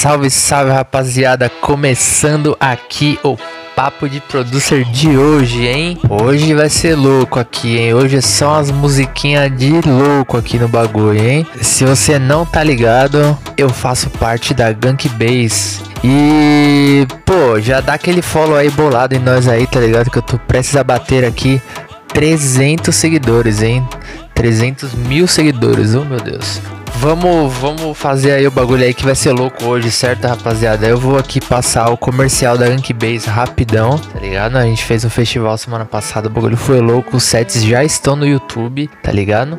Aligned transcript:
Salve, 0.00 0.30
salve 0.30 0.72
rapaziada, 0.72 1.50
começando 1.60 2.56
aqui 2.58 3.18
o 3.22 3.36
papo 3.76 4.08
de 4.08 4.18
producer 4.18 4.82
de 4.86 5.14
hoje, 5.14 5.66
hein? 5.66 5.98
Hoje 6.08 6.54
vai 6.54 6.70
ser 6.70 6.94
louco 6.94 7.38
aqui, 7.38 7.76
hein? 7.76 7.92
Hoje 7.92 8.22
são 8.22 8.54
as 8.54 8.70
musiquinhas 8.70 9.54
de 9.54 9.70
louco 9.86 10.38
aqui 10.38 10.58
no 10.58 10.68
bagulho, 10.68 11.22
hein? 11.22 11.46
Se 11.60 11.84
você 11.84 12.18
não 12.18 12.46
tá 12.46 12.64
ligado, 12.64 13.36
eu 13.58 13.68
faço 13.68 14.08
parte 14.08 14.54
da 14.54 14.72
Gank 14.72 15.06
Base. 15.10 15.82
E, 16.02 17.06
pô, 17.26 17.60
já 17.60 17.82
dá 17.82 17.92
aquele 17.92 18.22
follow 18.22 18.56
aí 18.56 18.70
bolado 18.70 19.14
em 19.14 19.18
nós 19.18 19.46
aí, 19.46 19.66
tá 19.66 19.80
ligado? 19.80 20.10
Que 20.10 20.16
eu 20.16 20.22
tô 20.22 20.38
prestes 20.38 20.76
a 20.76 20.82
bater 20.82 21.26
aqui 21.26 21.60
300 22.08 22.96
seguidores, 22.96 23.60
hein? 23.60 23.86
300 24.34 24.94
mil 24.94 25.26
seguidores, 25.26 25.94
oh 25.94 26.06
meu 26.06 26.20
Deus. 26.22 26.58
Vamos, 27.00 27.54
vamos 27.54 27.96
fazer 27.96 28.32
aí 28.32 28.46
o 28.46 28.50
bagulho 28.50 28.84
aí 28.84 28.92
que 28.92 29.06
vai 29.06 29.14
ser 29.14 29.32
louco 29.32 29.64
hoje, 29.64 29.90
certo, 29.90 30.26
rapaziada? 30.26 30.86
Eu 30.86 30.98
vou 30.98 31.16
aqui 31.16 31.40
passar 31.40 31.88
o 31.88 31.96
comercial 31.96 32.58
da 32.58 32.66
Rank 32.66 32.90
Base 32.92 33.26
rapidão, 33.26 33.96
tá 33.96 34.20
ligado? 34.20 34.56
A 34.56 34.66
gente 34.66 34.84
fez 34.84 35.02
um 35.02 35.08
festival 35.08 35.56
semana 35.56 35.86
passada, 35.86 36.26
o 36.26 36.30
bagulho 36.30 36.58
foi 36.58 36.78
louco, 36.78 37.16
os 37.16 37.22
sets 37.22 37.64
já 37.64 37.82
estão 37.82 38.14
no 38.14 38.26
YouTube, 38.26 38.90
tá 39.02 39.10
ligado? 39.10 39.56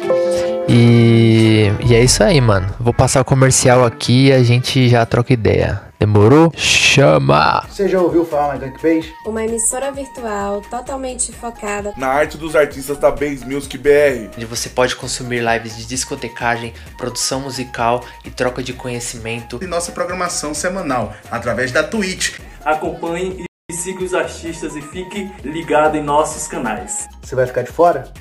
E, 0.70 1.72
e 1.84 1.96
é 1.96 2.04
isso 2.04 2.24
aí, 2.24 2.40
mano. 2.40 2.68
Vou 2.80 2.94
passar 2.94 3.22
o 3.22 3.26
comercial 3.26 3.84
aqui 3.84 4.28
e 4.28 4.34
a 4.34 4.44
gente 4.44 4.88
já 4.88 5.04
troca 5.04 5.34
ideia. 5.34 5.91
Demorou? 6.02 6.52
Chama! 6.58 7.64
Você 7.70 7.88
já 7.88 8.02
ouviu 8.02 8.26
falar 8.26 8.56
na 8.56 8.58
Gankbase? 8.58 9.14
Uma 9.24 9.44
emissora 9.44 9.92
virtual 9.92 10.60
totalmente 10.62 11.32
focada 11.32 11.94
na 11.96 12.08
arte 12.08 12.40
dos 12.40 12.56
artistas 12.56 12.98
da 12.98 13.12
Base 13.12 13.46
Music 13.46 13.78
BR. 13.78 14.32
Onde 14.36 14.46
você 14.48 14.68
pode 14.70 14.96
consumir 14.96 15.44
lives 15.44 15.78
de 15.78 15.86
discotecagem, 15.86 16.74
produção 16.98 17.42
musical 17.42 18.04
e 18.26 18.32
troca 18.32 18.64
de 18.64 18.74
conhecimento. 18.74 19.60
E 19.62 19.68
nossa 19.68 19.92
programação 19.92 20.56
semanal, 20.56 21.14
através 21.30 21.72
da 21.72 21.84
Twitch. 21.84 22.40
Acompanhe 22.66 23.46
e 23.70 23.74
siga 23.74 24.04
os 24.04 24.16
artistas 24.16 24.76
e 24.76 24.82
fique 24.82 25.32
ligado 25.44 25.98
em 25.98 26.04
nossos 26.04 26.48
canais. 26.48 27.08
Você 27.22 27.36
vai 27.36 27.46
ficar 27.46 27.62
de 27.62 27.72
fora? 27.72 28.12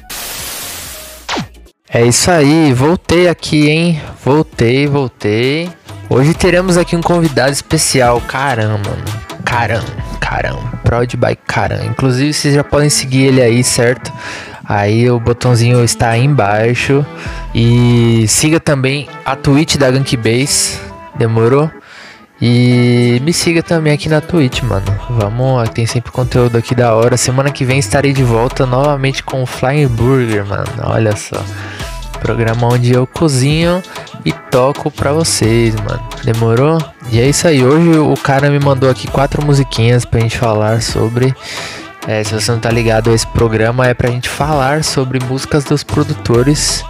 É 1.88 2.04
isso 2.04 2.30
aí, 2.30 2.74
voltei 2.74 3.26
aqui, 3.26 3.70
hein? 3.70 4.02
Voltei, 4.22 4.86
voltei. 4.86 5.79
Hoje 6.12 6.34
teremos 6.34 6.77
aqui 6.77 6.97
um 6.97 7.00
convidado 7.00 7.53
especial. 7.53 8.20
Caramba. 8.22 8.91
Caramba, 9.44 9.86
caramba. 10.19 10.61
Prod 10.83 11.14
by 11.14 11.36
caramba. 11.47 11.84
Inclusive, 11.84 12.33
vocês 12.33 12.53
já 12.53 12.64
podem 12.64 12.91
seguir 12.91 13.27
ele 13.27 13.41
aí, 13.41 13.62
certo? 13.62 14.12
Aí 14.64 15.08
o 15.08 15.20
botãozinho 15.20 15.84
está 15.84 16.08
aí 16.11 16.25
embaixo. 16.25 17.06
E 17.55 18.25
siga 18.27 18.58
também 18.58 19.08
a 19.25 19.36
Twitch 19.36 19.77
da 19.77 19.88
Gankbase. 19.88 20.81
Demorou? 21.14 21.70
E 22.42 23.20
me 23.22 23.33
siga 23.33 23.62
também 23.62 23.92
aqui 23.92 24.08
na 24.08 24.20
Twitch, 24.20 24.62
mano. 24.62 24.92
Vamos, 25.11 25.69
tem 25.69 25.86
sempre 25.86 26.11
conteúdo 26.11 26.58
aqui 26.58 26.75
da 26.75 26.92
hora. 26.92 27.16
Semana 27.16 27.53
que 27.53 27.64
vem 27.64 27.78
estarei 27.78 28.12
de 28.12 28.25
volta 28.25 28.66
novamente 28.66 29.22
com 29.22 29.44
o 29.44 29.47
Flying 29.47 29.86
Burger, 29.86 30.44
mano. 30.44 30.72
Olha 30.86 31.14
só. 31.14 31.41
Programa 32.20 32.66
onde 32.66 32.92
eu 32.92 33.06
cozinho 33.06 33.81
e 34.24 34.32
toco 34.50 34.90
pra 34.90 35.12
vocês, 35.12 35.74
mano. 35.76 36.02
Demorou? 36.24 36.78
E 37.10 37.20
é 37.20 37.28
isso 37.28 37.46
aí. 37.46 37.64
Hoje 37.64 37.98
o 37.98 38.14
cara 38.16 38.50
me 38.50 38.58
mandou 38.58 38.91
aqui 38.91 39.08
quatro 39.08 39.44
musiquinhas 39.44 40.04
pra 40.04 40.20
gente 40.20 40.38
falar 40.38 40.82
sobre. 40.82 41.34
É, 42.06 42.25
se 42.25 42.32
você 42.32 42.50
não 42.50 42.58
tá 42.58 42.70
ligado, 42.70 43.12
esse 43.12 43.26
programa 43.26 43.86
é 43.86 43.94
pra 43.94 44.10
gente 44.10 44.28
falar 44.28 44.82
sobre 44.84 45.22
músicas 45.25 45.64
dos 45.64 45.82
produtores. 45.82 46.84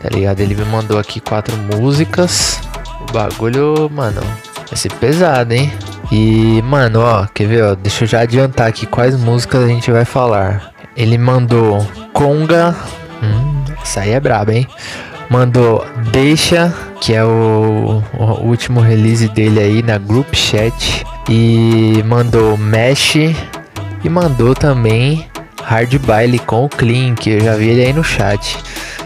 Tá 0.00 0.08
ligado? 0.10 0.40
Ele 0.40 0.54
me 0.54 0.64
mandou 0.64 0.98
aqui 0.98 1.20
quatro 1.20 1.56
músicas. 1.56 2.60
O 3.08 3.12
bagulho, 3.12 3.90
mano, 3.90 4.20
vai 4.68 4.76
ser 4.76 4.92
pesado, 4.94 5.52
hein? 5.54 5.72
E, 6.10 6.60
mano, 6.62 7.00
ó, 7.00 7.26
quer 7.32 7.46
ver, 7.46 7.64
ó? 7.64 7.74
Deixa 7.74 8.04
eu 8.04 8.08
já 8.08 8.20
adiantar 8.20 8.66
aqui 8.66 8.84
quais 8.84 9.18
músicas 9.18 9.62
a 9.62 9.68
gente 9.68 9.90
vai 9.90 10.04
falar. 10.04 10.72
Ele 10.96 11.16
mandou 11.16 11.86
Conga. 12.12 12.74
Hum, 13.22 13.64
essa 13.80 14.00
aí 14.00 14.10
é 14.10 14.20
braba, 14.20 14.52
hein? 14.52 14.66
Mandou 15.32 15.86
Deixa, 16.10 16.70
que 17.00 17.14
é 17.14 17.24
o, 17.24 18.02
o, 18.18 18.24
último 18.42 18.80
release 18.80 19.28
dele 19.28 19.60
aí 19.60 19.82
na 19.82 19.96
Group 19.96 20.34
Chat. 20.34 21.06
E 21.26 22.02
mandou 22.04 22.58
Mesh. 22.58 23.16
E 23.16 24.08
mandou 24.10 24.54
também 24.54 25.26
Hard 25.64 25.96
Baile 26.00 26.38
com 26.38 26.66
o 26.66 26.68
Clean, 26.68 27.14
que 27.14 27.30
eu 27.30 27.40
já 27.40 27.54
vi 27.54 27.70
ele 27.70 27.86
aí 27.86 27.92
no 27.94 28.04
chat. 28.04 28.58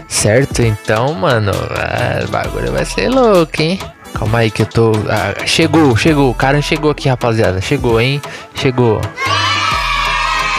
Certo? 0.09 0.61
Então, 0.61 1.13
mano, 1.13 1.53
é, 1.53 2.25
o 2.25 2.27
bagulho 2.27 2.73
vai 2.73 2.83
ser 2.83 3.07
louco, 3.07 3.61
hein? 3.61 3.79
Calma 4.13 4.39
aí 4.39 4.51
que 4.51 4.63
eu 4.63 4.65
tô. 4.65 4.91
Ah, 5.09 5.45
chegou, 5.45 5.95
chegou. 5.95 6.29
O 6.29 6.35
cara 6.35 6.61
chegou 6.61 6.91
aqui, 6.91 7.07
rapaziada. 7.07 7.61
Chegou, 7.61 8.01
hein? 8.01 8.21
Chegou. 8.53 8.99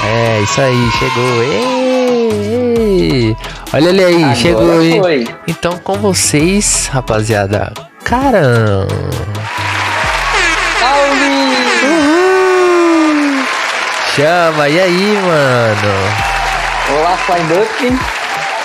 É, 0.03 0.41
isso 0.41 0.61
aí, 0.63 0.91
chegou. 0.93 1.43
Ei, 1.43 1.88
Olha 3.73 3.89
ele 3.89 4.05
aí, 4.05 4.23
Agora 4.23 4.35
chegou, 4.37 5.03
foi. 5.03 5.29
Então, 5.47 5.79
com 5.79 5.95
vocês, 5.95 6.89
rapaziada. 6.93 7.73
Caramba. 8.05 8.87
Chama, 14.15 14.69
e 14.69 14.81
aí, 14.81 15.19
mano? 15.23 16.99
Olá, 16.99 17.17
Flying 17.19 17.47
Duck. 17.47 17.69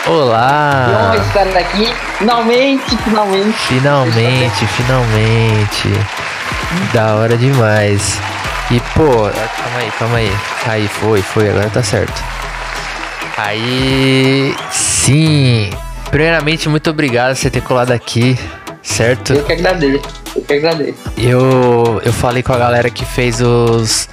Que 0.03 0.09
honra 0.09 0.23
Olá. 0.23 1.15
estar 1.15 1.59
aqui. 1.59 1.93
Finalmente, 2.17 2.97
finalmente. 2.97 3.57
Finalmente, 3.67 4.65
finalmente. 4.65 5.89
Da 6.91 7.15
hora 7.15 7.37
demais. 7.37 8.19
E 8.71 8.79
pô, 8.95 9.03
calma 9.05 9.77
aí, 9.79 9.91
calma 9.99 10.17
aí. 10.17 10.37
Aí 10.65 10.87
foi, 10.87 11.21
foi, 11.21 11.49
agora 11.49 11.69
tá 11.69 11.83
certo. 11.83 12.23
Aí 13.37 14.55
sim. 14.71 15.69
Primeiramente, 16.09 16.69
muito 16.69 16.89
obrigado 16.89 17.29
por 17.29 17.37
você 17.37 17.49
ter 17.49 17.61
colado 17.61 17.91
aqui, 17.91 18.37
certo? 18.83 19.33
Eu 19.33 19.43
que 19.43 19.53
agradeço. 19.53 20.03
Eu 20.35 20.41
que 20.43 20.53
agradeço. 20.53 20.99
Eu, 21.17 22.01
eu 22.05 22.13
falei 22.13 22.43
com 22.43 22.53
a 22.53 22.57
galera 22.57 22.89
que 22.89 23.03
fez 23.03 23.41
os 23.41 24.07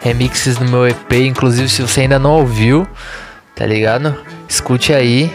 remixes 0.00 0.56
do 0.56 0.64
meu 0.64 0.88
EP, 0.88 1.12
inclusive 1.12 1.68
se 1.68 1.82
você 1.82 2.02
ainda 2.02 2.18
não 2.18 2.32
ouviu, 2.32 2.86
tá 3.54 3.64
ligado? 3.64 4.16
Escute 4.48 4.92
aí. 4.92 5.32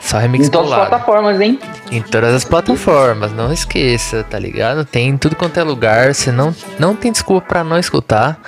Só 0.00 0.18
remix 0.18 0.46
Em 0.46 0.50
todas 0.50 0.70
as 0.70 0.78
plataformas, 0.78 1.40
hein? 1.40 1.58
Em 1.90 2.00
todas 2.00 2.32
as 2.32 2.44
plataformas, 2.44 3.32
não 3.32 3.52
esqueça, 3.52 4.22
tá 4.22 4.38
ligado? 4.38 4.84
Tem 4.84 5.08
em 5.08 5.16
tudo 5.16 5.34
quanto 5.34 5.58
é 5.58 5.64
lugar, 5.64 6.14
você 6.14 6.30
não, 6.30 6.54
não 6.78 6.94
tem 6.94 7.10
desculpa 7.10 7.48
pra 7.48 7.64
não 7.64 7.76
escutar. 7.76 8.38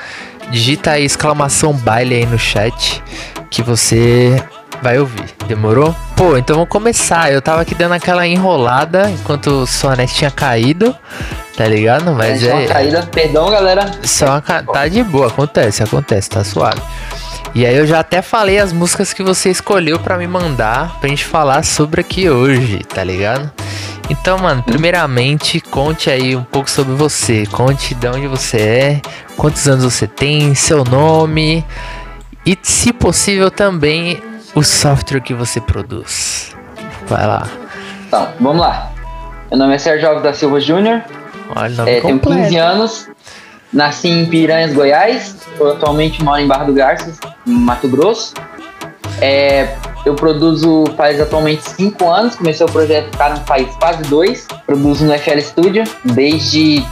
Digita 0.52 0.92
aí 0.92 1.04
exclamação 1.04 1.72
baile 1.72 2.14
aí 2.14 2.26
no 2.26 2.38
chat 2.38 3.02
que 3.50 3.62
você 3.62 4.42
vai 4.82 4.98
ouvir. 4.98 5.24
Demorou? 5.46 5.94
Pô, 6.16 6.36
então 6.36 6.56
vamos 6.56 6.68
começar. 6.70 7.32
Eu 7.32 7.40
tava 7.42 7.62
aqui 7.62 7.74
dando 7.74 7.92
aquela 7.94 8.26
enrolada 8.26 9.10
enquanto 9.10 9.48
o 9.62 9.66
Sonete 9.66 10.14
tinha 10.14 10.30
caído, 10.30 10.94
tá 11.56 11.66
ligado? 11.66 12.12
Mas 12.14 12.40
Gente, 12.40 12.52
uma 12.52 12.62
é. 12.62 12.66
caída. 12.66 13.08
Perdão, 13.10 13.50
galera. 13.50 13.90
Só 14.04 14.26
uma 14.26 14.40
ca- 14.42 14.62
tá 14.62 14.86
de 14.88 15.02
boa, 15.02 15.28
acontece, 15.28 15.82
acontece, 15.82 16.28
tá 16.30 16.44
suave. 16.44 16.80
E 17.54 17.64
aí 17.64 17.76
eu 17.76 17.86
já 17.86 18.00
até 18.00 18.20
falei 18.20 18.58
as 18.58 18.72
músicas 18.72 19.12
que 19.12 19.22
você 19.22 19.50
escolheu 19.50 19.98
pra 19.98 20.18
me 20.18 20.26
mandar 20.26 20.98
pra 21.00 21.08
gente 21.08 21.24
falar 21.24 21.64
sobre 21.64 22.00
aqui 22.02 22.28
hoje, 22.28 22.80
tá 22.84 23.02
ligado? 23.02 23.50
Então, 24.10 24.38
mano, 24.38 24.62
primeiramente, 24.62 25.60
conte 25.60 26.08
aí 26.10 26.36
um 26.36 26.42
pouco 26.42 26.70
sobre 26.70 26.94
você. 26.94 27.46
Conte 27.46 27.94
de 27.94 28.06
onde 28.08 28.26
você 28.26 28.56
é, 28.58 29.00
quantos 29.36 29.66
anos 29.68 29.84
você 29.84 30.06
tem, 30.06 30.54
seu 30.54 30.84
nome 30.84 31.64
e, 32.48 32.58
se 32.62 32.94
possível, 32.94 33.50
também 33.50 34.22
o 34.54 34.62
software 34.62 35.20
que 35.20 35.34
você 35.34 35.60
produz. 35.60 36.56
Vai 37.06 37.26
lá. 37.26 37.46
Então, 38.06 38.26
vamos 38.40 38.62
lá. 38.62 38.90
Meu 39.50 39.58
nome 39.58 39.74
é 39.74 39.78
Sérgio 39.78 40.08
Alves 40.08 40.22
da 40.22 40.32
Silva 40.32 40.58
Júnior. 40.58 41.02
Olha 41.54 41.82
É, 41.82 42.00
tenho 42.00 42.18
completo. 42.18 42.44
15 42.44 42.56
anos. 42.56 43.10
Nasci 43.70 44.08
em 44.08 44.24
Piranhas, 44.24 44.72
Goiás. 44.72 45.36
Atualmente 45.60 46.24
moro 46.24 46.40
em 46.40 46.46
Barra 46.46 46.64
do 46.64 46.72
Garças, 46.72 47.18
em 47.46 47.52
Mato 47.52 47.86
Grosso. 47.86 48.32
É, 49.20 49.76
eu 50.06 50.14
produzo 50.14 50.84
faz 50.96 51.20
atualmente 51.20 51.68
5 51.68 52.08
anos. 52.08 52.34
Comecei 52.34 52.64
o 52.64 52.72
projeto 52.72 53.14
Cara 53.18 53.36
faz 53.36 53.68
quase 53.76 54.02
dois. 54.04 54.46
Produzo 54.64 55.04
no 55.04 55.12
FL 55.18 55.38
Studio 55.40 55.84
desde 56.02 56.82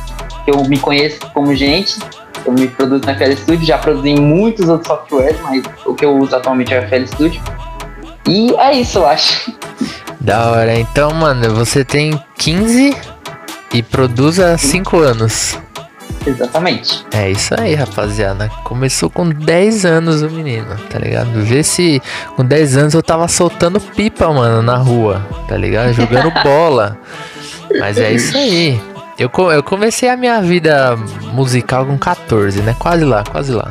que 0.44 0.50
eu 0.50 0.62
me 0.64 0.78
conheço 0.78 1.20
como 1.32 1.54
gente. 1.54 1.98
Eu 2.46 2.52
me 2.52 2.68
produzo 2.68 3.02
no 3.04 3.14
FL 3.14 3.32
Studio. 3.36 3.66
Já 3.66 3.78
produzi 3.78 4.10
em 4.10 4.20
muitos 4.20 4.68
outros 4.68 4.86
softwares, 4.86 5.36
mas 5.42 5.62
o 5.84 5.94
que 5.94 6.04
eu 6.04 6.16
uso 6.16 6.36
atualmente 6.36 6.72
é 6.72 6.80
o 6.80 6.88
FL 6.88 7.06
Studio. 7.06 7.42
E 8.26 8.54
é 8.56 8.72
isso, 8.74 8.98
eu 8.98 9.06
acho. 9.06 9.52
Da 10.20 10.50
hora. 10.50 10.78
Então, 10.78 11.10
mano, 11.12 11.54
você 11.54 11.84
tem 11.84 12.20
15 12.38 12.96
e 13.72 13.82
produz 13.82 14.38
há 14.38 14.56
5 14.56 14.98
anos. 14.98 15.58
Exatamente. 16.26 17.06
É 17.12 17.30
isso 17.30 17.54
aí, 17.58 17.74
rapaziada. 17.74 18.50
Começou 18.64 19.08
com 19.08 19.28
10 19.28 19.84
anos 19.84 20.22
o 20.22 20.30
menino, 20.30 20.76
tá 20.90 20.98
ligado? 20.98 21.30
Vê 21.42 21.62
se 21.62 22.02
com 22.34 22.44
10 22.44 22.76
anos 22.76 22.94
eu 22.94 23.02
tava 23.02 23.28
soltando 23.28 23.80
pipa, 23.80 24.32
mano, 24.32 24.60
na 24.62 24.76
rua, 24.76 25.24
tá 25.46 25.56
ligado? 25.56 25.92
Jogando 25.92 26.32
bola. 26.42 26.98
Mas 27.78 27.98
é 27.98 28.12
isso 28.12 28.36
aí. 28.36 28.80
Eu, 29.18 29.30
eu 29.50 29.62
comecei 29.62 30.08
a 30.10 30.16
minha 30.16 30.40
vida 30.42 30.94
musical 31.32 31.86
com 31.86 31.96
14, 31.96 32.60
né? 32.60 32.74
Quase 32.78 33.04
lá, 33.04 33.24
quase 33.24 33.52
lá. 33.52 33.68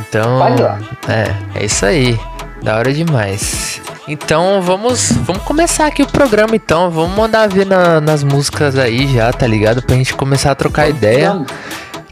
Então. 0.00 0.38
Quase 0.38 0.62
lá. 0.62 0.78
É, 1.08 1.60
é 1.60 1.64
isso 1.64 1.86
aí. 1.86 2.18
Da 2.62 2.76
hora 2.76 2.92
demais. 2.92 3.80
Então 4.08 4.60
vamos, 4.62 5.12
vamos 5.12 5.42
começar 5.42 5.86
aqui 5.86 6.02
o 6.02 6.06
programa 6.06 6.56
então. 6.56 6.90
Vamos 6.90 7.16
mandar 7.16 7.48
ver 7.48 7.64
na- 7.66 8.00
nas 8.00 8.22
músicas 8.24 8.76
aí 8.76 9.06
já, 9.12 9.32
tá 9.32 9.46
ligado? 9.46 9.82
Pra 9.82 9.94
gente 9.96 10.14
começar 10.14 10.50
a 10.50 10.54
trocar 10.54 10.88
ideia. 10.88 11.32
Vamos. 11.32 11.46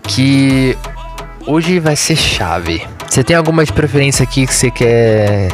Que 0.03 0.77
hoje 1.47 1.81
vai 1.81 1.97
ser 1.97 2.15
chave. 2.17 2.87
Você 3.09 3.25
tem 3.25 3.35
alguma 3.37 3.65
de 3.65 3.73
preferência 3.73 4.23
aqui 4.23 4.47
que 4.47 4.55
você 4.55 4.71
quer 4.71 5.49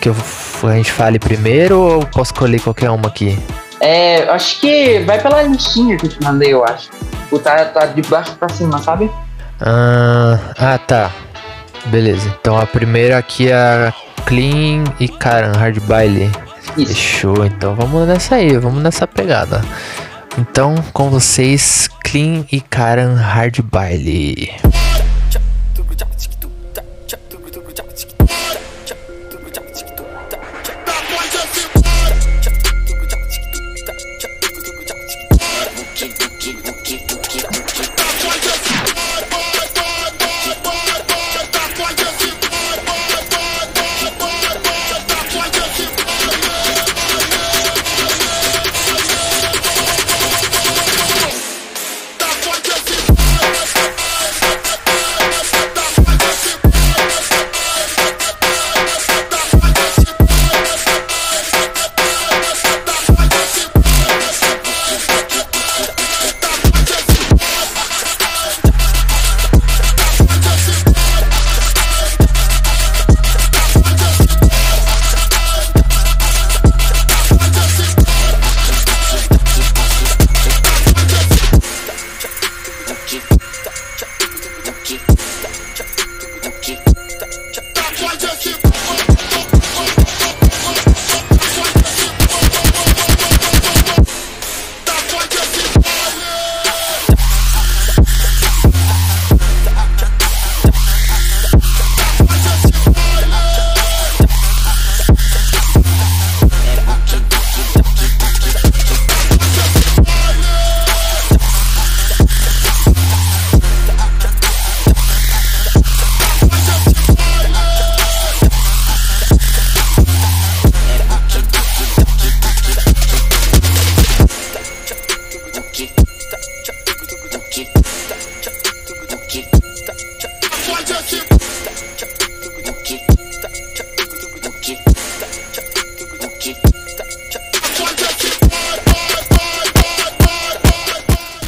que 0.00 0.08
eu, 0.08 0.16
a 0.64 0.74
gente 0.74 0.92
fale 0.92 1.18
primeiro 1.18 1.78
ou 1.78 2.06
posso 2.06 2.32
escolher 2.32 2.60
qualquer 2.60 2.90
uma 2.90 3.08
aqui? 3.08 3.38
É, 3.84 4.22
acho 4.30 4.60
que 4.60 5.00
vai 5.00 5.20
pela 5.20 5.42
listinha 5.42 5.98
que 5.98 6.06
eu 6.06 6.10
te 6.10 6.22
mandei, 6.24 6.54
eu 6.54 6.64
acho. 6.64 6.88
O 7.30 7.38
tá, 7.38 7.66
tá 7.66 7.84
de 7.84 8.00
baixo 8.02 8.34
pra 8.36 8.48
cima, 8.48 8.78
sabe? 8.78 9.10
Ah, 9.60 10.38
ah, 10.58 10.78
tá. 10.78 11.10
Beleza. 11.86 12.34
Então 12.40 12.58
a 12.58 12.66
primeira 12.66 13.18
aqui 13.18 13.50
é 13.50 13.54
a 13.54 13.92
Clean 14.24 14.84
e 14.98 15.06
Karan 15.06 15.52
Hard 15.52 15.80
Baile. 15.80 16.30
Isso. 16.78 16.94
Fechou. 16.94 17.44
Então 17.44 17.74
vamos 17.74 18.08
nessa 18.08 18.36
aí, 18.36 18.56
vamos 18.56 18.82
nessa 18.82 19.06
pegada. 19.06 19.60
Então 20.38 20.74
com 20.94 21.10
vocês, 21.10 21.86
Clean 22.02 22.46
e 22.50 22.62
Karan 22.62 23.14
Hard 23.16 23.60
Baile. 23.60 24.50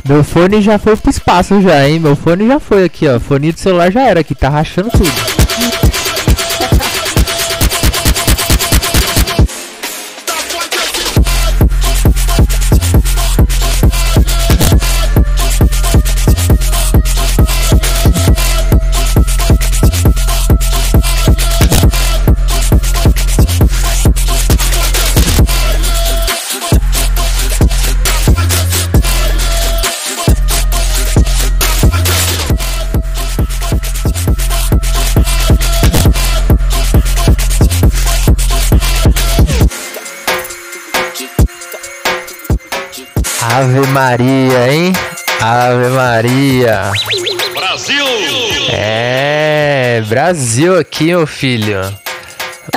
Meu 0.09 0.23
fone 0.23 0.63
já 0.63 0.79
foi 0.79 0.97
pro 0.97 1.11
espaço 1.11 1.61
já, 1.61 1.89
hein? 1.89 1.99
Meu 1.99 2.15
fone 2.15 2.47
já 2.47 2.61
foi 2.61 2.85
aqui, 2.85 3.09
ó. 3.09 3.19
Fone 3.19 3.51
do 3.51 3.59
celular 3.59 3.91
já 3.91 4.03
era 4.03 4.21
aqui, 4.21 4.35
tá 4.35 4.49
rachando 4.49 4.89
tudo. 4.91 5.46
Maria, 44.01 44.71
hein? 44.75 44.93
Ave 45.41 45.89
Maria. 45.89 46.93
Brasil! 47.55 48.05
É, 48.71 50.03
Brasil 50.07 50.79
aqui, 50.79 51.05
meu 51.07 51.27
filho. 51.27 51.81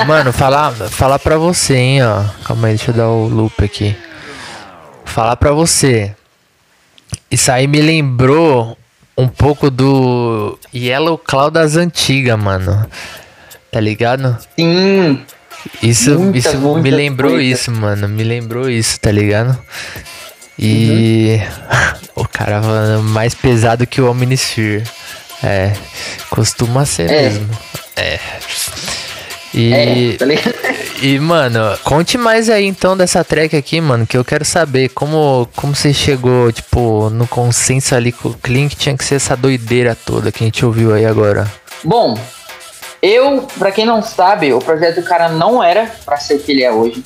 Mano, 0.06 0.32
falar, 0.32 0.72
falar 0.72 1.18
pra 1.18 1.36
você, 1.36 1.74
hein, 1.76 2.02
ó. 2.02 2.24
Calma 2.42 2.68
aí, 2.68 2.74
deixa 2.76 2.90
eu 2.90 2.94
dar 2.94 3.08
o 3.08 3.28
loop 3.28 3.62
aqui. 3.62 3.94
Falar 5.04 5.36
pra 5.36 5.52
você. 5.52 6.14
Isso 7.30 7.52
aí 7.52 7.66
me 7.66 7.82
lembrou 7.82 8.78
um 9.14 9.28
pouco 9.28 9.70
do 9.70 10.58
Yellow 10.74 11.18
Cloud 11.18 11.52
das 11.52 11.76
antigas, 11.76 12.38
mano. 12.38 12.86
Tá 13.70 13.78
ligado? 13.78 14.38
Sim, 14.58 15.20
Isso, 15.82 16.18
Muita, 16.18 16.38
isso 16.38 16.56
me 16.56 16.64
muita 16.80 16.96
lembrou 16.96 17.32
coisa. 17.32 17.44
isso, 17.44 17.70
mano. 17.70 18.08
Me 18.08 18.24
lembrou 18.24 18.70
isso, 18.70 18.98
tá 18.98 19.12
ligado? 19.12 19.58
E 20.62 21.40
o 22.14 22.28
cara 22.28 22.60
falando 22.60 23.02
mais 23.02 23.34
pesado 23.34 23.86
que 23.86 24.00
o 24.00 24.10
Omnisphere. 24.10 24.84
É, 25.42 25.72
costuma 26.28 26.84
ser 26.84 27.10
É. 27.10 27.22
mesmo. 27.22 27.48
É. 27.96 28.20
E, 29.54 29.72
é, 29.72 30.16
tá 30.16 30.26
e, 31.02 31.18
mano, 31.18 31.58
conte 31.82 32.16
mais 32.16 32.48
aí 32.48 32.66
então 32.66 32.96
dessa 32.96 33.24
track 33.24 33.56
aqui, 33.56 33.80
mano, 33.80 34.06
que 34.06 34.16
eu 34.16 34.24
quero 34.24 34.44
saber 34.44 34.90
como, 34.90 35.48
como 35.56 35.74
você 35.74 35.92
chegou, 35.92 36.52
tipo, 36.52 37.10
no 37.10 37.26
consenso 37.26 37.94
ali 37.96 38.12
com 38.12 38.28
o 38.28 38.34
Clean 38.34 38.68
que 38.68 38.76
tinha 38.76 38.96
que 38.96 39.04
ser 39.04 39.16
essa 39.16 39.36
doideira 39.36 39.96
toda 39.96 40.30
que 40.30 40.44
a 40.44 40.46
gente 40.46 40.64
ouviu 40.64 40.94
aí 40.94 41.04
agora. 41.04 41.50
Bom, 41.82 42.16
eu, 43.02 43.48
pra 43.58 43.72
quem 43.72 43.84
não 43.86 44.02
sabe, 44.02 44.52
o 44.52 44.60
projeto 44.60 45.00
do 45.00 45.02
cara 45.02 45.28
não 45.30 45.62
era 45.64 45.90
pra 46.04 46.18
ser 46.18 46.34
o 46.34 46.38
que 46.38 46.52
ele 46.52 46.62
é 46.62 46.70
hoje. 46.70 47.02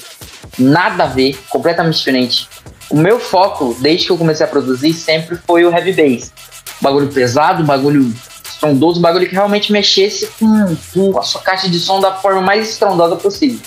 Nada 0.58 1.04
a 1.04 1.06
ver, 1.06 1.38
completamente 1.48 1.96
diferente. 1.96 2.48
O 2.90 2.96
meu 2.96 3.18
foco, 3.18 3.76
desde 3.80 4.06
que 4.06 4.12
eu 4.12 4.18
comecei 4.18 4.44
a 4.44 4.48
produzir, 4.48 4.92
sempre 4.92 5.36
foi 5.46 5.64
o 5.64 5.70
heavy 5.70 5.92
bass. 5.92 6.32
Bagulho 6.80 7.08
pesado, 7.08 7.64
bagulho 7.64 8.12
estrondoso, 8.44 9.00
bagulho 9.00 9.28
que 9.28 9.34
realmente 9.34 9.72
mexesse 9.72 10.26
com, 10.38 10.76
com 10.92 11.18
a 11.18 11.22
sua 11.22 11.40
caixa 11.40 11.68
de 11.68 11.78
som 11.78 12.00
da 12.00 12.12
forma 12.12 12.40
mais 12.40 12.68
estrondosa 12.68 13.16
possível. 13.16 13.60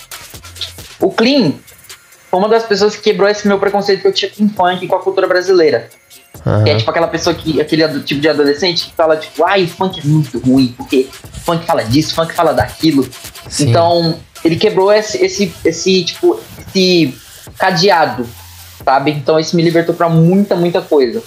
O 0.99 1.11
Clean 1.11 1.53
foi 2.29 2.39
uma 2.39 2.49
das 2.49 2.63
pessoas 2.63 2.95
que 2.95 3.01
quebrou 3.01 3.29
esse 3.29 3.47
meu 3.47 3.59
preconceito 3.59 4.01
que 4.01 4.07
eu 4.07 4.13
tinha 4.13 4.31
com 4.31 4.49
funk 4.49 4.85
e 4.85 4.87
com 4.87 4.95
a 4.95 4.99
cultura 4.99 5.27
brasileira. 5.27 5.89
Aham. 6.45 6.63
Que 6.63 6.69
é 6.69 6.75
tipo 6.75 6.89
aquela 6.89 7.07
pessoa 7.07 7.35
que, 7.35 7.59
aquele 7.59 7.87
tipo 8.01 8.21
de 8.21 8.29
adolescente 8.29 8.85
que 8.87 8.93
fala, 8.93 9.17
tipo, 9.17 9.43
ai, 9.43 9.63
o 9.63 9.67
funk 9.67 9.99
é 9.99 10.03
muito 10.07 10.39
ruim, 10.39 10.73
porque 10.77 11.07
funk 11.43 11.65
fala 11.65 11.83
disso, 11.83 12.13
funk 12.13 12.33
fala 12.33 12.53
daquilo. 12.53 13.07
Sim. 13.49 13.69
Então, 13.69 14.19
ele 14.43 14.55
quebrou 14.55 14.91
esse, 14.91 15.23
esse, 15.23 15.53
esse, 15.63 16.03
tipo, 16.03 16.39
esse 16.67 17.17
cadeado, 17.57 18.27
sabe? 18.87 19.11
Então, 19.11 19.37
isso 19.37 19.53
me 19.53 19.61
libertou 19.61 19.93
pra 19.93 20.07
muita, 20.07 20.55
muita 20.55 20.81
coisa. 20.81 21.21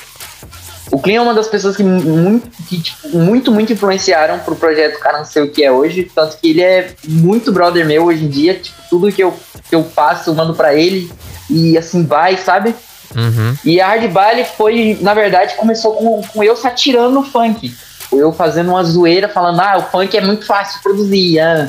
Clean 1.02 1.18
é 1.18 1.20
uma 1.20 1.34
das 1.34 1.46
pessoas 1.46 1.76
que 1.76 1.84
muito, 1.84 2.48
que, 2.66 2.80
tipo, 2.80 3.18
muito, 3.18 3.52
muito 3.52 3.70
influenciaram 3.70 4.38
pro 4.38 4.56
projeto 4.56 4.98
Cara 4.98 5.18
Não 5.18 5.26
Sei 5.26 5.42
O 5.42 5.50
Que 5.50 5.62
É 5.62 5.70
Hoje. 5.70 6.10
Tanto 6.14 6.38
que 6.38 6.48
ele 6.48 6.62
é 6.62 6.94
muito 7.06 7.52
brother 7.52 7.84
meu 7.84 8.06
hoje 8.06 8.24
em 8.24 8.28
dia. 8.28 8.54
Tipo, 8.54 8.80
tudo 8.88 9.12
que 9.12 9.22
eu, 9.22 9.38
que 9.68 9.74
eu 9.74 9.84
faço, 9.84 10.30
eu 10.30 10.34
mando 10.34 10.54
pra 10.54 10.74
ele. 10.74 11.12
E 11.50 11.76
assim 11.76 12.06
vai, 12.06 12.38
sabe? 12.38 12.74
Uhum. 13.14 13.54
E 13.62 13.78
a 13.78 13.88
Hard 13.88 14.10
Baile 14.10 14.46
foi, 14.56 14.96
na 15.02 15.12
verdade, 15.12 15.54
começou 15.56 15.92
com, 15.96 16.22
com 16.22 16.42
eu 16.42 16.56
satirando 16.56 17.20
o 17.20 17.24
funk. 17.24 17.74
Eu 18.10 18.32
fazendo 18.32 18.70
uma 18.70 18.82
zoeira, 18.82 19.28
falando, 19.28 19.60
ah, 19.60 19.76
o 19.76 19.82
funk 19.82 20.16
é 20.16 20.22
muito 20.22 20.46
fácil 20.46 20.78
de 20.78 20.82
produzir. 20.82 21.40
ah. 21.40 21.68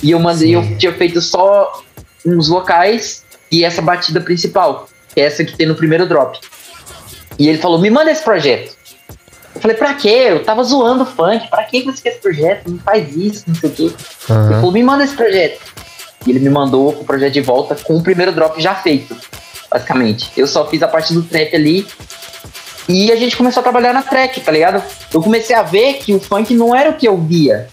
E 0.00 0.12
eu 0.12 0.20
mandei, 0.20 0.50
Sim. 0.50 0.54
eu 0.54 0.78
tinha 0.78 0.92
feito 0.92 1.20
só 1.20 1.82
uns 2.24 2.46
vocais 2.48 3.24
e 3.50 3.64
essa 3.64 3.82
batida 3.82 4.20
principal, 4.20 4.88
que 5.14 5.20
é 5.20 5.24
essa 5.24 5.44
que 5.44 5.56
tem 5.56 5.66
no 5.66 5.74
primeiro 5.74 6.06
drop. 6.06 6.38
E 7.38 7.48
ele 7.48 7.58
falou, 7.58 7.78
me 7.78 7.90
manda 7.90 8.10
esse 8.10 8.22
projeto. 8.22 8.76
Eu 9.54 9.60
falei, 9.60 9.76
pra 9.76 9.94
quê? 9.94 10.26
Eu 10.28 10.44
tava 10.44 10.62
zoando 10.64 11.04
o 11.04 11.06
funk, 11.06 11.48
pra 11.48 11.62
que 11.64 11.82
você 11.82 12.02
quer 12.02 12.08
esse 12.10 12.20
projeto? 12.20 12.68
Não 12.68 12.78
faz 12.78 13.16
isso, 13.16 13.44
não 13.46 13.54
sei 13.54 13.70
o 13.70 13.72
quê. 13.72 13.82
Ele 13.82 13.94
Aham. 14.30 14.50
falou, 14.54 14.72
me 14.72 14.82
manda 14.82 15.04
esse 15.04 15.14
projeto. 15.14 15.60
E 16.26 16.30
ele 16.30 16.40
me 16.40 16.50
mandou 16.50 16.88
o 16.88 17.04
projeto 17.04 17.32
de 17.34 17.40
volta 17.40 17.74
com 17.76 17.96
o 17.96 18.02
primeiro 18.02 18.32
drop 18.32 18.60
já 18.60 18.74
feito, 18.74 19.16
basicamente. 19.70 20.30
Eu 20.36 20.46
só 20.46 20.66
fiz 20.66 20.82
a 20.82 20.88
parte 20.88 21.12
do 21.12 21.22
trap 21.22 21.54
ali. 21.54 21.86
E 22.88 23.10
a 23.12 23.16
gente 23.16 23.36
começou 23.36 23.60
a 23.60 23.62
trabalhar 23.62 23.92
na 23.92 24.02
track, 24.02 24.40
tá 24.40 24.50
ligado? 24.52 24.82
Eu 25.12 25.22
comecei 25.22 25.54
a 25.54 25.62
ver 25.62 25.94
que 25.94 26.12
o 26.14 26.20
funk 26.20 26.54
não 26.54 26.74
era 26.74 26.90
o 26.90 26.94
que 26.94 27.06
eu 27.06 27.16
via. 27.16 27.68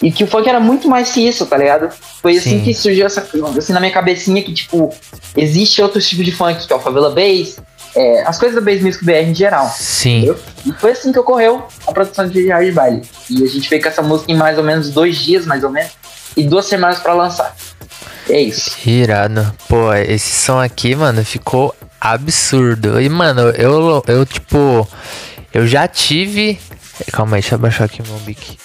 E 0.00 0.12
que 0.12 0.22
o 0.22 0.26
funk 0.26 0.48
era 0.48 0.60
muito 0.60 0.88
mais 0.88 1.10
que 1.10 1.26
isso, 1.26 1.44
tá 1.46 1.56
ligado? 1.56 1.90
Foi 2.22 2.36
assim 2.36 2.58
Sim. 2.58 2.64
que 2.64 2.72
surgiu 2.72 3.04
essa 3.04 3.26
assim 3.56 3.72
na 3.72 3.80
minha 3.80 3.92
cabecinha 3.92 4.40
que, 4.42 4.52
tipo, 4.52 4.94
existe 5.36 5.82
outros 5.82 6.08
tipos 6.08 6.24
de 6.24 6.32
funk, 6.32 6.66
que 6.66 6.72
é 6.72 6.76
o 6.76 6.80
Favela 6.80 7.10
Bass, 7.10 7.56
é, 7.96 8.22
as 8.22 8.38
coisas 8.38 8.54
da 8.54 8.60
Bass 8.60 8.80
Music 8.80 9.04
BR 9.04 9.28
em 9.28 9.34
geral. 9.34 9.68
Sim. 9.74 10.18
Entendeu? 10.18 10.38
E 10.66 10.72
foi 10.72 10.92
assim 10.92 11.10
que 11.10 11.18
ocorreu 11.18 11.66
a 11.86 11.92
produção 11.92 12.28
de 12.28 12.48
Hard 12.48 12.72
Baile. 12.72 13.02
E 13.28 13.42
a 13.42 13.46
gente 13.46 13.68
veio 13.68 13.82
com 13.82 13.88
essa 13.88 14.02
música 14.02 14.30
em 14.30 14.36
mais 14.36 14.56
ou 14.56 14.64
menos 14.64 14.90
dois 14.90 15.16
dias, 15.16 15.44
mais 15.46 15.64
ou 15.64 15.70
menos, 15.70 15.90
e 16.36 16.44
duas 16.44 16.66
semanas 16.66 17.00
pra 17.00 17.12
lançar. 17.14 17.56
É 18.28 18.40
isso. 18.40 18.76
Irado. 18.88 19.52
Pô, 19.68 19.92
esse 19.94 20.44
som 20.44 20.60
aqui, 20.60 20.94
mano, 20.94 21.24
ficou 21.24 21.74
absurdo. 22.00 23.00
E, 23.00 23.08
mano, 23.08 23.50
eu, 23.50 24.02
eu 24.06 24.26
tipo, 24.26 24.86
eu 25.52 25.66
já 25.66 25.88
tive. 25.88 26.58
Calma 27.12 27.36
aí, 27.36 27.40
deixa 27.40 27.54
eu 27.54 27.58
abaixar 27.58 27.86
aqui 27.86 28.02
meu 28.02 28.20
mic. 28.20 28.58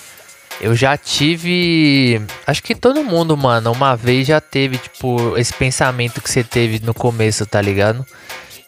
Eu 0.62 0.76
já 0.76 0.98
tive. 0.98 2.22
Acho 2.48 2.64
que 2.64 2.76
todo 2.76 3.04
mundo, 3.04 3.36
mano, 3.36 3.72
uma 3.72 3.96
vez 3.96 4.28
já 4.28 4.40
teve, 4.40 4.78
tipo, 4.78 5.38
esse 5.38 5.54
pensamento 5.54 6.22
que 6.22 6.30
você 6.30 6.44
teve 6.44 6.80
no 6.86 6.94
começo, 6.94 7.46
tá 7.46 7.62
ligado? 7.62 8.06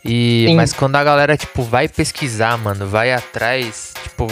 E, 0.04 0.46
Sim. 0.48 0.56
mas 0.56 0.72
quando 0.72 0.96
a 0.98 1.04
galera, 1.04 1.36
tipo, 1.36 1.64
vai 1.64 1.88
pesquisar, 1.88 2.58
mano, 2.58 2.88
vai 2.88 3.12
atrás, 3.12 3.94
tipo, 4.04 4.28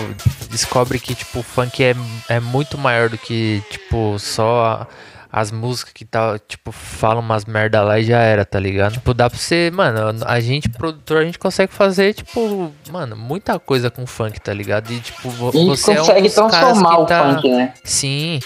descobre 0.51 0.99
que, 0.99 1.15
tipo, 1.15 1.39
o 1.39 1.43
funk 1.43 1.83
é, 1.83 1.95
é 2.29 2.39
muito 2.39 2.77
maior 2.77 3.09
do 3.09 3.17
que, 3.17 3.63
tipo, 3.71 4.19
só 4.19 4.87
as 5.35 5.49
músicas 5.49 5.93
que 5.93 6.05
tá, 6.05 6.37
tipo, 6.47 6.71
falam 6.71 7.19
umas 7.19 7.43
merda 7.43 7.81
lá 7.81 7.99
e 7.99 8.03
já 8.03 8.19
era, 8.19 8.45
tá 8.45 8.59
ligado? 8.59 8.93
Tipo, 8.93 9.15
dá 9.15 9.27
pra 9.27 9.39
você, 9.39 9.71
mano, 9.73 10.23
a 10.27 10.39
gente, 10.39 10.69
produtor, 10.69 11.23
a 11.23 11.25
gente 11.25 11.39
consegue 11.39 11.73
fazer, 11.73 12.13
tipo, 12.13 12.71
mano, 12.91 13.15
muita 13.15 13.57
coisa 13.57 13.89
com 13.89 14.05
funk, 14.05 14.39
tá 14.39 14.53
ligado? 14.53 14.93
E, 14.93 14.99
tipo, 14.99 15.31
gente 15.51 15.65
você 15.65 15.93
é 15.93 15.95
um 15.95 16.05
consegue 16.05 16.21
dos 16.21 16.35
caras 16.35 16.51
transformar 16.51 16.99
o 16.99 17.05
tá... 17.07 17.33
funk, 17.33 17.49
né? 17.49 17.73
Sim, 17.83 18.39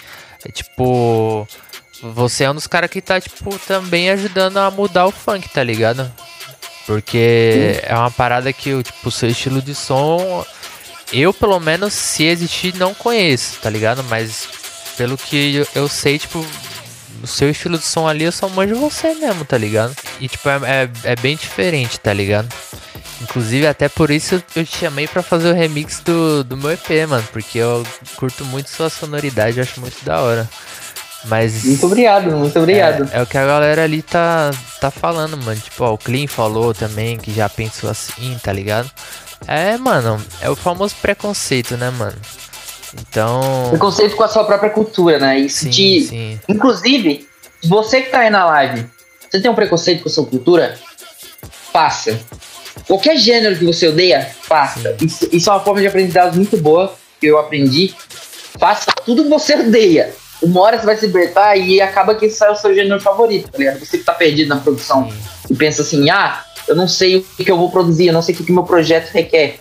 é 0.45 0.49
tipo. 0.49 1.45
Você 2.01 2.45
é 2.45 2.51
um 2.51 2.55
dos 2.55 2.67
caras 2.67 2.89
que 2.89 3.01
tá, 3.01 3.19
tipo, 3.19 3.59
também 3.67 4.09
ajudando 4.11 4.55
a 4.55 4.71
mudar 4.71 5.07
o 5.07 5.11
funk, 5.11 5.49
tá 5.49 5.63
ligado? 5.63 6.09
Porque 6.85 7.81
é 7.83 7.95
uma 7.95 8.11
parada 8.11 8.53
que, 8.53 8.81
tipo, 8.81 9.09
o 9.09 9.11
seu 9.11 9.27
estilo 9.27 9.61
de 9.61 9.75
som. 9.75 10.45
Eu, 11.11 11.33
pelo 11.33 11.59
menos, 11.59 11.93
se 11.93 12.23
existir, 12.23 12.75
não 12.75 12.93
conheço, 12.93 13.59
tá 13.59 13.69
ligado? 13.69 14.05
Mas 14.05 14.47
pelo 14.95 15.17
que 15.17 15.65
eu 15.75 15.87
sei, 15.87 16.17
tipo, 16.17 16.45
o 17.21 17.27
seu 17.27 17.49
estilo 17.49 17.77
de 17.77 17.83
som 17.83 18.07
ali 18.07 18.23
eu 18.23 18.31
só 18.31 18.47
manjo 18.49 18.75
você 18.75 19.13
mesmo, 19.15 19.45
tá 19.45 19.57
ligado? 19.57 19.95
E, 20.19 20.27
tipo, 20.27 20.47
é, 20.49 20.59
é, 20.63 20.89
é 21.11 21.15
bem 21.15 21.35
diferente, 21.35 21.99
tá 21.99 22.13
ligado? 22.13 22.47
Inclusive, 23.21 23.65
até 23.65 23.89
por 23.89 24.11
isso 24.11 24.41
eu 24.55 24.65
te 24.65 24.77
chamei 24.77 25.07
pra 25.07 25.23
fazer 25.23 25.51
o 25.51 25.53
remix 25.53 25.99
do, 26.01 26.43
do 26.43 26.55
meu 26.55 26.71
EP, 26.71 27.07
mano. 27.07 27.27
Porque 27.31 27.57
eu 27.57 27.85
curto 28.15 28.45
muito 28.45 28.69
sua 28.69 28.89
sonoridade, 28.89 29.59
acho 29.59 29.81
muito 29.81 30.03
da 30.05 30.21
hora. 30.21 30.47
Mas. 31.25 31.63
Muito 31.65 31.85
obrigado, 31.85 32.31
muito 32.31 32.57
obrigado. 32.59 33.09
É, 33.11 33.17
é 33.17 33.21
o 33.21 33.25
que 33.25 33.37
a 33.37 33.45
galera 33.45 33.83
ali 33.83 34.01
tá, 34.01 34.51
tá 34.79 34.91
falando, 34.91 35.37
mano. 35.37 35.59
Tipo, 35.59 35.83
ó, 35.83 35.93
o 35.93 35.97
Clean 35.97 36.27
falou 36.27 36.73
também 36.73 37.17
que 37.17 37.33
já 37.33 37.49
pensou 37.49 37.89
assim, 37.89 38.37
tá 38.41 38.53
ligado? 38.53 38.89
É, 39.47 39.77
mano, 39.77 40.23
é 40.41 40.49
o 40.49 40.55
famoso 40.55 40.95
preconceito, 41.01 41.75
né, 41.75 41.89
mano? 41.89 42.15
Então. 43.09 43.41
Preconceito 43.69 44.15
com 44.15 44.23
a 44.23 44.27
sua 44.27 44.43
própria 44.43 44.69
cultura, 44.69 45.19
né? 45.19 45.39
Isso 45.39 45.65
Sim, 45.65 45.69
te. 45.69 46.01
sim. 46.01 46.39
Inclusive, 46.47 47.27
você 47.63 48.01
que 48.01 48.09
tá 48.09 48.19
aí 48.19 48.29
na 48.29 48.45
live, 48.45 48.85
você 49.29 49.41
tem 49.41 49.49
um 49.49 49.55
preconceito 49.55 50.03
com 50.03 50.09
a 50.09 50.11
sua 50.11 50.25
cultura? 50.25 50.77
Faça. 51.71 52.19
Qualquer 52.87 53.17
gênero 53.17 53.57
que 53.57 53.65
você 53.65 53.87
odeia, 53.87 54.29
faça. 54.41 54.95
Isso, 55.01 55.27
isso 55.31 55.49
é 55.49 55.53
uma 55.53 55.59
forma 55.59 55.81
de 55.81 55.87
aprendizado 55.87 56.35
muito 56.35 56.57
boa 56.57 56.95
que 57.19 57.27
eu 57.27 57.37
aprendi. 57.37 57.93
Faça 58.59 58.91
tudo 59.05 59.23
que 59.23 59.29
você 59.29 59.55
odeia. 59.55 60.13
Uma 60.41 60.61
hora 60.61 60.79
você 60.79 60.85
vai 60.85 60.97
se 60.97 61.07
libertar 61.07 61.55
e 61.55 61.81
acaba 61.81 62.15
que 62.15 62.25
esse 62.25 62.43
é 62.43 62.49
o 62.49 62.55
seu 62.55 62.73
gênero 62.73 63.01
favorito, 63.01 63.51
tá 63.51 63.57
ligado? 63.57 63.79
Você 63.79 63.97
que 63.97 64.03
tá 64.03 64.13
perdido 64.13 64.49
na 64.49 64.57
produção 64.57 65.09
Sim. 65.09 65.17
e 65.49 65.55
pensa 65.55 65.81
assim, 65.81 66.09
ah, 66.09 66.43
eu 66.67 66.75
não 66.75 66.87
sei 66.87 67.17
o 67.17 67.23
que 67.23 67.49
eu 67.49 67.57
vou 67.57 67.71
produzir, 67.71 68.07
eu 68.07 68.13
não 68.13 68.21
sei 68.21 68.35
o 68.35 68.37
que, 68.37 68.43
que 68.43 68.51
meu 68.51 68.63
projeto 68.63 69.09
requer. 69.11 69.59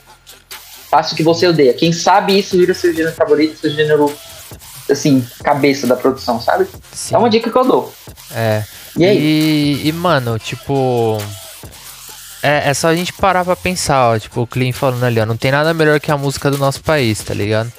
Faça 0.90 1.14
o 1.14 1.16
que 1.16 1.22
você 1.22 1.46
odeia. 1.46 1.74
Quem 1.74 1.92
sabe 1.92 2.38
isso 2.38 2.56
vira 2.56 2.74
seu 2.74 2.94
gênero 2.94 3.14
favorito, 3.14 3.58
seu 3.58 3.70
gênero, 3.70 4.12
assim, 4.90 5.26
cabeça 5.42 5.86
da 5.86 5.96
produção, 5.96 6.40
sabe? 6.40 6.66
sim. 6.92 7.14
É 7.14 7.18
uma 7.18 7.30
dica 7.30 7.50
que 7.50 7.56
eu 7.56 7.64
dou. 7.64 7.92
É. 8.32 8.64
E 8.96 9.04
aí? 9.04 9.18
E, 9.18 9.88
e, 9.88 9.92
mano, 9.92 10.38
tipo. 10.38 11.18
É, 12.42 12.70
é 12.70 12.74
só 12.74 12.88
a 12.88 12.94
gente 12.94 13.12
parar 13.12 13.44
pra 13.44 13.56
pensar, 13.56 14.10
ó. 14.10 14.18
Tipo, 14.18 14.42
o 14.42 14.46
Clean 14.46 14.72
falando 14.72 15.04
ali, 15.04 15.20
ó. 15.20 15.26
Não 15.26 15.36
tem 15.36 15.50
nada 15.50 15.74
melhor 15.74 15.98
que 16.00 16.10
a 16.10 16.16
música 16.16 16.50
do 16.50 16.58
nosso 16.58 16.82
país, 16.82 17.20
tá 17.20 17.34
ligado? 17.34 17.72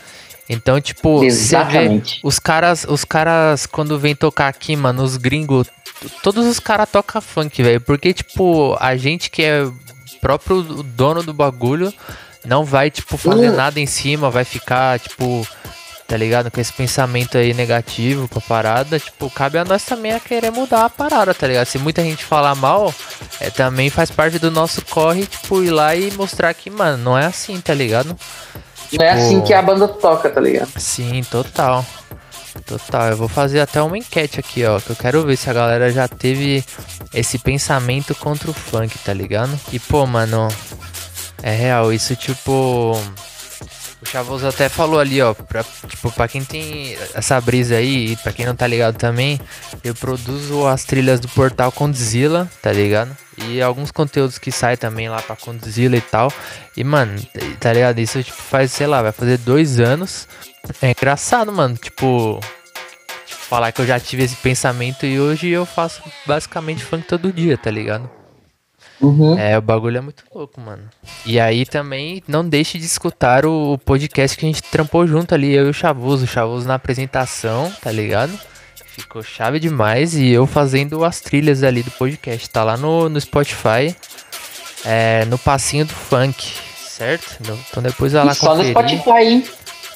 Então, 0.49 0.79
tipo, 0.79 1.23
Exatamente. 1.23 2.21
os 2.23 2.39
caras, 2.39 2.85
os 2.87 3.03
caras, 3.03 3.65
quando 3.65 3.99
vem 3.99 4.15
tocar 4.15 4.47
aqui, 4.47 4.75
mano, 4.75 5.03
os 5.03 5.17
gringos, 5.17 5.67
todos 6.23 6.45
os 6.45 6.59
caras 6.59 6.89
tocam 6.89 7.21
funk, 7.21 7.61
velho. 7.61 7.81
Porque, 7.81 8.13
tipo, 8.13 8.77
a 8.79 8.95
gente 8.95 9.29
que 9.29 9.43
é 9.43 9.67
próprio 10.21 10.61
dono 10.61 11.23
do 11.23 11.33
bagulho 11.33 11.93
não 12.47 12.63
vai, 12.63 12.89
tipo, 12.89 13.17
fazer 13.17 13.49
Uh. 13.49 13.55
nada 13.55 13.79
em 13.79 13.85
cima, 13.85 14.29
vai 14.29 14.43
ficar, 14.45 14.99
tipo, 14.99 15.45
tá 16.07 16.15
ligado? 16.17 16.49
Com 16.49 16.59
esse 16.61 16.71
pensamento 16.73 17.37
aí 17.37 17.53
negativo 17.53 18.27
com 18.29 18.39
a 18.39 18.41
parada, 18.41 18.99
tipo, 18.99 19.29
cabe 19.29 19.57
a 19.57 19.65
nós 19.65 19.83
também 19.83 20.13
a 20.13 20.19
querer 20.19 20.51
mudar 20.51 20.85
a 20.85 20.89
parada, 20.89 21.33
tá 21.33 21.45
ligado? 21.47 21.65
Se 21.67 21.77
muita 21.77 22.01
gente 22.01 22.23
falar 22.23 22.55
mal, 22.55 22.93
é, 23.41 23.49
também 23.49 23.89
faz 23.89 24.09
parte 24.09 24.39
do 24.39 24.49
nosso 24.49 24.81
corre, 24.85 25.25
tipo, 25.25 25.61
ir 25.63 25.71
lá 25.71 25.93
e 25.95 26.09
mostrar 26.13 26.53
que, 26.53 26.69
mano, 26.69 26.97
não 27.03 27.17
é 27.17 27.25
assim, 27.25 27.59
tá 27.59 27.73
ligado? 27.73 28.07
Não 28.07 28.15
é 28.15 28.87
Tipo, 28.89 29.03
assim 29.25 29.41
que 29.41 29.53
a 29.53 29.61
banda 29.61 29.85
toca, 29.87 30.29
tá 30.29 30.39
ligado? 30.39 30.69
Sim, 30.77 31.21
total. 31.29 31.85
Total. 32.65 33.09
Eu 33.09 33.17
vou 33.17 33.27
fazer 33.27 33.59
até 33.59 33.81
uma 33.81 33.97
enquete 33.97 34.39
aqui, 34.39 34.65
ó. 34.65 34.79
Que 34.79 34.89
eu 34.91 34.95
quero 34.95 35.23
ver 35.25 35.35
se 35.37 35.49
a 35.49 35.53
galera 35.53 35.91
já 35.91 36.07
teve 36.07 36.63
esse 37.13 37.37
pensamento 37.37 38.15
contra 38.15 38.49
o 38.49 38.53
funk, 38.53 38.97
tá 38.99 39.13
ligado? 39.13 39.59
E, 39.71 39.77
pô, 39.77 40.05
mano, 40.07 40.47
é 41.41 41.51
real. 41.51 41.91
Isso, 41.93 42.15
tipo. 42.15 42.99
O 43.99 44.05
Chavoso 44.05 44.47
até 44.47 44.69
falou 44.69 44.99
ali, 44.99 45.21
ó. 45.21 45.33
Pra, 45.33 45.65
tipo, 45.87 46.11
pra 46.11 46.27
quem 46.27 46.43
tem 46.43 46.95
essa 47.13 47.39
brisa 47.41 47.75
aí, 47.75 48.11
e 48.11 48.15
pra 48.17 48.31
quem 48.31 48.45
não 48.45 48.55
tá 48.55 48.67
ligado 48.67 48.95
também, 48.95 49.39
eu 49.83 49.95
produzo 49.95 50.67
as 50.67 50.83
trilhas 50.83 51.19
do 51.19 51.27
portal 51.29 51.71
Condzilla, 51.71 52.49
tá 52.61 52.71
ligado? 52.71 53.15
E 53.37 53.61
alguns 53.61 53.91
conteúdos 53.91 54.37
que 54.37 54.51
saem 54.51 54.77
também 54.77 55.09
lá 55.09 55.21
pra 55.21 55.35
Condzilla 55.35 55.97
e 55.97 56.01
tal. 56.01 56.31
E, 56.75 56.83
mano, 56.83 57.19
tá 57.59 57.73
ligado? 57.73 57.99
Isso, 57.99 58.21
tipo, 58.23 58.37
faz, 58.37 58.71
sei 58.71 58.85
lá, 58.85 59.01
vai 59.01 59.11
fazer 59.11 59.37
dois 59.39 59.79
anos. 59.79 60.27
É 60.81 60.91
engraçado, 60.91 61.51
mano. 61.51 61.75
Tipo, 61.75 62.39
falar 63.25 63.71
que 63.71 63.81
eu 63.81 63.87
já 63.87 63.99
tive 63.99 64.23
esse 64.23 64.35
pensamento 64.35 65.05
e 65.05 65.19
hoje 65.19 65.47
eu 65.49 65.65
faço 65.65 66.03
basicamente 66.25 66.83
funk 66.83 67.07
todo 67.07 67.31
dia, 67.33 67.57
tá 67.57 67.71
ligado? 67.71 68.09
Uhum. 68.99 69.37
É, 69.37 69.57
o 69.57 69.61
bagulho 69.61 69.97
é 69.97 70.01
muito 70.01 70.23
louco, 70.33 70.59
mano. 70.59 70.83
E 71.25 71.39
aí 71.39 71.65
também 71.65 72.23
não 72.27 72.47
deixe 72.47 72.77
de 72.79 72.85
escutar 72.85 73.45
o, 73.45 73.77
podcast 73.77 74.35
que 74.37 74.45
a 74.45 74.49
gente 74.49 74.63
trampou 74.63 75.05
junto 75.05 75.35
ali, 75.35 75.53
eu 75.53 75.67
e 75.67 75.69
o 75.69 75.73
Chavoso. 75.73 76.23
O 76.25 76.27
Chavoso 76.27 76.67
na 76.67 76.75
apresentação, 76.75 77.71
tá 77.81 77.91
ligado? 77.91 78.31
Ficou 78.85 79.21
chave 79.21 79.59
demais 79.59 80.15
e 80.15 80.29
eu 80.29 80.47
fazendo 80.47 81.05
as 81.05 81.21
trilhas 81.21 81.61
ali 81.61 81.83
do 81.83 81.91
podcast. 81.91 82.49
Tá 82.49 82.63
lá 82.63 82.75
no, 82.75 83.07
no 83.07 83.21
Spotify, 83.21 83.95
é, 84.83 85.23
no 85.25 85.37
passinho 85.37 85.85
do 85.85 85.93
funk, 85.93 86.51
certo? 86.89 87.37
Então 87.69 87.83
depois 87.83 88.13
vai 88.13 88.25
lá 88.25 88.31
E 88.31 88.35
só 88.35 88.55
no. 88.55 88.63
Spotify, 88.63 89.23
hein? 89.23 89.43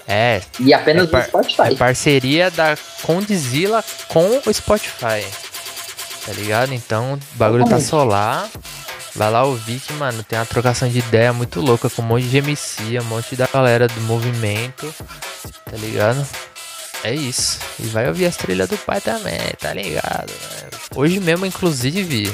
É, 0.07 0.41
E 0.59 0.71
apenas 0.71 1.11
É 1.11 1.17
no 1.17 1.23
Spotify. 1.23 1.61
é 1.73 1.75
parceria 1.75 2.51
da 2.51 2.77
Condzilla 3.01 3.83
com 4.07 4.39
o 4.45 4.53
Spotify. 4.53 5.25
Tá 6.25 6.33
ligado? 6.33 6.71
Então 6.73 7.13
o 7.13 7.19
bagulho 7.37 7.65
tá 7.65 7.79
só 7.79 8.03
lá. 8.03 8.47
Vai 9.15 9.29
lá 9.29 9.43
ouvir 9.43 9.79
que, 9.79 9.91
mano, 9.93 10.23
tem 10.23 10.39
uma 10.39 10.45
trocação 10.45 10.87
de 10.87 10.99
ideia 10.99 11.33
muito 11.33 11.59
louca 11.59 11.89
com 11.89 12.01
um 12.01 12.05
monte 12.05 12.25
de 12.25 12.37
MC, 12.37 12.99
um 12.99 13.05
monte 13.05 13.35
da 13.35 13.47
galera 13.47 13.87
do 13.87 14.01
movimento, 14.01 14.93
tá 15.65 15.77
ligado? 15.77 16.25
É 17.03 17.13
isso. 17.13 17.59
E 17.79 17.87
vai 17.87 18.07
ouvir 18.07 18.25
as 18.25 18.37
trilhas 18.37 18.69
do 18.69 18.77
pai 18.77 19.01
também, 19.01 19.39
tá 19.59 19.73
ligado? 19.73 20.31
né? 20.31 20.69
Hoje 20.95 21.19
mesmo, 21.19 21.45
inclusive, 21.45 22.31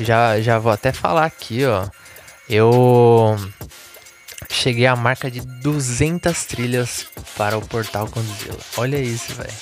já, 0.00 0.40
já 0.40 0.58
vou 0.58 0.72
até 0.72 0.92
falar 0.92 1.24
aqui, 1.24 1.64
ó. 1.64 1.86
Eu 2.48 3.36
cheguei 4.50 4.86
à 4.86 4.96
marca 4.96 5.30
de 5.30 5.40
200 5.40 6.44
trilhas 6.44 7.06
para 7.36 7.56
o 7.56 7.62
portal 7.62 8.08
Condzilla. 8.08 8.58
Olha 8.76 8.98
isso, 8.98 9.32
velho. 9.34 9.52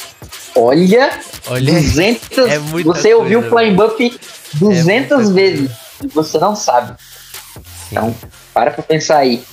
Olha, 0.56 1.20
Olha 1.48 1.72
200. 1.74 2.38
é 2.38 2.58
você 2.58 3.14
ouviu 3.14 3.40
o 3.40 3.42
coisa, 3.42 3.58
Flying 3.58 3.74
Buff 3.76 4.20
200 4.54 5.18
muita 5.18 5.32
vezes. 5.32 5.89
E 6.02 6.06
você 6.08 6.38
não 6.38 6.54
sabe. 6.56 6.94
Então, 7.90 8.14
para 8.54 8.70
pra 8.70 8.82
pensar 8.82 9.18
aí. 9.18 9.44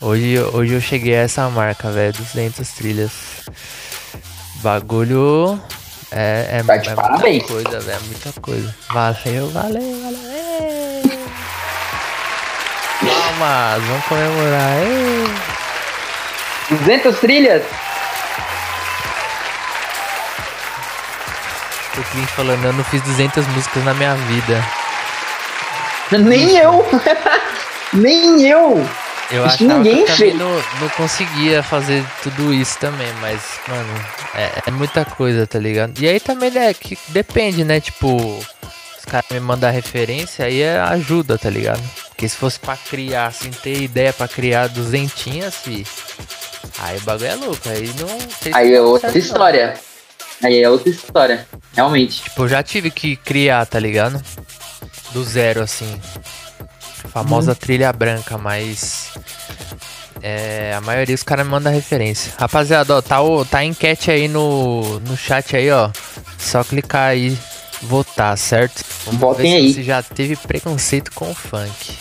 Hoje, 0.00 0.38
hoje 0.52 0.74
eu 0.74 0.80
cheguei 0.80 1.16
a 1.16 1.22
essa 1.22 1.48
marca, 1.48 1.90
velho. 1.90 2.12
200 2.12 2.68
trilhas. 2.70 3.12
Bagulho. 4.56 5.60
É, 6.10 6.58
é, 6.58 6.62
Tá 6.62 6.76
é 6.76 6.94
parabéns. 6.94 7.48
muita 7.48 7.64
coisa, 7.64 7.80
velho. 7.80 7.98
é 7.98 8.06
Muita 8.06 8.40
coisa. 8.40 8.74
Valeu, 8.90 9.50
valeu, 9.50 10.02
valeu. 10.02 11.16
Palmas, 13.00 13.82
vamos 13.84 14.04
comemorar. 14.06 14.78
Ê! 14.82 15.26
200 16.76 17.18
trilhas? 17.20 17.62
O 21.98 22.02
cliente 22.10 22.32
falando, 22.32 22.64
eu 22.64 22.72
não 22.72 22.84
fiz 22.84 23.00
200 23.02 23.46
músicas 23.48 23.84
na 23.84 23.94
minha 23.94 24.14
vida. 24.14 24.64
Nem 26.18 26.56
eu. 26.56 26.84
Nem 27.92 28.42
eu. 28.48 28.86
Eu 29.30 29.44
Isso 29.44 29.54
achava 29.64 29.74
ninguém 29.82 30.04
que 30.04 30.12
eu 30.12 30.16
fez. 30.16 30.34
não, 30.38 30.54
não 30.80 30.88
conseguia 30.96 31.60
fazer 31.62 32.04
tudo 32.22 32.54
isso 32.54 32.78
também, 32.78 33.12
mas, 33.20 33.40
mano, 33.66 34.04
é, 34.36 34.62
é 34.66 34.70
muita 34.70 35.04
coisa, 35.04 35.46
tá 35.48 35.58
ligado? 35.58 35.98
E 36.00 36.08
aí 36.08 36.20
também 36.20 36.56
é 36.56 36.72
que 36.72 36.96
depende, 37.08 37.64
né? 37.64 37.80
Tipo, 37.80 38.14
os 38.98 39.04
caras 39.04 39.28
me 39.32 39.40
mandar 39.40 39.70
referência, 39.70 40.44
aí 40.44 40.62
é 40.62 40.78
ajuda, 40.78 41.36
tá 41.36 41.50
ligado? 41.50 41.82
Porque 42.10 42.28
se 42.28 42.36
fosse 42.36 42.60
pra 42.60 42.76
criar, 42.76 43.26
assim, 43.26 43.50
ter 43.50 43.82
ideia 43.82 44.12
pra 44.12 44.28
criar 44.28 44.68
duzentinhas, 44.68 45.56
fi, 45.56 45.84
aí 46.78 46.96
o 46.96 47.00
bagulho 47.00 47.26
é 47.28 47.34
louco, 47.34 47.68
aí 47.68 47.90
não 47.98 48.08
se 48.30 48.52
Aí 48.54 48.72
é 48.74 48.80
outra 48.80 49.10
certo, 49.10 49.14
não. 49.24 49.26
história. 49.32 49.74
Aí 50.44 50.62
é 50.62 50.70
outra 50.70 50.88
história. 50.88 51.46
Realmente. 51.74 52.22
Tipo, 52.22 52.44
eu 52.44 52.48
já 52.48 52.62
tive 52.62 52.92
que 52.92 53.16
criar, 53.16 53.66
tá 53.66 53.80
ligado? 53.80 54.22
Do 55.16 55.24
zero, 55.24 55.62
assim. 55.62 55.98
A 57.04 57.08
famosa 57.08 57.54
trilha 57.54 57.90
branca, 57.90 58.36
mas. 58.36 59.12
É, 60.20 60.74
a 60.76 60.80
maioria 60.82 61.14
dos 61.14 61.22
caras 61.22 61.46
me 61.46 61.52
manda 61.52 61.70
referência. 61.70 62.34
Rapaziada, 62.36 62.94
ó, 62.94 63.00
tá, 63.00 63.22
o, 63.22 63.42
tá 63.42 63.60
a 63.60 63.64
enquete 63.64 64.10
aí 64.10 64.28
no, 64.28 65.00
no 65.00 65.16
chat 65.16 65.56
aí, 65.56 65.70
ó. 65.70 65.90
Só 66.36 66.62
clicar 66.62 67.08
aí, 67.08 67.34
votar, 67.80 68.36
certo? 68.36 68.84
Vamos 69.06 69.18
Votem 69.18 69.52
ver 69.52 69.56
aí. 69.56 69.68
se 69.68 69.74
você 69.76 69.82
já 69.84 70.02
teve 70.02 70.36
preconceito 70.36 71.10
com 71.12 71.30
o 71.30 71.34
funk. 71.34 71.96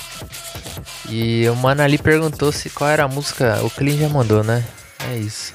E 1.07 1.47
o 1.47 1.55
mano 1.55 1.83
ali 1.83 1.97
perguntou 1.97 2.51
se 2.51 2.69
qual 2.69 2.89
era 2.89 3.05
a 3.05 3.07
música. 3.07 3.61
O 3.63 3.69
Clean 3.69 3.95
já 3.95 4.09
mandou, 4.09 4.43
né? 4.43 4.61
É 5.09 5.15
isso. 5.15 5.53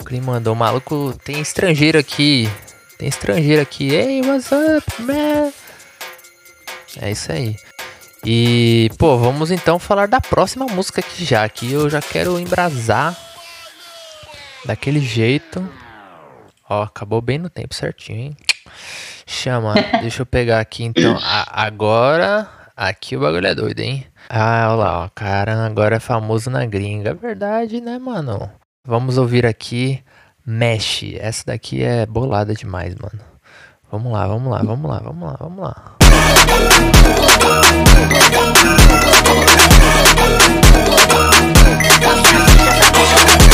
O 0.00 0.04
Clean 0.04 0.22
mandou. 0.22 0.54
O 0.54 0.56
maluco 0.56 1.14
tem 1.22 1.38
estrangeiro 1.38 1.98
aqui. 1.98 2.48
Tem 2.96 3.10
estrangeiro 3.10 3.60
aqui. 3.60 3.94
Hey, 3.94 4.22
what's 4.22 4.50
up, 4.50 5.02
man? 5.02 5.52
É 7.00 7.10
isso 7.10 7.30
aí. 7.32 7.56
E, 8.24 8.90
pô, 8.98 9.18
vamos 9.18 9.50
então 9.50 9.78
falar 9.78 10.08
da 10.08 10.20
próxima 10.20 10.66
música 10.66 11.00
aqui 11.00 11.24
já. 11.24 11.48
Que 11.48 11.72
eu 11.72 11.90
já 11.90 12.00
quero 12.00 12.38
embrasar 12.38 13.16
daquele 14.64 15.00
jeito. 15.00 15.66
Ó, 16.68 16.82
acabou 16.82 17.20
bem 17.20 17.38
no 17.38 17.50
tempo 17.50 17.74
certinho, 17.74 18.18
hein? 18.18 18.36
Chama. 19.26 19.74
Deixa 20.00 20.22
eu 20.22 20.26
pegar 20.26 20.60
aqui 20.60 20.84
então. 20.84 21.16
A- 21.22 21.64
agora. 21.66 22.48
Aqui 22.76 23.16
o 23.16 23.20
bagulho 23.20 23.46
é 23.46 23.54
doido, 23.54 23.80
hein? 23.80 24.06
Ah, 24.28 24.68
olha 24.70 24.74
lá, 24.76 25.04
ó. 25.04 25.08
Cara, 25.14 25.64
agora 25.66 25.96
é 25.96 26.00
famoso 26.00 26.50
na 26.50 26.64
gringa. 26.64 27.10
É 27.10 27.14
verdade, 27.14 27.80
né, 27.80 27.98
mano? 27.98 28.50
Vamos 28.86 29.16
ouvir 29.18 29.46
aqui 29.46 30.02
Mesh. 30.46 31.04
Essa 31.18 31.44
daqui 31.46 31.84
é 31.84 32.04
bolada 32.06 32.54
demais, 32.54 32.94
mano. 32.94 33.20
Vamos 33.92 34.12
lá, 34.12 34.26
vamos 34.26 34.50
lá, 34.50 34.62
vamos 34.62 34.90
lá, 34.90 34.98
vamos 34.98 35.28
lá, 35.28 35.36
vamos 35.38 35.62
lá. 35.62 35.93
Thank 36.46 36.84
you. 43.48 43.53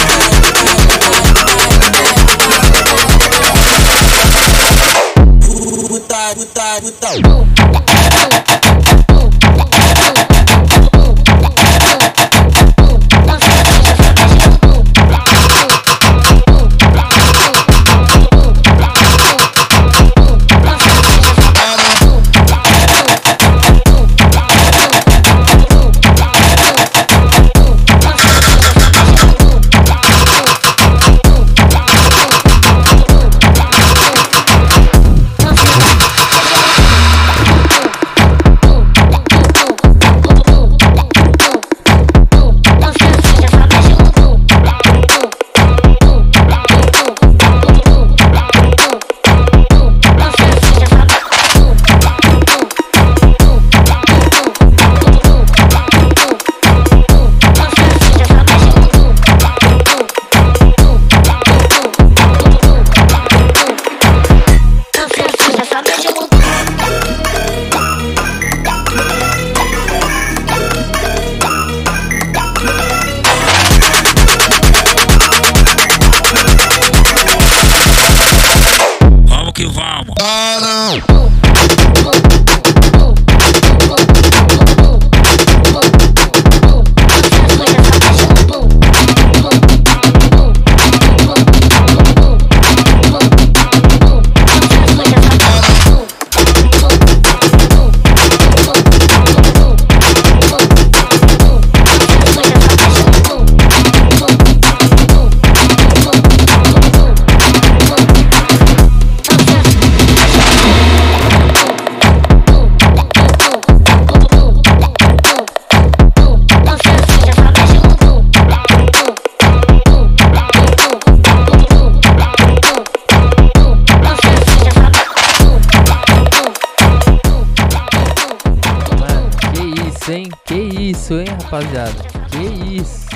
Rapaziada? 131.50 131.92
Que 132.30 132.76
isso? 132.76 133.10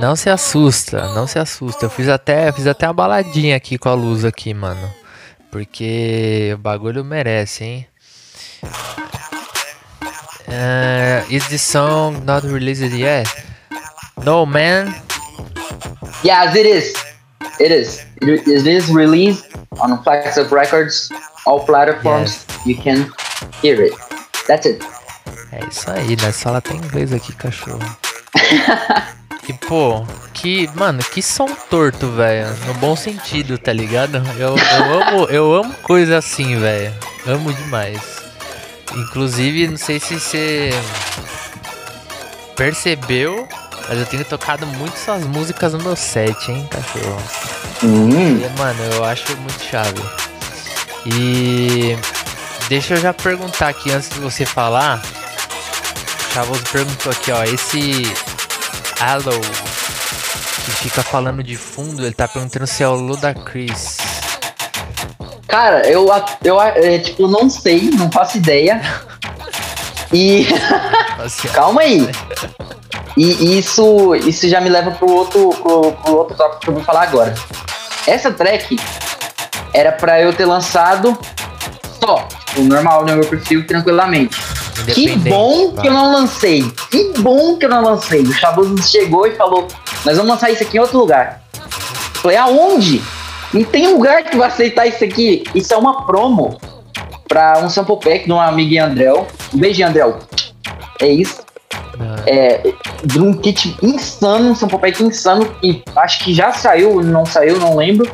Não 0.00 0.14
se 0.14 0.30
assusta, 0.30 1.08
não 1.14 1.26
se 1.26 1.38
assusta. 1.38 1.86
Eu 1.86 1.90
fiz 1.90 2.08
até, 2.08 2.52
fiz 2.52 2.66
até 2.66 2.86
uma 2.86 2.92
baladinha 2.92 3.56
aqui 3.56 3.78
com 3.78 3.88
a 3.88 3.94
luz 3.94 4.24
aqui, 4.24 4.52
mano. 4.54 4.92
Porque 5.50 6.52
o 6.54 6.58
bagulho 6.58 7.04
merece, 7.04 7.64
hein? 7.64 7.86
Uh, 10.46 11.24
is 11.30 11.46
the 11.48 11.58
song 11.58 12.24
not 12.24 12.46
released 12.46 12.94
yet? 12.94 13.28
No, 14.24 14.46
man. 14.46 14.94
Yes, 16.24 16.54
it 16.54 16.68
is. 16.68 17.07
It 17.60 17.72
is. 17.72 18.00
It 18.22 18.28
is- 18.46 18.46
it 18.46 18.66
is 18.68 18.88
released 18.88 19.46
on 19.80 20.02
Flex 20.02 20.36
Up 20.36 20.52
Records, 20.54 21.08
all 21.46 21.60
platforms. 21.64 22.44
You 22.66 22.76
can 22.82 23.10
hear 23.62 23.80
it. 23.82 23.96
That's 24.46 24.66
it. 24.66 24.84
É 25.52 25.60
isso 25.70 25.90
aí, 25.90 26.16
né? 26.20 26.32
Só 26.32 26.50
ela 26.50 26.60
tem 26.60 26.76
inglês 26.76 27.12
aqui, 27.12 27.32
cachorro. 27.34 27.78
E 29.48 29.52
pô, 29.54 30.04
que, 30.34 30.68
mano, 30.74 31.02
que 31.02 31.22
som 31.22 31.46
torto, 31.70 32.06
velho. 32.10 32.46
No 32.66 32.74
bom 32.74 32.94
sentido, 32.94 33.56
tá 33.56 33.72
ligado? 33.72 34.18
Eu, 34.38 34.54
eu 34.58 35.00
amo, 35.02 35.24
eu 35.30 35.54
amo 35.54 35.74
coisa 35.82 36.18
assim, 36.18 36.58
velho. 36.60 36.92
Amo 37.26 37.50
demais. 37.54 37.98
Inclusive, 38.94 39.68
não 39.68 39.78
sei 39.78 39.98
se 40.00 40.20
você 40.20 40.70
percebeu, 42.56 43.48
mas 43.88 43.98
eu 43.98 44.06
tenho 44.06 44.24
tocado 44.24 44.66
muito 44.66 44.94
essas 44.94 45.24
músicas 45.24 45.72
no 45.72 45.82
meu 45.82 45.96
set, 45.96 46.50
hein, 46.50 46.68
cachorro. 46.70 47.22
Hum. 47.82 48.38
E, 48.38 48.58
mano, 48.58 48.82
eu 48.92 49.04
acho 49.04 49.34
muito 49.38 49.62
chave. 49.62 50.02
E 51.06 51.96
deixa 52.68 52.94
eu 52.94 52.98
já 52.98 53.14
perguntar 53.14 53.68
aqui 53.68 53.90
antes 53.90 54.10
de 54.10 54.20
você 54.20 54.44
falar. 54.44 55.00
O 55.00 56.34
Chavoso 56.34 56.62
perguntou 56.70 57.10
aqui, 57.10 57.32
ó, 57.32 57.42
esse 57.44 58.02
Allo 59.00 59.40
que 60.64 60.70
fica 60.72 61.02
falando 61.02 61.42
de 61.42 61.56
fundo, 61.56 62.04
ele 62.04 62.14
tá 62.14 62.28
perguntando 62.28 62.66
se 62.66 62.82
é 62.82 62.88
o 62.88 62.94
Ludacris. 62.94 63.96
Cara, 65.46 65.88
eu, 65.88 66.06
eu 66.44 66.60
é, 66.60 66.98
tipo, 66.98 67.26
não 67.26 67.48
sei, 67.48 67.90
não 67.90 68.10
faço 68.12 68.36
ideia. 68.36 68.80
E 70.10 70.46
Assim, 71.18 71.48
calma 71.52 71.82
aí. 71.82 72.08
E 73.18 73.58
isso, 73.58 74.14
isso 74.14 74.48
já 74.48 74.60
me 74.60 74.68
leva 74.68 74.92
pro 74.92 75.10
outro, 75.10 75.50
pro, 75.60 75.92
pro 75.92 76.16
outro 76.16 76.36
tópico 76.36 76.60
que 76.60 76.68
eu 76.68 76.74
vou 76.74 76.84
falar 76.84 77.02
agora. 77.02 77.34
Essa 78.06 78.30
track 78.30 78.78
era 79.74 79.90
pra 79.90 80.20
eu 80.20 80.32
ter 80.32 80.44
lançado 80.44 81.18
só, 82.00 82.28
tipo, 82.46 82.62
normal 82.62 83.04
no 83.04 83.16
meu 83.16 83.26
perfil, 83.26 83.66
tranquilamente. 83.66 84.38
Que 84.94 85.16
bom 85.16 85.72
que 85.72 85.88
eu 85.88 85.92
não 85.92 86.12
lancei. 86.12 86.62
Que 86.90 87.12
bom 87.18 87.56
que 87.58 87.66
eu 87.66 87.70
não 87.70 87.82
lancei. 87.82 88.22
O 88.22 88.32
Chavoso 88.32 88.80
chegou 88.84 89.26
e 89.26 89.34
falou: 89.34 89.66
Nós 90.04 90.16
vamos 90.16 90.30
lançar 90.30 90.50
isso 90.50 90.62
aqui 90.62 90.76
em 90.76 90.80
outro 90.80 90.98
lugar. 90.98 91.42
Eu 91.54 92.20
Falei: 92.20 92.36
Aonde? 92.36 93.02
Não 93.52 93.64
tem 93.64 93.92
lugar 93.92 94.24
que 94.24 94.36
vai 94.36 94.48
aceitar 94.48 94.86
isso 94.86 95.02
aqui. 95.02 95.42
Isso 95.54 95.74
é 95.74 95.76
uma 95.76 96.06
promo 96.06 96.56
pra 97.26 97.58
um 97.58 97.68
sample 97.68 97.98
pack 97.98 98.26
de 98.26 98.32
um 98.32 98.40
amigo 98.40 98.80
Andréu. 98.82 99.26
Um 99.52 99.58
beijo, 99.58 99.84
Andréu. 99.84 100.18
É 101.00 101.08
isso. 101.08 101.40
Não, 101.98 102.14
É, 102.26 102.62
de 103.04 103.20
um 103.20 103.32
kit 103.32 103.76
insano, 103.82 104.50
um 104.50 104.54
sample 104.54 104.78
pack 104.78 105.02
insano. 105.02 105.48
E 105.62 105.82
acho 105.96 106.24
que 106.24 106.34
já 106.34 106.52
saiu, 106.52 107.02
não 107.02 107.24
saiu, 107.24 107.58
não 107.58 107.76
lembro. 107.76 108.10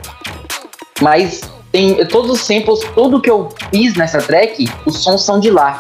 Mas 1.01 1.41
tem 1.73 2.05
todos 2.07 2.31
os 2.31 2.41
samples, 2.41 2.81
tudo 2.95 3.21
que 3.21 3.31
eu 3.31 3.49
fiz 3.71 3.95
nessa 3.95 4.19
track, 4.19 4.69
os 4.87 4.99
sons 4.99 5.23
são 5.23 5.41
de 5.41 5.51
lá. 5.51 5.79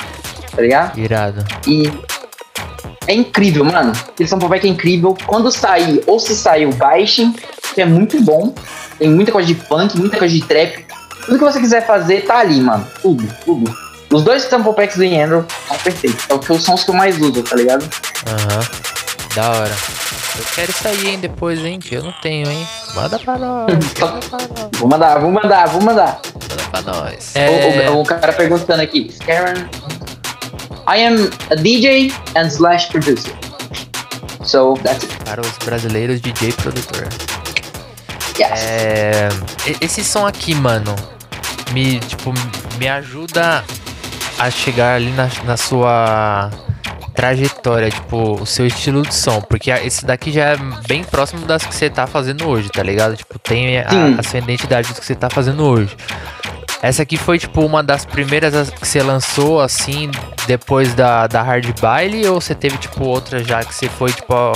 Tá 0.54 0.62
ligado? 0.62 0.98
Irado. 0.98 1.44
E 1.66 1.90
é 3.06 3.14
incrível, 3.14 3.64
mano. 3.64 3.92
Aquele 3.92 4.28
sample 4.28 4.48
pack 4.48 4.66
é 4.66 4.70
incrível. 4.70 5.16
Quando 5.26 5.50
sair, 5.50 6.02
ou 6.06 6.18
se 6.18 6.34
saiu, 6.34 6.72
baixem, 6.72 7.34
que 7.74 7.80
é 7.80 7.86
muito 7.86 8.20
bom. 8.22 8.54
Tem 8.98 9.10
muita 9.10 9.32
coisa 9.32 9.46
de 9.46 9.54
punk, 9.54 9.98
muita 9.98 10.16
coisa 10.16 10.34
de 10.34 10.42
trap. 10.42 10.86
Tudo 11.26 11.38
que 11.38 11.44
você 11.44 11.60
quiser 11.60 11.86
fazer 11.86 12.24
tá 12.24 12.38
ali, 12.38 12.60
mano. 12.60 12.86
Tudo, 13.02 13.26
tudo. 13.44 13.74
Os 14.14 14.22
dois 14.22 14.44
sample 14.44 14.72
packs 14.74 14.96
do 14.96 15.02
Yandro 15.04 15.44
são 15.66 15.76
perfeitos. 15.78 16.24
É 16.28 16.34
o 16.34 16.38
que 16.38 16.52
os 16.52 16.64
que 16.84 16.90
eu 16.90 16.94
mais 16.94 17.18
uso, 17.20 17.42
tá 17.42 17.56
ligado? 17.56 17.84
Aham. 18.28 18.60
Da 19.34 19.50
hora. 19.50 19.74
Eu 20.38 20.44
quero 20.54 20.70
isso 20.70 20.86
aí, 20.88 21.08
hein, 21.08 21.18
depois, 21.18 21.58
hein, 21.64 21.80
que 21.80 21.96
eu 21.96 22.02
não 22.04 22.12
tenho, 22.22 22.48
hein. 22.48 22.66
Manda 22.94 23.18
pra 23.18 23.36
nós. 23.36 23.66
Manda 23.98 24.20
pra 24.28 24.38
nós. 24.38 24.68
Vou 24.78 24.88
mandar, 24.88 25.18
vou 25.18 25.32
mandar, 25.32 25.66
vou 25.68 25.82
mandar. 25.82 26.20
Manda 26.48 26.62
pra 26.70 26.82
nós. 26.82 27.32
O- 27.34 27.38
É, 27.38 27.90
O, 27.90 28.02
o 28.02 28.04
cara 28.04 28.32
perguntando 28.32 28.82
aqui. 28.82 29.12
Karen, 29.26 29.68
I 30.86 31.02
am 31.06 31.28
a 31.50 31.56
DJ 31.56 32.12
and 32.36 32.46
slash 32.46 32.86
producer. 32.90 33.34
So 34.44 34.74
that's 34.84 35.02
it. 35.02 35.16
para 35.24 35.40
os 35.40 35.58
brasileiros, 35.64 36.20
DJ 36.20 36.52
produtor. 36.52 37.08
Yes. 38.38 38.60
É, 38.62 39.28
esse 39.80 40.04
som 40.04 40.24
aqui, 40.26 40.54
mano, 40.54 40.94
me, 41.72 41.98
tipo, 42.00 42.32
me 42.78 42.88
ajuda 42.88 43.64
a 44.46 44.50
chegar 44.50 44.94
ali 44.96 45.10
na, 45.12 45.28
na 45.44 45.56
sua 45.56 46.50
trajetória, 47.14 47.90
tipo, 47.90 48.40
o 48.40 48.46
seu 48.46 48.66
estilo 48.66 49.02
de 49.02 49.14
som, 49.14 49.40
porque 49.40 49.70
a- 49.70 49.82
esse 49.84 50.04
daqui 50.04 50.32
já 50.32 50.50
é 50.50 50.56
bem 50.86 51.04
próximo 51.04 51.46
das 51.46 51.64
que 51.64 51.74
você 51.74 51.88
tá 51.88 52.06
fazendo 52.06 52.46
hoje, 52.48 52.68
tá 52.68 52.82
ligado? 52.82 53.16
Tipo, 53.16 53.38
tem 53.38 53.78
a, 53.78 53.86
a 54.18 54.22
sua 54.22 54.38
identidade 54.38 54.88
do 54.88 54.94
que 55.00 55.04
você 55.06 55.14
tá 55.14 55.30
fazendo 55.30 55.62
hoje. 55.64 55.96
Essa 56.82 57.02
aqui 57.02 57.16
foi, 57.16 57.38
tipo, 57.38 57.64
uma 57.64 57.82
das 57.82 58.04
primeiras 58.04 58.52
as- 58.54 58.70
que 58.70 58.86
você 58.86 59.02
lançou, 59.02 59.60
assim, 59.60 60.10
depois 60.46 60.92
da, 60.94 61.26
da 61.26 61.40
Hard 61.42 61.66
Baile, 61.80 62.26
ou 62.28 62.40
você 62.40 62.54
teve, 62.54 62.76
tipo, 62.78 63.04
outras 63.04 63.46
já 63.46 63.62
que 63.64 63.74
você 63.74 63.88
foi, 63.88 64.12
tipo, 64.12 64.34
ó, 64.34 64.52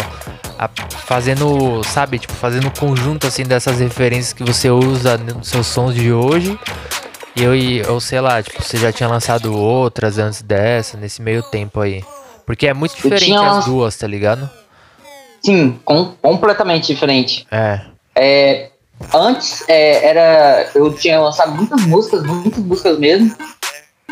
a- 0.58 0.68
fazendo, 1.06 1.82
sabe, 1.84 2.18
tipo, 2.18 2.34
fazendo 2.34 2.70
conjunto, 2.72 3.26
assim, 3.26 3.44
dessas 3.44 3.78
referências 3.78 4.32
que 4.32 4.42
você 4.44 4.68
usa 4.68 5.16
nos 5.16 5.48
seus 5.48 5.66
sons 5.68 5.94
de 5.94 6.12
hoje? 6.12 6.58
E 7.38 7.42
eu, 7.44 7.54
e- 7.54 7.82
ou 7.86 8.00
sei 8.00 8.20
lá, 8.20 8.42
tipo, 8.42 8.62
você 8.62 8.76
já 8.76 8.90
tinha 8.92 9.08
lançado 9.08 9.54
outras 9.56 10.18
antes 10.18 10.42
dessa, 10.42 10.96
nesse 10.96 11.22
meio 11.22 11.42
tempo 11.42 11.80
aí. 11.80 12.02
Porque 12.46 12.66
é 12.66 12.74
muito 12.74 12.94
diferente 12.96 13.24
tinha 13.26 13.40
as 13.58 13.64
duas, 13.66 13.96
tá 13.96 14.06
ligado? 14.06 14.48
Sim, 15.44 15.78
com- 15.84 16.12
completamente 16.20 16.86
diferente. 16.92 17.46
É. 17.50 17.80
É, 18.16 18.70
antes 19.14 19.62
é, 19.68 20.04
era. 20.08 20.70
Eu 20.74 20.92
tinha 20.92 21.20
lançado 21.20 21.52
muitas 21.52 21.80
músicas, 21.82 22.22
muitas 22.24 22.64
músicas 22.64 22.98
mesmo. 22.98 23.34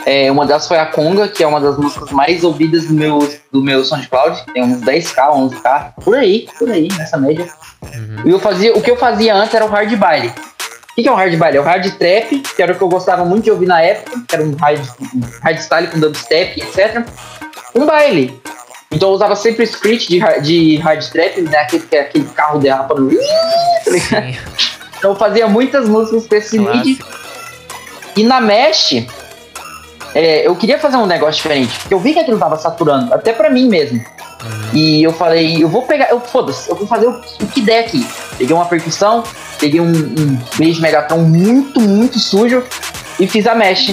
É, 0.04 0.30
uma 0.30 0.46
delas 0.46 0.68
foi 0.68 0.78
a 0.78 0.86
Conga, 0.86 1.26
que 1.26 1.42
é 1.42 1.46
uma 1.46 1.60
das 1.60 1.76
músicas 1.78 2.10
mais 2.12 2.44
ouvidas 2.44 2.84
do 2.86 2.92
meu, 2.92 3.18
do 3.50 3.62
meu 3.62 3.82
SoundCloud. 3.84 4.44
Tem 4.52 4.62
uns 4.62 4.82
10k, 4.82 5.30
11k, 5.32 5.94
por 6.04 6.14
aí, 6.14 6.46
por 6.58 6.70
aí, 6.70 6.86
nessa 6.96 7.16
média. 7.16 7.48
E 8.24 8.30
eu 8.30 8.38
fazia, 8.38 8.76
o 8.76 8.82
que 8.82 8.90
eu 8.90 8.96
fazia 8.96 9.34
antes 9.34 9.54
era 9.54 9.64
o 9.64 9.68
hard 9.68 9.96
baile. 9.96 10.32
O 10.98 11.02
que, 11.02 11.08
é 11.08 11.12
um 11.12 11.14
hard 11.14 11.36
baile? 11.36 11.58
É 11.58 11.60
o 11.60 11.64
hard 11.64 11.84
trap, 11.98 12.38
que 12.40 12.62
era 12.62 12.72
o 12.72 12.76
que 12.76 12.82
eu 12.82 12.88
gostava 12.88 13.22
muito 13.24 13.44
de 13.44 13.50
ouvir 13.50 13.66
na 13.66 13.82
época, 13.82 14.18
que 14.26 14.34
era 14.34 14.42
um 14.44 14.56
hard, 14.56 14.80
um 15.14 15.20
hard 15.42 15.58
style 15.58 15.88
com 15.88 16.00
dubstep, 16.00 16.58
etc. 16.60 17.06
Um 17.74 17.84
baile. 17.84 18.40
Então 18.90 19.10
eu 19.10 19.14
usava 19.14 19.36
sempre 19.36 19.62
o 19.62 19.64
script 19.64 20.08
de, 20.08 20.18
hard- 20.18 20.42
de 20.42 20.76
hard 20.78 21.04
trap, 21.10 21.42
né? 21.42 21.58
Aquele, 21.58 21.82
que 21.82 21.96
é 21.96 22.00
aquele 22.00 22.24
carro 22.26 22.58
derrapando. 22.60 23.10
Tá 23.10 24.22
Então 24.98 25.10
eu 25.10 25.16
fazia 25.16 25.46
muitas 25.46 25.86
músicas 25.86 26.26
com 26.26 26.34
esse 26.34 26.58
clássico. 26.58 27.06
E 28.16 28.24
na 28.24 28.40
Mesh, 28.40 29.06
é, 30.14 30.46
eu 30.46 30.56
queria 30.56 30.78
fazer 30.78 30.96
um 30.96 31.04
negócio 31.04 31.34
diferente. 31.34 31.78
porque 31.80 31.92
Eu 31.92 32.00
vi 32.00 32.14
que 32.14 32.20
aquilo 32.20 32.38
tava 32.38 32.56
saturando, 32.56 33.12
até 33.12 33.34
pra 33.34 33.50
mim 33.50 33.68
mesmo. 33.68 34.02
E 34.72 35.02
eu 35.02 35.12
falei, 35.12 35.62
eu 35.62 35.68
vou 35.68 35.82
pegar, 35.82 36.10
eu 36.10 36.20
foda-se, 36.20 36.68
eu 36.68 36.76
vou 36.76 36.86
fazer 36.86 37.06
o, 37.06 37.20
o 37.42 37.46
que 37.46 37.60
der 37.60 37.80
aqui. 37.84 38.06
Peguei 38.36 38.54
uma 38.54 38.66
percussão, 38.66 39.22
peguei 39.58 39.80
um, 39.80 39.86
um 39.90 40.38
bass 40.58 40.78
Megatron 40.78 41.18
muito, 41.20 41.80
muito 41.80 42.18
sujo 42.18 42.62
e 43.18 43.26
fiz 43.26 43.46
a 43.46 43.54
Mesh. 43.54 43.88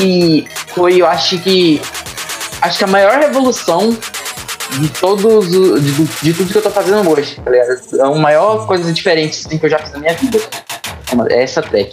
E 0.00 0.46
foi, 0.68 0.96
eu 1.00 1.06
acho 1.06 1.38
que. 1.38 1.80
Acho 2.60 2.78
que 2.78 2.84
a 2.84 2.88
maior 2.88 3.18
revolução 3.18 3.96
de 4.80 4.88
todos 4.90 5.24
os- 5.54 5.82
de, 5.82 5.92
de 6.22 6.32
tudo 6.34 6.50
que 6.52 6.58
eu 6.58 6.62
tô 6.62 6.70
fazendo 6.70 7.08
hoje, 7.08 7.36
tá 7.42 7.50
ligado? 7.50 7.80
É 7.94 8.02
a 8.02 8.10
maior 8.10 8.66
coisa 8.66 8.92
diferente 8.92 9.44
assim, 9.46 9.58
que 9.58 9.64
eu 9.66 9.70
já 9.70 9.78
fiz 9.78 9.92
na 9.92 9.98
minha 10.00 10.14
vida. 10.14 10.38
É 11.30 11.42
essa 11.42 11.62
track. 11.62 11.92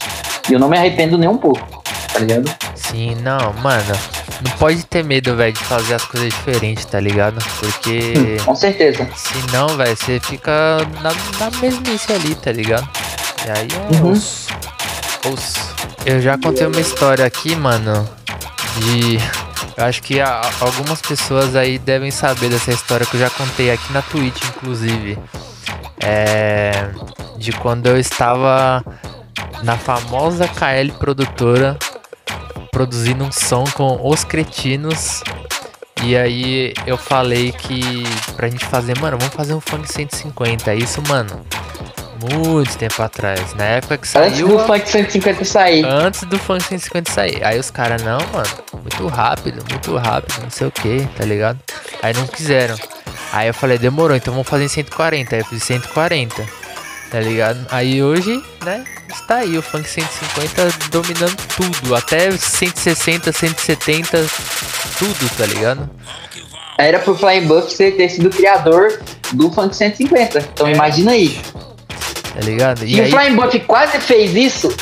E 0.49 0.53
eu 0.53 0.59
não 0.59 0.67
me 0.67 0.77
arrependo 0.77 1.17
nem 1.17 1.29
um 1.29 1.37
pouco, 1.37 1.83
tá 2.11 2.19
ligado? 2.19 2.51
Sim, 2.75 3.15
não, 3.23 3.53
mano. 3.61 3.95
Não 4.41 4.51
pode 4.57 4.85
ter 4.85 5.03
medo, 5.03 5.35
velho, 5.35 5.53
de 5.53 5.63
fazer 5.63 5.93
as 5.95 6.03
coisas 6.05 6.29
diferentes, 6.29 6.85
tá 6.85 6.99
ligado? 6.99 7.43
Porque. 7.59 8.37
Com 8.43 8.55
certeza. 8.55 9.07
Se 9.15 9.33
não, 9.53 9.67
velho, 9.77 9.95
você 9.95 10.19
fica 10.19 10.77
na, 11.01 11.11
na 11.39 11.57
mesmice 11.59 12.11
ali, 12.11 12.35
tá 12.35 12.51
ligado? 12.51 12.87
E 13.45 13.49
aí 13.49 13.67
é 13.71 13.95
Uhum. 14.01 14.11
os, 14.11 14.47
os. 15.31 15.55
Eu 16.05 16.21
já 16.21 16.37
contei 16.37 16.67
uma 16.67 16.79
história 16.81 17.25
aqui, 17.25 17.55
mano, 17.55 18.07
de. 18.79 19.17
Eu 19.77 19.85
acho 19.85 20.01
que 20.03 20.19
a- 20.21 20.41
algumas 20.61 21.01
pessoas 21.01 21.55
aí 21.55 21.77
devem 21.79 22.11
saber 22.11 22.49
dessa 22.49 22.71
história 22.71 23.05
que 23.05 23.15
eu 23.15 23.19
já 23.19 23.29
contei 23.29 23.71
aqui 23.71 23.91
na 23.93 24.01
Twitch, 24.01 24.41
inclusive. 24.45 25.17
É. 26.01 26.89
De 27.37 27.51
quando 27.53 27.87
eu 27.87 27.97
estava 27.99 28.83
na 29.63 29.77
famosa 29.77 30.47
KL 30.47 30.91
produtora 30.99 31.77
produzindo 32.75 33.23
um 33.23 33.31
som 33.31 33.63
com 33.73 33.97
Os 34.03 34.25
Cretinos 34.25 35.23
E 36.03 36.17
aí 36.17 36.73
eu 36.85 36.97
falei 36.97 37.53
que 37.53 38.03
pra 38.35 38.49
gente 38.49 38.65
fazer, 38.65 38.99
mano, 38.99 39.17
vamos 39.17 39.33
fazer 39.33 39.53
um 39.53 39.61
funk 39.61 39.89
150. 39.89 40.75
Isso, 40.75 41.01
mano, 41.07 41.39
muito 42.29 42.77
tempo 42.77 43.01
atrás. 43.01 43.53
Na 43.53 43.63
época 43.63 43.97
que 43.97 44.17
Antes 44.17 44.33
saiu. 44.39 44.49
do 44.49 44.59
funk 44.59 44.89
150 44.89 45.45
sair. 45.45 45.85
Antes 45.85 46.23
do 46.23 46.37
funk 46.37 46.65
150 46.65 47.09
sair. 47.09 47.41
Aí 47.45 47.57
os 47.57 47.71
caras, 47.71 48.03
não, 48.03 48.19
mano, 48.33 48.49
muito 48.83 49.07
rápido, 49.07 49.63
muito 49.71 49.95
rápido, 49.95 50.41
não 50.43 50.49
sei 50.49 50.67
o 50.67 50.71
que, 50.71 51.07
tá 51.15 51.23
ligado? 51.23 51.57
Aí 52.03 52.13
não 52.13 52.27
quiseram. 52.27 52.75
Aí 53.31 53.47
eu 53.47 53.53
falei, 53.53 53.77
demorou, 53.77 54.17
então 54.17 54.33
vamos 54.33 54.49
fazer 54.49 54.65
em 54.65 54.67
140. 54.67 55.33
Aí 55.33 55.41
eu 55.41 55.45
fiz 55.45 55.63
140, 55.63 56.45
tá 57.09 57.21
ligado? 57.21 57.65
Aí 57.71 58.03
hoje, 58.03 58.43
né, 58.65 58.83
está 59.15 59.37
aí 59.37 59.57
o 59.57 59.61
funk 59.61 59.87
150 59.89 60.89
dominando 60.91 61.37
tudo. 61.55 61.95
Até 61.95 62.31
160, 62.31 63.31
170, 63.31 64.25
tudo, 64.99 65.29
tá 65.37 65.45
ligado? 65.45 65.89
Era 66.77 66.99
pro 66.99 67.15
Flying 67.15 67.47
Buff 67.47 67.75
ter 67.75 67.91
ter 67.95 68.09
sido 68.09 68.27
o 68.27 68.29
criador 68.29 68.99
do 69.33 69.51
funk 69.51 69.75
150. 69.75 70.39
Então 70.53 70.69
imagina 70.69 71.11
aí. 71.11 71.39
Tá 72.33 72.41
ligado? 72.41 72.79
Se 72.79 73.01
o 73.01 73.09
Flying 73.09 73.35
Buff 73.35 73.59
quase 73.61 73.97
fez 73.99 74.35
isso, 74.35 74.75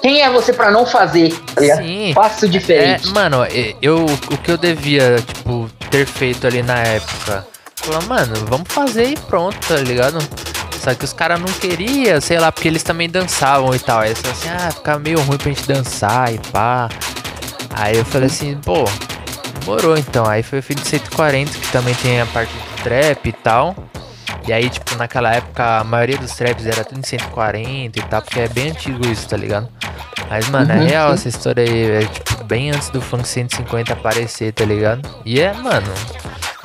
quem 0.00 0.22
é 0.22 0.30
você 0.30 0.52
pra 0.52 0.70
não 0.70 0.86
fazer? 0.86 1.32
Tá? 1.54 1.76
Sim. 1.76 2.12
É, 2.46 2.48
diferente. 2.48 3.08
mano, 3.08 3.44
e- 3.46 3.76
eu 3.82 4.04
o 4.04 4.36
que 4.38 4.52
eu 4.52 4.56
devia, 4.56 5.16
tipo, 5.26 5.68
ter 5.90 6.06
feito 6.06 6.46
ali 6.46 6.62
na 6.62 6.78
época. 6.78 7.46
Falar, 7.76 8.02
mano, 8.02 8.34
vamos 8.48 8.72
fazer 8.72 9.08
e 9.10 9.16
pronto, 9.16 9.58
tá 9.66 9.74
ligado? 9.76 10.18
Só 10.82 10.92
que 10.94 11.04
os 11.04 11.12
caras 11.12 11.38
não 11.38 11.46
queriam, 11.46 12.20
sei 12.20 12.40
lá, 12.40 12.50
porque 12.50 12.66
eles 12.66 12.82
também 12.82 13.08
dançavam 13.08 13.72
e 13.72 13.78
tal. 13.78 14.00
Aí 14.00 14.10
eles 14.10 14.24
assim, 14.24 14.48
ah, 14.48 14.70
fica 14.72 14.98
meio 14.98 15.20
ruim 15.20 15.38
pra 15.38 15.52
gente 15.52 15.64
dançar 15.64 16.34
e 16.34 16.38
pá. 16.50 16.88
Aí 17.70 17.96
eu 17.96 18.04
falei 18.04 18.26
assim, 18.26 18.58
pô, 18.64 18.84
demorou 19.60 19.96
então. 19.96 20.26
Aí 20.26 20.42
foi 20.42 20.60
feito 20.60 20.84
140, 20.84 21.52
que 21.52 21.70
também 21.70 21.94
tem 21.94 22.20
a 22.20 22.26
parte 22.26 22.52
do 22.52 22.82
trap 22.82 23.28
e 23.28 23.32
tal. 23.32 23.76
E 24.46 24.52
aí, 24.52 24.68
tipo, 24.68 24.94
naquela 24.96 25.32
época 25.32 25.78
a 25.80 25.84
maioria 25.84 26.18
dos 26.18 26.32
traps 26.32 26.66
era 26.66 26.84
tudo 26.84 26.98
em 26.98 27.02
140 27.04 27.98
e 27.98 28.02
tal, 28.02 28.22
porque 28.22 28.40
é 28.40 28.48
bem 28.48 28.70
antigo 28.70 29.06
isso, 29.06 29.28
tá 29.28 29.36
ligado? 29.36 29.68
Mas, 30.28 30.48
mano, 30.48 30.72
Uhum, 30.72 30.82
é 30.82 30.86
real 30.86 31.12
essa 31.12 31.28
história 31.28 31.62
aí, 31.62 32.02
é 32.02 32.06
tipo, 32.06 32.44
bem 32.44 32.70
antes 32.70 32.90
do 32.90 33.00
funk 33.00 33.26
150 33.26 33.92
aparecer, 33.92 34.52
tá 34.52 34.64
ligado? 34.64 35.08
E 35.24 35.40
é, 35.40 35.52
mano, 35.52 35.92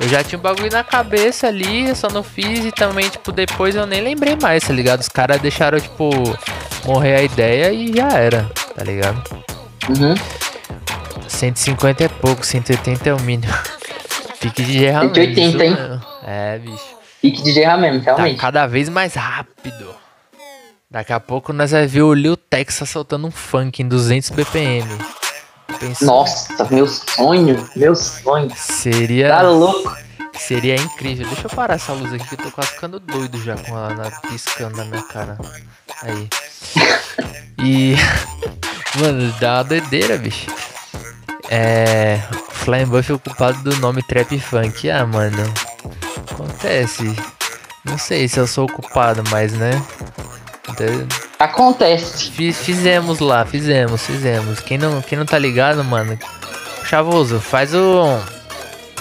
eu 0.00 0.08
já 0.08 0.24
tinha 0.24 0.38
um 0.38 0.42
bagulho 0.42 0.70
na 0.70 0.82
cabeça 0.82 1.48
ali, 1.48 1.88
eu 1.88 1.94
só 1.94 2.08
não 2.08 2.22
fiz 2.22 2.64
e 2.64 2.72
também, 2.72 3.08
tipo, 3.08 3.30
depois 3.30 3.76
eu 3.76 3.86
nem 3.86 4.00
lembrei 4.00 4.36
mais, 4.40 4.64
tá 4.64 4.72
ligado? 4.72 5.00
Os 5.00 5.08
caras 5.08 5.40
deixaram, 5.40 5.78
tipo, 5.78 6.10
morrer 6.84 7.16
a 7.16 7.22
ideia 7.22 7.72
e 7.72 7.92
já 7.94 8.08
era, 8.08 8.50
tá 8.74 8.84
ligado? 8.84 9.22
Uhum. 9.88 10.14
150 11.26 12.04
é 12.04 12.08
pouco, 12.08 12.44
180 12.44 13.08
é 13.08 13.14
o 13.14 13.20
mínimo. 13.20 13.52
Pique 14.40 14.62
de 14.62 14.78
Gerra 14.78 15.00
180, 15.02 15.58
mesmo, 15.58 15.62
hein? 15.62 16.00
É, 16.26 16.58
bicho. 16.58 16.97
Pique 17.20 17.42
de 17.42 17.52
Gerra 17.52 17.76
mesmo, 17.76 18.00
Tá 18.04 18.14
realmente. 18.14 18.38
cada 18.40 18.66
vez 18.66 18.88
mais 18.88 19.14
rápido. 19.14 19.94
Daqui 20.90 21.12
a 21.12 21.20
pouco 21.20 21.52
nós 21.52 21.70
vamos 21.72 21.90
ver 21.92 22.02
o 22.02 22.14
Lil 22.14 22.36
Texas 22.36 22.88
soltando 22.88 23.26
um 23.26 23.30
funk 23.30 23.82
em 23.82 23.88
200 23.88 24.30
BPM. 24.30 24.88
Pensou? 25.78 26.06
Nossa, 26.08 26.66
meu 26.70 26.86
sonho, 26.86 27.68
meu 27.76 27.94
sonho. 27.94 28.50
Seria, 28.56 29.28
Tá 29.28 29.42
louco. 29.42 29.94
seria 30.34 30.76
incrível. 30.76 31.26
Deixa 31.26 31.46
eu 31.46 31.50
parar 31.50 31.74
essa 31.74 31.92
luz 31.92 32.10
aqui 32.14 32.26
que 32.26 32.34
eu 32.34 32.38
tô 32.38 32.50
quase 32.50 32.70
ficando 32.70 32.98
doido 32.98 33.42
já 33.44 33.54
com 33.56 33.76
ela 33.76 33.94
na- 33.94 34.10
piscando 34.30 34.76
na 34.78 34.84
minha 34.86 35.02
cara. 35.02 35.36
Aí. 36.02 36.28
E. 37.62 37.94
Mano, 38.98 39.30
dá 39.38 39.56
uma 39.58 39.64
doideira, 39.64 40.16
bicho. 40.16 40.46
É. 41.50 42.18
Flying 42.50 42.86
Buff 42.86 43.10
é 43.12 43.14
o 43.14 43.18
culpado 43.18 43.62
do 43.62 43.76
nome 43.76 44.02
Trap 44.02 44.38
Funk. 44.40 44.88
Ah, 44.90 45.06
mano. 45.06 45.44
Acontece. 46.30 47.16
Não 47.84 47.96
sei 47.98 48.28
se 48.28 48.38
eu 48.38 48.46
sou 48.46 48.66
o 48.66 48.72
culpado, 48.72 49.22
mas 49.30 49.52
né. 49.52 49.70
Acontece. 51.38 52.30
Fiz- 52.30 52.58
fizemos 52.58 53.20
lá, 53.20 53.44
fizemos, 53.44 54.02
fizemos. 54.02 54.60
Quem 54.60 54.76
não, 54.78 55.00
quem 55.00 55.16
não 55.18 55.24
tá 55.24 55.38
ligado, 55.38 55.82
mano, 55.84 56.18
Chavoso, 56.84 57.38
faz 57.40 57.74
o, 57.74 58.18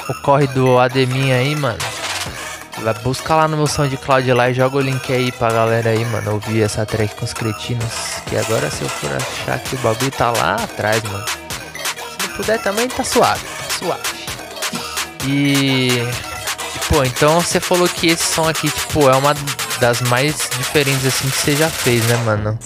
o 0.09 0.13
corre 0.23 0.47
do 0.47 0.77
Admin 0.79 1.31
aí, 1.31 1.55
mano. 1.55 1.77
Vai, 2.79 2.93
busca 2.95 3.33
lá 3.35 3.47
no 3.47 3.57
meu 3.57 3.65
SoundCloud 3.67 4.31
lá 4.33 4.49
e 4.49 4.53
joga 4.53 4.77
o 4.77 4.81
link 4.81 5.11
aí 5.11 5.31
pra 5.31 5.51
galera 5.51 5.89
aí, 5.89 6.05
mano, 6.05 6.33
ouvir 6.33 6.61
essa 6.61 6.85
track 6.85 7.15
com 7.15 7.25
os 7.25 7.33
cretinos. 7.33 7.93
Que 8.27 8.37
agora 8.37 8.69
se 8.69 8.83
eu 8.83 8.89
for 8.89 9.09
achar 9.13 9.59
que 9.59 9.75
o 9.75 9.79
bagulho 9.79 10.11
tá 10.11 10.31
lá 10.31 10.55
atrás, 10.55 11.01
mano. 11.03 11.25
Se 11.27 12.27
não 12.27 12.35
puder 12.35 12.59
também 12.61 12.87
tá 12.87 13.03
suave, 13.03 13.41
tá 13.43 13.75
suave. 13.79 14.01
E. 15.25 16.03
Pô, 16.89 17.03
então 17.03 17.41
você 17.41 17.59
falou 17.59 17.87
que 17.87 18.07
esse 18.07 18.23
som 18.23 18.47
aqui, 18.47 18.69
tipo, 18.69 19.09
é 19.09 19.15
uma 19.15 19.35
das 19.79 20.01
mais 20.01 20.49
diferentes 20.57 21.05
assim 21.05 21.29
que 21.29 21.37
você 21.37 21.55
já 21.55 21.69
fez, 21.69 22.05
né, 22.07 22.15
mano? 22.25 22.57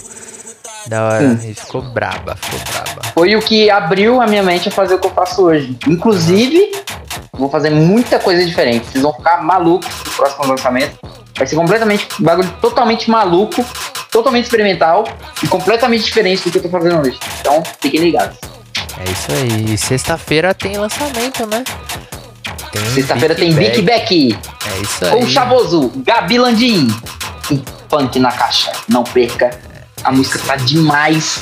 Da 0.86 1.04
hora. 1.04 1.36
Ficou 1.36 1.82
braba, 1.82 2.36
ficou 2.36 2.60
braba. 2.72 3.02
Foi 3.14 3.34
o 3.36 3.42
que 3.42 3.70
abriu 3.70 4.20
a 4.20 4.26
minha 4.26 4.42
mente 4.42 4.68
a 4.68 4.72
fazer 4.72 4.94
o 4.94 4.98
que 4.98 5.06
eu 5.06 5.12
faço 5.12 5.42
hoje. 5.42 5.76
Inclusive, 5.88 6.72
vou 7.32 7.48
fazer 7.50 7.70
muita 7.70 8.18
coisa 8.18 8.44
diferente. 8.44 8.86
Vocês 8.90 9.02
vão 9.02 9.12
ficar 9.12 9.42
malucos 9.42 9.88
no 10.04 10.12
próximo 10.12 10.46
lançamento. 10.46 10.98
Vai 11.36 11.46
ser 11.46 11.56
completamente 11.56 12.06
bagulho 12.20 12.50
totalmente 12.60 13.10
maluco, 13.10 13.64
totalmente 14.10 14.44
experimental 14.44 15.04
e 15.42 15.48
completamente 15.48 16.04
diferente 16.04 16.44
do 16.44 16.50
que 16.50 16.58
eu 16.58 16.62
tô 16.62 16.68
fazendo 16.68 17.00
hoje. 17.00 17.18
Então, 17.40 17.62
fiquem 17.80 18.00
ligados. 18.00 18.38
É 18.98 19.10
isso 19.10 19.32
aí. 19.32 19.78
Sexta-feira 19.78 20.54
tem 20.54 20.76
lançamento, 20.76 21.46
né? 21.46 21.64
Sexta-feira 22.94 23.34
tem 23.34 23.52
Big 23.52 23.82
Beck 23.82 24.36
É 24.66 24.80
isso 24.80 25.04
aí. 25.04 25.10
com 25.10 25.20
o 25.24 25.28
Chavoso, 25.28 25.92
Gabi 25.96 26.38
Landim. 26.38 26.88
Um 27.50 27.60
funk 27.88 28.18
na 28.18 28.32
caixa. 28.32 28.72
Não 28.88 29.04
perca. 29.04 29.50
A 30.04 30.10
música 30.12 30.38
tá 30.46 30.56
demais. 30.56 31.40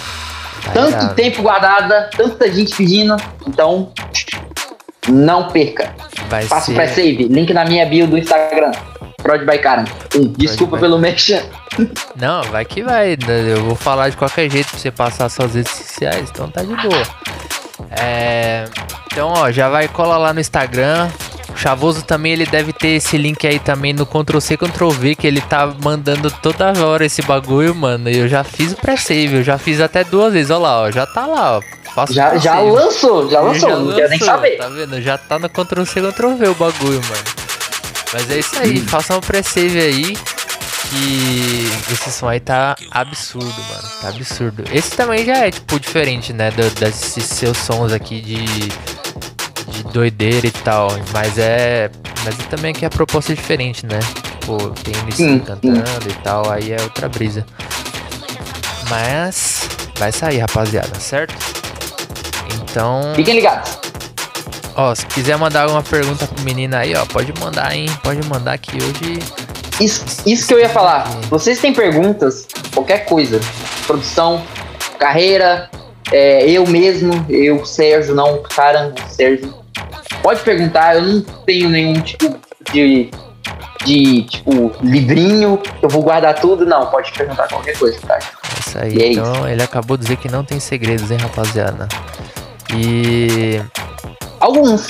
Tá 0.65 0.73
Tanto 0.73 0.87
ligado? 0.91 1.15
tempo 1.15 1.43
guardada, 1.43 2.11
tanta 2.17 2.51
gente 2.53 2.75
pedindo. 2.77 3.17
Então, 3.47 3.93
não 5.09 5.49
perca. 5.49 5.95
Vai 6.29 6.43
Faça 6.45 6.65
o 6.65 6.67
ser... 6.67 6.75
pré-save. 6.75 7.25
Link 7.29 7.53
na 7.55 7.65
minha 7.65 7.87
bio 7.87 8.07
do 8.07 8.19
Instagram. 8.19 8.73
Prod 9.23 9.45
by 9.45 9.59
Karen. 9.59 9.85
Um, 10.17 10.33
desculpa 10.33 10.77
by- 10.77 10.81
pelo 10.83 10.99
merchan. 10.99 11.43
Não, 12.17 12.43
vai 12.45 12.65
que 12.65 12.83
vai. 12.83 13.17
Eu 13.49 13.65
vou 13.65 13.75
falar 13.77 14.09
de 14.09 14.17
qualquer 14.17 14.51
jeito 14.51 14.69
pra 14.71 14.79
você 14.79 14.91
passar 14.91 15.29
suas 15.29 15.55
redes 15.55 15.73
sociais, 15.73 16.29
então 16.31 16.51
tá 16.51 16.63
de 16.63 16.75
boa. 16.75 17.03
É... 17.91 18.65
Então, 19.13 19.29
ó, 19.29 19.51
já 19.51 19.69
vai 19.69 19.89
cola 19.89 20.17
lá 20.17 20.33
no 20.33 20.41
Instagram. 20.41 21.09
O 21.53 21.57
Chavoso 21.57 22.03
também, 22.03 22.33
ele 22.33 22.47
deve 22.47 22.73
ter 22.73 22.91
esse 22.91 23.19
link 23.19 23.45
aí 23.47 23.59
também 23.59 23.93
no 23.93 24.07
Ctrl-C, 24.07 24.57
Ctrl-V, 24.57 25.17
que 25.17 25.27
ele 25.27 25.41
tá 25.41 25.67
mandando 25.83 26.31
toda 26.31 26.73
hora 26.85 27.05
esse 27.05 27.21
bagulho, 27.23 27.75
mano. 27.75 28.09
E 28.09 28.17
eu 28.19 28.29
já 28.29 28.45
fiz 28.45 28.73
o 28.73 28.77
pré-save, 28.77 29.37
eu 29.37 29.43
já 29.43 29.59
fiz 29.59 29.81
até 29.81 30.05
duas 30.05 30.33
vezes, 30.33 30.51
ó 30.51 30.59
lá, 30.59 30.83
ó. 30.83 30.91
Já 30.91 31.07
tá 31.07 31.27
lá, 31.27 31.59
ó. 31.59 31.63
Faço 31.93 32.13
Já, 32.13 32.39
já 32.39 32.61
lançou, 32.61 33.29
já 33.29 33.41
lançou. 33.41 33.69
não 33.69 33.95
quero 33.95 34.09
nem 34.11 34.19
lançou, 34.21 34.27
saber. 34.35 34.57
Tá 34.59 34.69
vendo? 34.69 35.03
Já 35.03 35.19
tá 35.19 35.39
no 35.41 35.49
Ctrl-C, 35.51 36.01
Ctrl-V 36.01 36.49
o 36.49 36.55
bagulho, 36.55 37.01
mano. 37.03 37.25
Mas 38.13 38.31
é 38.31 38.39
isso 38.39 38.59
aí, 38.61 38.81
façam 38.81 39.19
um 39.19 39.21
pré-save 39.21 39.79
aí. 39.81 40.17
Que 40.89 41.69
esse 41.93 42.11
som 42.11 42.29
aí 42.29 42.41
tá 42.41 42.75
absurdo, 42.91 43.47
mano. 43.47 43.89
Tá 44.01 44.09
absurdo. 44.09 44.65
Esse 44.73 44.97
também 44.97 45.25
já 45.25 45.47
é, 45.47 45.51
tipo, 45.51 45.79
diferente, 45.79 46.33
né? 46.33 46.51
Do, 46.51 46.69
desses 46.71 47.25
seus 47.25 47.59
sons 47.59 47.93
aqui 47.93 48.21
de. 48.21 48.69
De 49.85 49.93
doideira 49.93 50.47
e 50.47 50.51
tal. 50.51 50.89
Mas 51.13 51.39
é. 51.39 51.91
Mas 52.25 52.37
também 52.49 52.73
aqui 52.73 52.85
a 52.85 52.91
proposta 52.91 53.33
é 53.33 53.35
diferente, 53.35 53.87
né? 53.87 53.99
Tipo, 54.41 54.71
tem 54.71 54.95
MC 55.03 55.41
cantando 55.41 56.09
e 56.09 56.15
tal. 56.23 56.51
Aí 56.51 56.73
é 56.73 56.81
outra 56.83 57.09
brisa. 57.09 57.45
Mas. 58.89 59.69
Vai 59.97 60.13
sair, 60.13 60.39
rapaziada, 60.39 60.99
certo? 60.99 61.35
Então. 62.55 63.13
Fiquem 63.15 63.35
ligados. 63.35 63.79
Ó, 64.77 64.95
se 64.95 65.05
quiser 65.07 65.37
mandar 65.37 65.65
alguma 65.65 65.83
pergunta 65.83 66.27
pro 66.27 66.43
menino 66.43 66.77
aí, 66.77 66.95
ó, 66.95 67.05
pode 67.05 67.33
mandar, 67.39 67.75
hein? 67.75 67.87
Pode 68.03 68.27
mandar 68.29 68.57
que 68.57 68.77
hoje. 68.77 69.19
Isso, 69.81 70.05
isso 70.27 70.47
que 70.47 70.55
eu 70.55 70.61
ia 70.61 70.69
falar. 70.69 71.05
Vocês 71.29 71.61
têm 71.61 71.73
perguntas, 71.73 72.47
qualquer 72.73 73.05
coisa. 73.05 73.41
Produção, 73.87 74.43
carreira, 74.99 75.69
é, 76.13 76.49
eu 76.51 76.67
mesmo, 76.67 77.25
eu, 77.29 77.65
Sérgio, 77.65 78.15
não 78.15 78.35
o 78.35 78.43
Sérgio. 79.09 79.55
Pode 80.23 80.41
perguntar, 80.41 80.97
eu 80.97 81.03
não 81.03 81.21
tenho 81.47 81.69
nenhum 81.69 82.01
tipo 82.01 82.39
de, 82.73 83.11
de 83.85 84.23
tipo, 84.25 84.73
livrinho, 84.83 85.61
eu 85.83 85.89
vou 85.89 86.03
guardar 86.03 86.35
tudo. 86.39 86.67
Não, 86.67 86.87
pode 86.87 87.11
perguntar 87.13 87.49
qualquer 87.49 87.79
coisa, 87.79 87.99
tá? 88.07 88.17
É 88.17 88.61
isso 88.61 88.79
aí. 88.79 88.95
E 88.97 89.03
é 89.03 89.13
então, 89.13 89.49
ele 89.49 89.63
acabou 89.63 89.97
de 89.97 90.03
dizer 90.05 90.17
que 90.17 90.29
não 90.31 90.45
tem 90.45 90.61
segredos, 90.61 91.11
hein, 91.11 91.19
rapaziada? 91.19 91.89
E. 92.75 93.61
Alguns, 94.39 94.89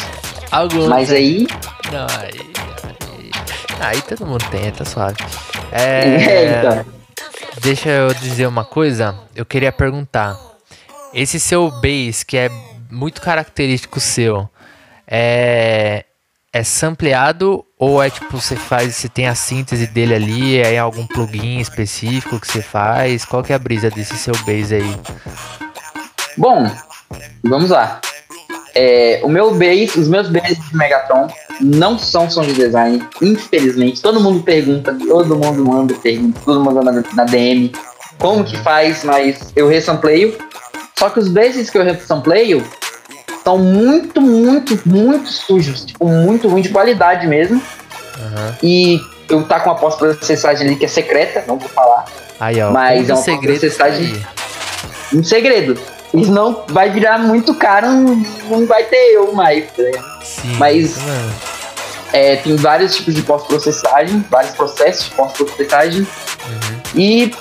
Alguns. 0.51 0.87
mas 0.89 1.11
aí. 1.11 1.47
Não, 1.93 2.07
aí, 2.19 2.41
aí. 3.19 3.31
Aí 3.81 4.03
todo 4.03 4.27
mundo 4.27 4.45
tem, 4.51 4.71
tá 4.71 4.85
suave. 4.85 5.17
É, 5.73 6.05
É. 6.27 6.59
então. 6.59 7.01
Deixa 7.63 7.89
eu 7.89 8.15
dizer 8.15 8.47
uma 8.47 8.65
coisa. 8.65 9.15
Eu 9.35 9.45
queria 9.45 9.73
perguntar. 9.73 10.37
Esse 11.13 11.41
seu 11.41 11.71
bass, 11.71 12.23
que 12.23 12.37
é 12.37 12.49
muito 12.91 13.21
característico 13.21 13.99
seu, 13.99 14.49
é 15.11 16.05
é 16.53 16.65
sampleado 16.65 17.65
ou 17.79 18.03
é 18.03 18.11
tipo 18.11 18.37
você 18.37 18.57
faz, 18.57 18.97
você 18.97 19.09
tem 19.09 19.29
a 19.29 19.35
síntese 19.35 19.87
dele 19.87 20.15
ali, 20.15 20.59
é 20.59 20.79
algum 20.79 21.07
plugin 21.07 21.61
específico 21.61 22.41
que 22.41 22.47
você 22.47 22.61
faz? 22.61 23.25
Qual 23.25 23.43
que 23.43 23.53
é 23.53 23.57
a 23.57 23.59
brisa 23.59 23.89
desse 23.89 24.17
seu 24.19 24.35
bass 24.35 24.73
aí? 24.73 24.97
Bom, 26.37 26.69
vamos 27.45 27.71
lá. 27.71 28.01
É, 28.75 29.21
o 29.23 29.29
meu 29.29 29.55
bass, 29.55 29.95
os 29.97 30.09
meus 30.09 30.29
bass 30.29 30.57
de 30.59 30.77
Megatron 30.77 31.29
não 31.61 31.99
são 31.99 32.29
som 32.29 32.43
de 32.43 32.53
design, 32.53 33.01
infelizmente. 33.23 34.03
Todo 34.03 34.21
mundo 34.21 34.43
pergunta, 34.43 34.97
todo 35.07 35.37
mundo 35.37 35.65
manda 35.65 35.95
pergunta, 35.95 36.41
todo 36.45 36.61
mundo 36.61 36.83
manda 36.85 37.05
na 37.15 37.25
DM 37.25 37.73
como 38.19 38.45
que 38.45 38.57
faz, 38.59 39.05
mas 39.05 39.53
eu 39.55 39.69
resampleio. 39.69 40.37
Só 40.99 41.11
que 41.11 41.19
os 41.19 41.29
basses 41.29 41.71
que 41.71 41.79
eu 41.79 41.85
resampleio 41.85 42.63
são 43.45 43.59
muito, 43.59 44.21
muito, 44.21 44.79
muito 44.87 45.29
sujos. 45.29 45.85
Tipo, 45.85 46.07
muito 46.07 46.49
ruim 46.49 46.63
de 46.63 46.69
qualidade 46.69 47.27
mesmo. 47.27 47.61
Aham. 48.19 48.57
E 48.63 49.01
eu 49.29 49.43
tá 49.45 49.61
com 49.61 49.71
uma 49.71 49.77
pós-processagem 49.77 50.67
ali 50.67 50.77
que 50.77 50.85
é 50.85 50.89
secreta, 50.89 51.45
não 51.47 51.59
vou 51.59 51.69
falar. 51.69 52.05
Aí, 52.39 52.61
ó. 52.61 52.71
Mas 52.71 53.09
é 53.09 53.15
uma 53.15 53.23
segredo 53.23 53.67
aí. 53.83 54.23
Um 55.13 55.23
segredo. 55.25 55.79
Isso 56.13 56.33
não 56.33 56.65
vai 56.69 56.91
virar 56.91 57.19
muito 57.19 57.55
caro, 57.55 57.87
não, 57.89 58.67
vai 58.67 58.85
ter 58.85 59.15
eu 59.15 59.33
mais. 59.33 59.65
tá 59.73 59.83
ligado? 59.83 60.25
Sim, 60.25 60.57
Mas- 60.59 60.99
mano. 60.99 61.33
É, 62.13 62.35
tem 62.37 62.57
vários 62.57 62.97
tipos 62.97 63.15
de 63.15 63.23
pós-processagem, 63.23 64.25
vários 64.29 64.53
processos 64.57 65.05
de 65.05 65.11
pós-processagem. 65.13 66.01
Uhum. 66.01 66.81
E 66.97 67.33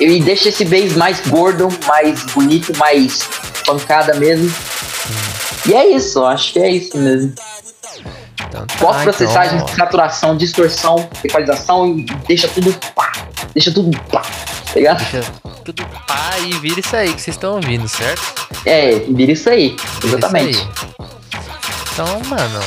ele 0.00 0.20
deixa 0.20 0.48
esse 0.48 0.64
bass 0.64 0.96
mais 0.96 1.20
gordo, 1.28 1.68
mais 1.86 2.24
bonito, 2.24 2.76
mais 2.76 3.28
pancada 3.64 4.14
mesmo. 4.14 4.52
E 5.66 5.74
é 5.74 5.88
isso, 5.88 6.24
acho 6.24 6.52
que 6.52 6.58
é 6.58 6.70
isso 6.70 6.96
mesmo. 6.98 7.32
Então, 8.48 8.66
tá, 8.66 8.74
Pós-processagem, 8.78 9.56
então, 9.56 9.68
saturação, 9.68 10.36
distorção, 10.36 11.08
equalização 11.24 11.98
e 11.98 12.04
deixa 12.26 12.46
tudo 12.48 12.72
pá, 12.94 13.12
deixa 13.52 13.72
tudo 13.72 13.98
pá, 14.10 14.22
tá 14.22 14.74
ligado? 14.74 14.98
Deixa 14.98 15.32
tudo 15.64 15.84
pá 16.06 16.30
e 16.40 16.52
vira 16.58 16.80
isso 16.80 16.94
aí 16.94 17.12
que 17.12 17.20
vocês 17.20 17.36
estão 17.36 17.54
ouvindo, 17.54 17.88
certo? 17.88 18.46
É, 18.66 18.98
vira 19.08 19.32
isso 19.32 19.48
aí, 19.48 19.76
Vira 20.00 20.18
exatamente. 20.18 20.58
isso 20.58 20.68
aí. 20.98 21.06
Então, 21.92 22.20
mano, 22.28 22.60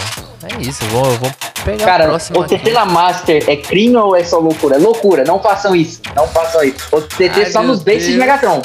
é 0.43 0.61
isso. 0.61 0.83
Eu 0.85 0.89
vou, 0.89 1.05
eu 1.05 1.17
vou 1.17 1.31
pegar 1.65 1.83
a 1.83 1.87
Cara, 1.87 2.05
próxima 2.05 2.39
o 2.39 2.43
TT 2.45 2.71
na 2.71 2.85
Master 2.85 3.43
é 3.47 3.55
crime 3.57 3.95
ou 3.97 4.15
é 4.15 4.23
só 4.23 4.39
loucura? 4.39 4.75
É 4.75 4.79
loucura, 4.79 5.23
não 5.25 5.39
façam 5.39 5.75
isso, 5.75 6.01
não 6.15 6.27
façam 6.27 6.63
isso. 6.63 6.87
O 6.91 7.01
TT 7.01 7.31
Ai, 7.35 7.45
só 7.51 7.61
nos 7.61 7.83
bases 7.83 8.03
de 8.03 8.07
Deus. 8.09 8.19
Megatron. 8.19 8.61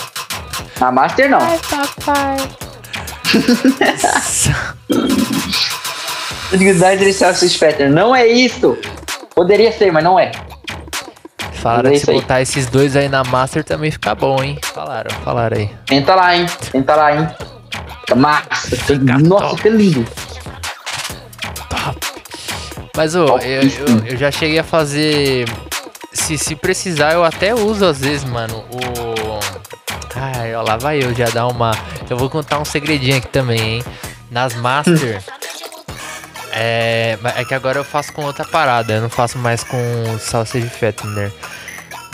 Na 0.83 0.91
Master 0.91 1.31
não. 1.31 1.39
Dignidade 6.51 7.05
inicial 7.05 7.33
Spectre. 7.35 7.89
Não 7.89 8.17
é 8.17 8.27
isso. 8.27 8.77
Poderia 9.33 9.71
ser, 9.71 9.93
mas 9.93 10.03
não 10.03 10.19
é. 10.19 10.33
Falaram 11.53 11.91
É 11.91 11.93
que 11.93 11.97
isso 11.99 12.07
se 12.07 12.11
aí. 12.11 12.21
botar 12.21 12.43
esses 12.43 12.67
dois 12.67 12.97
aí 12.97 13.09
na 13.09 13.23
Master 13.23 13.63
também 13.63 13.93
fica 13.93 14.13
bom, 14.17 14.43
hein? 14.43 14.59
Falaram, 14.75 15.13
falaram 15.25 15.57
aí. 15.57 15.71
Tenta 15.87 16.17
lá, 16.17 16.37
hein? 16.37 16.47
Tenta 16.73 16.97
lá, 16.97 17.15
hein? 17.15 17.29
Massa. 18.17 18.77
Fica 18.77 19.19
Nossa, 19.21 19.45
top. 19.45 19.57
fica 19.59 19.69
lindo. 19.69 20.05
Top. 21.69 21.97
Mas, 22.97 23.15
ô, 23.15 23.39
eu, 23.39 23.63
eu, 23.63 24.05
eu 24.07 24.17
já 24.17 24.33
cheguei 24.33 24.59
a 24.59 24.65
fazer. 24.65 25.49
Se, 26.13 26.37
se 26.37 26.57
precisar, 26.57 27.13
eu 27.13 27.25
até 27.25 27.55
uso 27.55 27.87
às 27.87 28.01
vezes, 28.01 28.25
mano. 28.25 28.65
O. 28.69 29.12
Ai, 30.25 30.55
ó, 30.55 30.63
lá 30.63 30.77
vai 30.77 31.03
eu 31.03 31.13
já 31.13 31.29
dar 31.31 31.49
uma. 31.49 31.77
Eu 32.09 32.17
vou 32.17 32.31
contar 32.31 32.61
um 32.61 32.65
segredinho 32.65 33.17
aqui 33.17 33.27
também, 33.27 33.59
hein? 33.59 33.85
Nas 34.31 34.55
Master. 34.55 35.21
é, 36.55 37.19
é 37.37 37.45
que 37.45 37.53
agora 37.53 37.81
eu 37.81 37.85
faço 37.85 38.13
com 38.13 38.23
outra 38.23 38.45
parada. 38.45 38.93
Eu 38.93 39.03
não 39.03 39.11
faço 39.11 39.37
mais 39.37 39.65
com 39.65 39.77
Sausage 40.21 40.69
Fattener. 40.69 41.33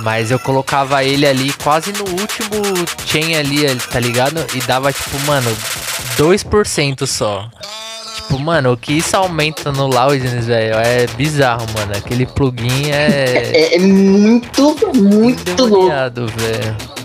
Mas 0.00 0.30
eu 0.30 0.38
colocava 0.38 1.04
ele 1.04 1.26
ali 1.26 1.52
quase 1.52 1.92
no 1.92 2.04
último 2.08 2.62
chain 3.04 3.34
ali, 3.34 3.66
tá 3.76 4.00
ligado? 4.00 4.42
E 4.54 4.60
dava 4.62 4.90
tipo, 4.90 5.18
mano, 5.26 5.54
2% 6.16 7.06
só. 7.06 7.50
Tipo, 8.14 8.38
mano, 8.38 8.72
o 8.72 8.76
que 8.76 8.94
isso 8.94 9.14
aumenta 9.18 9.70
no 9.70 9.86
Loudness, 9.86 10.46
velho, 10.46 10.76
é 10.76 11.06
bizarro, 11.08 11.66
mano. 11.74 11.92
Aquele 11.94 12.24
plugin 12.24 12.90
é. 12.90 13.50
É, 13.54 13.76
é 13.76 13.78
muito, 13.80 14.94
muito 14.94 15.66
louco. 15.66 15.90
velho. 16.38 16.97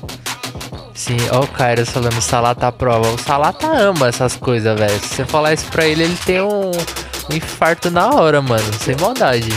Sim, 1.03 1.17
ó 1.33 1.41
o 1.41 1.47
Kairos 1.47 1.89
falando 1.89 2.21
Salata 2.21 2.71
prova. 2.71 3.09
O 3.09 3.17
Salata 3.17 3.67
ama 3.67 4.07
essas 4.07 4.37
coisas, 4.37 4.79
velho. 4.79 4.97
Se 5.01 5.15
você 5.15 5.25
falar 5.25 5.51
isso 5.51 5.65
pra 5.65 5.85
ele, 5.85 6.03
ele 6.03 6.17
tem 6.25 6.39
um, 6.39 6.71
um 6.71 7.35
infarto 7.35 7.91
na 7.91 8.09
hora, 8.09 8.41
mano. 8.41 8.63
Sem 8.79 8.95
maldade. 8.95 9.49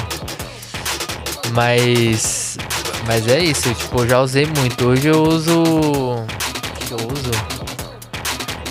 Mas. 1.52 2.58
Mas 3.06 3.28
é 3.28 3.38
isso, 3.38 3.72
tipo, 3.72 4.00
eu 4.00 4.08
já 4.08 4.20
usei 4.20 4.44
muito. 4.58 4.88
Hoje 4.88 5.06
eu 5.06 5.22
uso. 5.22 5.62
O 5.62 6.26
que 6.80 6.90
eu 6.90 6.96
uso? 6.96 7.30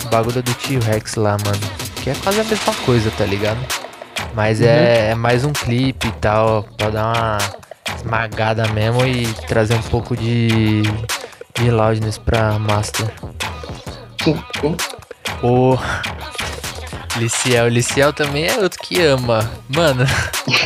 O 0.04 0.10
bagulho 0.10 0.44
do 0.44 0.54
T-Rex 0.56 1.16
lá, 1.16 1.38
mano. 1.46 1.62
Que 2.04 2.10
é 2.10 2.16
quase 2.16 2.42
a 2.42 2.44
mesma 2.44 2.74
coisa, 2.86 3.10
tá 3.12 3.24
ligado? 3.24 3.60
Mas 4.34 4.60
é, 4.60 5.12
é 5.12 5.16
mais 5.16 5.46
um 5.46 5.54
clipe 5.54 6.10
e 6.10 6.12
tal, 6.20 6.64
pra 6.76 6.90
dar 6.90 7.06
uma 7.06 7.38
esmagada 7.96 8.68
mesmo 8.74 9.06
e 9.06 9.26
trazer 9.48 9.76
um 9.76 9.82
pouco 9.84 10.18
de, 10.18 10.84
de 11.60 11.72
loudness 11.72 12.18
pra 12.18 12.58
master. 12.60 13.12
O 15.42 15.78
Liciel, 17.18 17.68
Liciel 17.70 18.14
também 18.14 18.48
é 18.48 18.58
outro 18.58 18.80
que 18.82 19.02
ama. 19.02 19.50
Mano, 19.70 20.06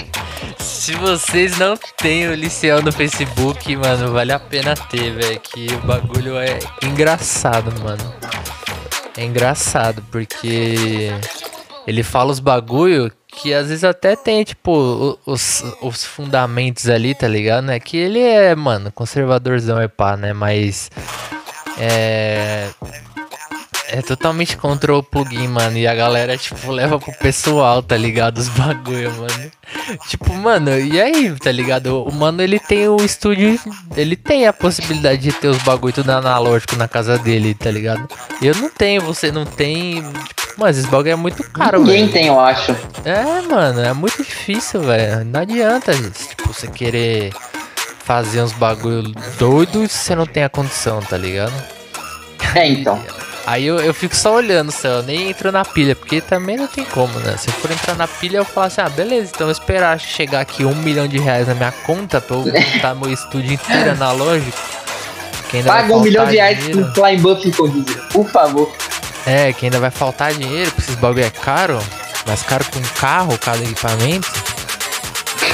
se 0.58 0.96
vocês 0.96 1.58
não 1.58 1.78
têm 1.98 2.28
o 2.28 2.34
Liciel 2.34 2.82
no 2.82 2.92
Facebook, 2.92 3.76
mano, 3.76 4.12
vale 4.12 4.32
a 4.32 4.40
pena 4.40 4.76
ter, 4.76 5.12
velho. 5.14 5.40
Que 5.40 5.68
o 5.74 5.80
bagulho 5.80 6.38
é 6.38 6.60
engraçado, 6.84 7.72
mano. 7.82 8.14
É 9.18 9.26
engraçado, 9.26 10.04
porque 10.12 11.12
ele 11.86 12.04
fala 12.04 12.32
os 12.32 12.40
bagulho 12.40 13.12
que 13.42 13.54
às 13.54 13.68
vezes 13.68 13.84
até 13.84 14.16
tem, 14.16 14.44
tipo, 14.44 15.18
os, 15.26 15.64
os 15.82 16.04
fundamentos 16.04 16.90
ali, 16.90 17.16
tá 17.16 17.28
ligado? 17.28 17.66
Né? 17.66 17.80
Que 17.80 17.98
ele 17.98 18.20
é, 18.20 18.54
mano, 18.56 18.92
conservadorzão 18.92 19.80
é 19.80 19.88
pá, 19.88 20.18
né? 20.18 20.34
Mas. 20.34 20.90
É. 21.80 22.70
É 23.92 24.04
totalmente 24.04 24.56
contra 24.56 24.96
o 24.96 25.02
plugin, 25.02 25.48
mano. 25.48 25.76
E 25.76 25.88
a 25.88 25.96
galera, 25.96 26.38
tipo, 26.38 26.72
leva 26.72 27.00
pro 27.00 27.12
pessoal, 27.14 27.82
tá 27.82 27.98
ligado? 27.98 28.38
Os 28.38 28.48
bagulho, 28.50 29.12
mano. 29.14 29.52
Tipo, 30.08 30.32
mano, 30.36 30.78
e 30.80 31.02
aí, 31.02 31.36
tá 31.40 31.52
ligado? 31.52 32.04
O 32.04 32.14
mano, 32.14 32.44
ele 32.44 32.60
tem 32.60 32.88
o 32.88 32.98
estúdio. 32.98 33.60
Ele 33.98 34.16
tem 34.16 34.46
a 34.46 34.54
possibilidade 34.54 35.24
de 35.24 35.32
ter 35.32 35.48
os 35.48 35.58
bagulho 35.64 35.92
tudo 35.92 36.12
analógico 36.12 36.76
na 36.76 36.88
casa 36.88 37.18
dele, 37.18 37.56
tá 37.56 37.72
ligado? 37.72 38.08
Eu 38.40 38.54
não 38.58 38.70
tenho, 38.70 39.02
você 39.02 39.32
não 39.32 39.44
tem. 39.44 40.04
Tipo, 40.04 40.39
mano, 40.60 40.72
esses 40.72 40.86
bagulho 40.86 41.12
é 41.12 41.16
muito 41.16 41.44
caro, 41.52 41.80
Ninguém 41.80 42.02
velho. 42.02 42.12
tem, 42.12 42.28
eu 42.28 42.40
acho. 42.40 42.76
É, 43.06 43.42
mano, 43.42 43.82
é 43.82 43.94
muito 43.94 44.18
difícil, 44.24 44.82
velho. 44.82 45.26
Não 45.26 45.40
adianta, 45.40 45.94
gente. 45.94 46.28
Tipo, 46.30 46.54
você 46.54 46.68
querer 46.68 47.34
fazer 48.04 48.42
uns 48.42 48.54
bagulho 48.54 49.14
doido 49.38 49.88
se 49.88 49.98
você 49.98 50.16
não 50.16 50.26
tem 50.26 50.44
a 50.44 50.50
condição, 50.50 51.02
tá 51.02 51.18
ligado? 51.18 51.54
É, 52.56 52.68
então. 52.68 53.02
Aí 53.48 53.66
eu, 53.66 53.80
eu 53.80 53.96
fico 53.96 54.16
só 54.16 54.36
olhando, 54.36 54.72
só, 54.72 54.88
eu 54.88 55.04
nem 55.04 55.30
entro 55.30 55.52
na 55.52 55.66
pilha, 55.66 55.96
porque 55.96 56.22
também 56.22 56.56
não 56.56 56.68
tem 56.68 56.84
como, 56.86 57.18
né? 57.20 57.36
Se 57.36 57.48
eu 57.48 57.54
for 57.54 57.72
entrar 57.72 57.96
na 57.96 58.08
pilha, 58.08 58.38
eu 58.38 58.46
falo 58.46 58.68
assim, 58.68 58.82
ah, 58.82 58.90
beleza, 58.90 59.32
então 59.34 59.48
eu 59.48 59.54
vou 59.54 59.60
esperar 59.60 60.00
chegar 60.00 60.42
aqui 60.42 60.64
um 60.64 60.76
milhão 60.76 61.08
de 61.08 61.18
reais 61.18 61.48
na 61.48 61.56
minha 61.56 61.72
conta 61.72 62.22
pra 62.22 62.36
eu 62.36 62.46
montar 62.46 62.94
meu 62.94 63.12
estúdio 63.12 63.54
inteiro 63.54 63.90
analógico. 63.92 64.56
Paga 65.66 65.96
um 65.96 66.02
milhão 66.02 66.28
de 66.28 66.36
reais 66.36 66.68
pro 66.68 66.94
Flying 66.94 67.22
Buff 67.22 67.52
por 68.12 68.30
favor. 68.30 68.72
É, 69.30 69.54
que 69.54 69.66
ainda 69.66 69.80
vai 69.80 69.92
faltar 69.92 70.34
dinheiro, 70.34 70.72
porque 70.72 70.82
esses 70.90 70.96
bagulho 71.00 71.24
é 71.24 71.30
caro, 71.30 71.78
mais 72.26 72.42
caro 72.42 72.66
que 72.66 72.80
um 72.80 72.84
carro, 73.00 73.38
cada 73.38 73.64
equipamento. 73.64 74.28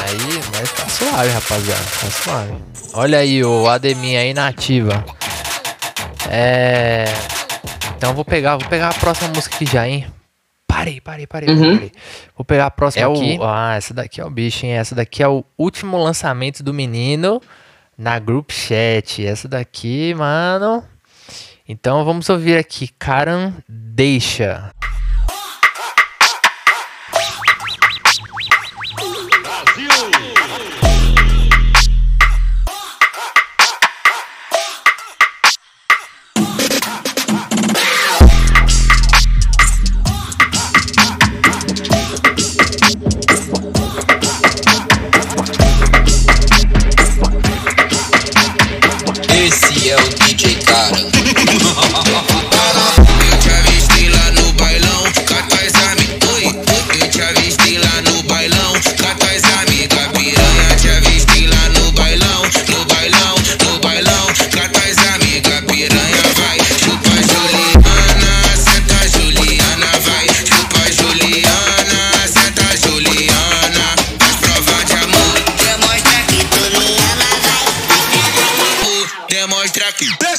Aí, 0.08 0.42
mas 0.54 0.72
tá 0.72 0.88
suave, 0.88 1.30
rapaziada, 1.30 1.82
tá 2.00 2.10
suave. 2.10 2.54
Olha 2.94 3.18
aí 3.20 3.44
o 3.44 3.68
Ademir 3.68 4.18
aí 4.20 4.34
na 4.34 4.48
ativa. 4.48 5.04
É. 6.30 7.06
Então 7.98 8.14
vou 8.14 8.24
pegar, 8.24 8.58
vou 8.58 8.68
pegar 8.70 8.90
a 8.90 8.94
próxima 8.94 9.30
música 9.30 9.56
aqui 9.56 9.66
já, 9.66 9.88
hein? 9.88 10.06
Parei, 10.68 11.00
parei, 11.02 11.26
parei, 11.28 11.50
Uhum. 11.50 11.74
parei. 11.76 11.92
Vou 12.38 12.46
pegar 12.46 12.66
a 12.68 12.72
próxima 12.72 13.04
É 13.04 13.08
o- 13.08 13.14
aqui. 13.14 13.40
Ah, 13.42 13.76
essa 13.76 13.94
daqui 13.94 14.22
é 14.22 14.26
o 14.26 14.30
bicho, 14.30 14.66
hein? 14.66 14.74
Essa 14.74 14.96
daqui 14.96 15.22
é 15.24 15.28
o 15.28 15.44
último 15.58 15.98
lançamento 16.02 16.62
do 16.64 16.74
menino 16.74 17.42
na 17.98 18.20
Group 18.20 18.52
Chat. 18.52 19.26
Essa 19.26 19.48
daqui, 19.48 20.14
mano. 20.14 20.84
Então 21.68 22.06
vamos 22.06 22.30
ouvir 22.30 22.58
aqui, 22.58 22.88
Karan 22.88 23.54
Deixa. 23.68 24.72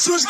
Que 0.06 0.10
deixa 0.10 0.12
os 0.12 0.24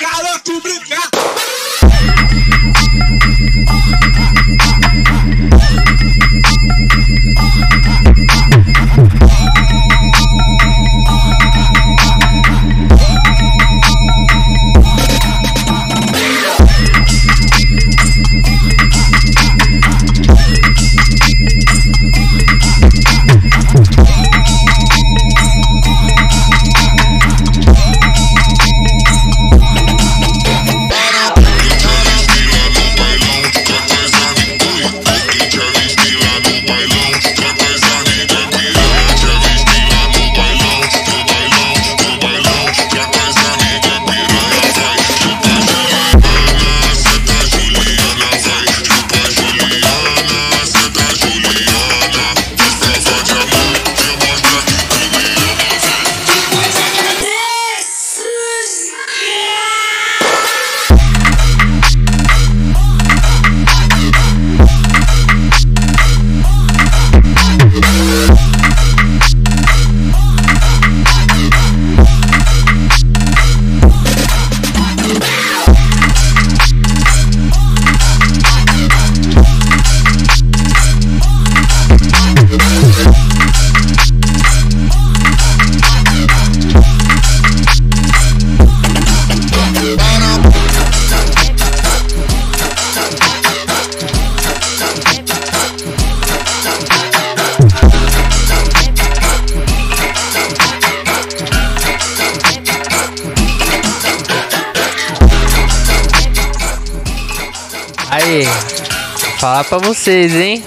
pra 109.69 109.79
vocês, 109.79 110.35
hein? 110.35 110.65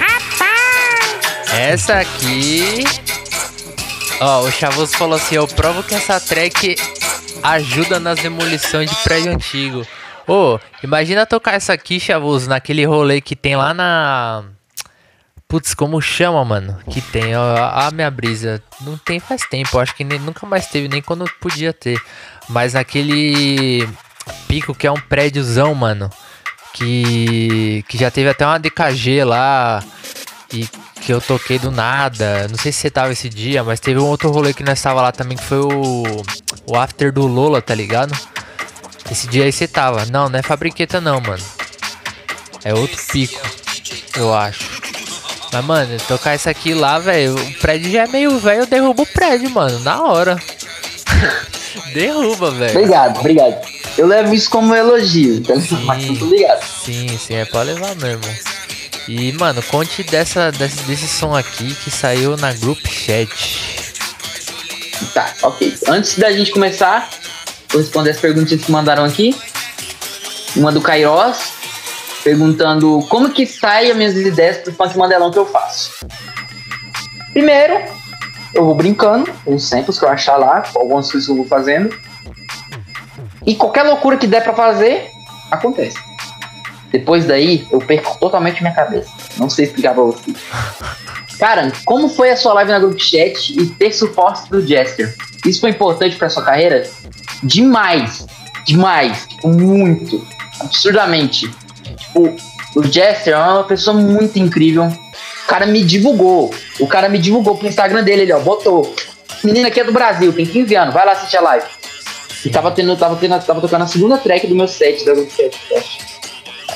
Essa 1.54 2.00
aqui. 2.00 2.84
Ó, 4.20 4.42
o 4.42 4.52
Chavoso 4.52 4.96
falou 4.98 5.16
assim: 5.16 5.36
Eu 5.36 5.48
provo 5.48 5.84
que 5.84 5.96
essa 5.96 6.20
track 6.20 6.76
ajuda 7.42 8.00
nas 8.00 8.20
demolições 8.20 8.90
de 8.90 8.96
prédio 8.98 9.32
antigo. 9.32 9.86
Ô, 10.28 10.60
imagina 10.84 11.26
tocar 11.26 11.56
essa 11.56 11.74
aqui, 11.74 12.00
Chavoso, 12.00 12.50
naquele 12.50 12.86
rolê 12.86 13.22
que 13.22 13.36
tem 13.36 13.56
lá 13.56 13.74
na. 13.74 14.44
Putz, 15.48 15.74
como 15.74 16.00
chama, 16.00 16.46
mano? 16.46 16.78
Que 16.92 17.02
tem, 17.02 17.36
ó, 17.36 17.56
a 17.58 17.90
minha 17.92 18.12
brisa. 18.12 18.62
Não 18.82 18.98
tem 18.98 19.20
faz 19.20 19.42
tempo, 19.50 19.80
acho 19.80 19.96
que 19.96 20.04
nem, 20.04 20.20
nunca 20.20 20.46
mais 20.46 20.68
teve, 20.68 20.88
nem 20.88 21.02
quando 21.02 21.26
podia 21.42 21.74
ter. 21.74 22.00
Mas 22.48 22.74
naquele 22.74 23.90
pico 24.48 24.76
que 24.76 24.86
é 24.86 24.92
um 24.92 25.00
prédiozão, 25.00 25.74
mano. 25.74 26.10
Que, 26.74 27.84
que 27.88 27.98
já 27.98 28.12
teve 28.12 28.30
até 28.30 28.46
uma 28.46 28.60
DKG 28.60 29.24
lá. 29.24 29.84
E 30.54 30.68
que 31.00 31.14
eu 31.14 31.22
toquei 31.22 31.58
do 31.58 31.72
nada. 31.72 32.48
Não 32.48 32.58
sei 32.58 32.72
se 32.72 32.80
você 32.80 32.90
tava 32.90 33.12
esse 33.12 33.30
dia, 33.30 33.64
mas 33.64 33.80
teve 33.80 34.00
um 34.00 34.06
outro 34.06 34.30
rolê 34.30 34.54
que 34.54 34.64
nós 34.64 34.82
tava 34.82 35.02
lá 35.02 35.12
também, 35.12 35.38
que 35.38 35.44
foi 35.44 35.60
o, 35.60 36.04
o 36.66 36.76
after 36.76 37.12
do 37.12 37.26
Lola, 37.26 37.62
tá 37.62 37.74
ligado? 37.74 38.14
Esse 39.12 39.28
dia 39.28 39.46
aí 39.46 39.52
você 39.52 39.68
tava. 39.68 40.06
Não, 40.06 40.30
não 40.30 40.40
é 40.40 40.42
fabriqueta 40.42 41.02
não, 41.02 41.20
mano. 41.20 41.44
É 42.64 42.74
outro 42.74 42.98
pico, 43.12 43.40
eu 44.16 44.34
acho. 44.34 44.80
Mas, 45.52 45.66
mano, 45.66 45.98
tocar 46.08 46.36
isso 46.36 46.50
aqui 46.50 46.74
lá, 46.74 47.00
velho. 47.00 47.36
O 47.36 47.54
prédio 47.56 47.92
já 47.92 48.04
é 48.04 48.08
meio 48.08 48.38
velho, 48.38 48.62
eu 48.62 48.68
derrubo 48.68 49.04
o 49.04 49.08
prédio, 49.08 49.50
mano. 49.50 49.80
Na 49.80 50.04
hora. 50.04 50.38
Derruba, 51.94 52.52
velho. 52.52 52.78
Obrigado, 52.78 53.20
obrigado. 53.20 53.79
Eu 53.98 54.08
levo 54.08 54.34
isso 54.34 54.50
como 54.50 54.74
elogio, 54.74 55.42
tá 55.42 55.56
ligado? 55.56 55.86
Mas 55.86 56.22
obrigado. 56.22 56.64
Sim, 56.64 57.18
sim, 57.18 57.36
é 57.36 57.46
pra 57.46 57.64
levar 57.64 57.96
mesmo. 57.96 58.24
E, 59.08 59.32
mano, 59.34 59.62
conte 59.64 60.04
dessa, 60.04 60.52
desse, 60.52 60.84
desse 60.84 61.08
som 61.08 61.36
aqui 61.36 61.74
que 61.76 61.90
saiu 61.90 62.38
na 62.38 62.54
Group 62.54 62.86
Chat. 62.86 63.90
Tá, 65.14 65.34
ok. 65.42 65.76
Antes 65.88 66.18
da 66.18 66.32
gente 66.32 66.52
começar, 66.52 67.10
vou 67.70 67.82
responder 67.82 68.12
as 68.12 68.20
perguntas 68.20 68.62
que 68.62 68.72
mandaram 68.72 69.04
aqui. 69.04 69.36
Uma 70.56 70.72
do 70.72 70.82
Kairos, 70.82 71.54
perguntando 72.24 73.06
como 73.10 73.32
que 73.32 73.46
sai 73.46 73.90
as 73.90 73.98
minhas 73.98 74.16
ideias 74.16 74.58
pro 74.58 74.74
funk 74.74 74.98
mandelão 74.98 75.32
que 75.32 75.40
eu 75.40 75.46
faço. 75.46 76.06
Primeiro, 77.32 77.82
eu 78.54 78.66
vou 78.66 78.76
brincando 78.76 79.32
os 79.46 79.68
samples 79.68 79.98
que 79.98 80.06
eu 80.06 80.10
achar 80.10 80.38
lá, 80.38 80.64
algumas 80.76 81.12
coisas 81.12 81.26
que 81.26 81.32
eu 81.32 81.38
vou 81.38 81.46
fazendo. 81.46 81.96
E 83.50 83.56
qualquer 83.56 83.82
loucura 83.82 84.16
que 84.16 84.28
der 84.28 84.44
pra 84.44 84.54
fazer, 84.54 85.10
acontece. 85.50 85.98
Depois 86.92 87.26
daí, 87.26 87.68
eu 87.72 87.80
perco 87.80 88.16
totalmente 88.20 88.62
minha 88.62 88.76
cabeça. 88.76 89.10
Não 89.38 89.50
sei 89.50 89.66
explicar 89.66 89.96
pra 89.96 90.04
você. 90.04 90.36
Cara, 91.40 91.72
como 91.84 92.08
foi 92.10 92.30
a 92.30 92.38
sua 92.38 92.54
live 92.54 92.70
na 92.70 92.78
Group 92.78 93.00
Chat 93.00 93.60
e 93.60 93.66
ter 93.66 93.92
suporte 93.92 94.48
do 94.52 94.62
Jester? 94.62 95.16
Isso 95.44 95.62
foi 95.62 95.72
importante 95.72 96.16
pra 96.16 96.30
sua 96.30 96.44
carreira? 96.44 96.88
Demais. 97.42 98.28
Demais. 98.68 99.26
Tipo, 99.26 99.48
muito. 99.48 100.24
Absurdamente. 100.60 101.50
Tipo, 101.98 102.36
o 102.76 102.84
Jester 102.84 103.34
é 103.34 103.38
uma 103.38 103.64
pessoa 103.64 103.98
muito 103.98 104.38
incrível. 104.38 104.86
O 104.86 105.48
cara 105.48 105.66
me 105.66 105.84
divulgou. 105.84 106.54
O 106.80 106.86
cara 106.86 107.10
me 107.10 107.18
divulgou 107.18 107.58
pro 107.58 107.68
Instagram 107.68 108.04
dele, 108.04 108.22
ele, 108.24 108.34
ó, 108.34 108.40
botou. 108.42 108.94
Menina 109.44 109.70
aqui 109.70 109.80
é 109.80 109.84
do 109.84 109.92
Brasil, 109.92 110.32
tem 110.34 110.46
15 110.46 110.76
anos, 110.76 110.94
vai 110.94 111.04
lá 111.04 111.14
assistir 111.14 111.38
a 111.38 111.42
live. 111.42 111.79
E 112.46 112.50
tava 112.50 112.72
tendo, 112.72 112.96
tava 112.96 113.16
tendo, 113.16 113.40
tava 113.44 113.62
tocando 113.62 113.84
a 113.84 113.88
segunda 113.88 114.18
track 114.18 114.48
do 114.48 114.56
meu 114.56 114.68
set 114.68 115.04
da 115.06 115.12
eu 115.12 115.30
acho. 115.78 115.98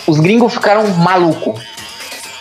Os 0.06 0.20
gringos 0.20 0.54
ficaram 0.54 0.88
maluco. 0.96 1.60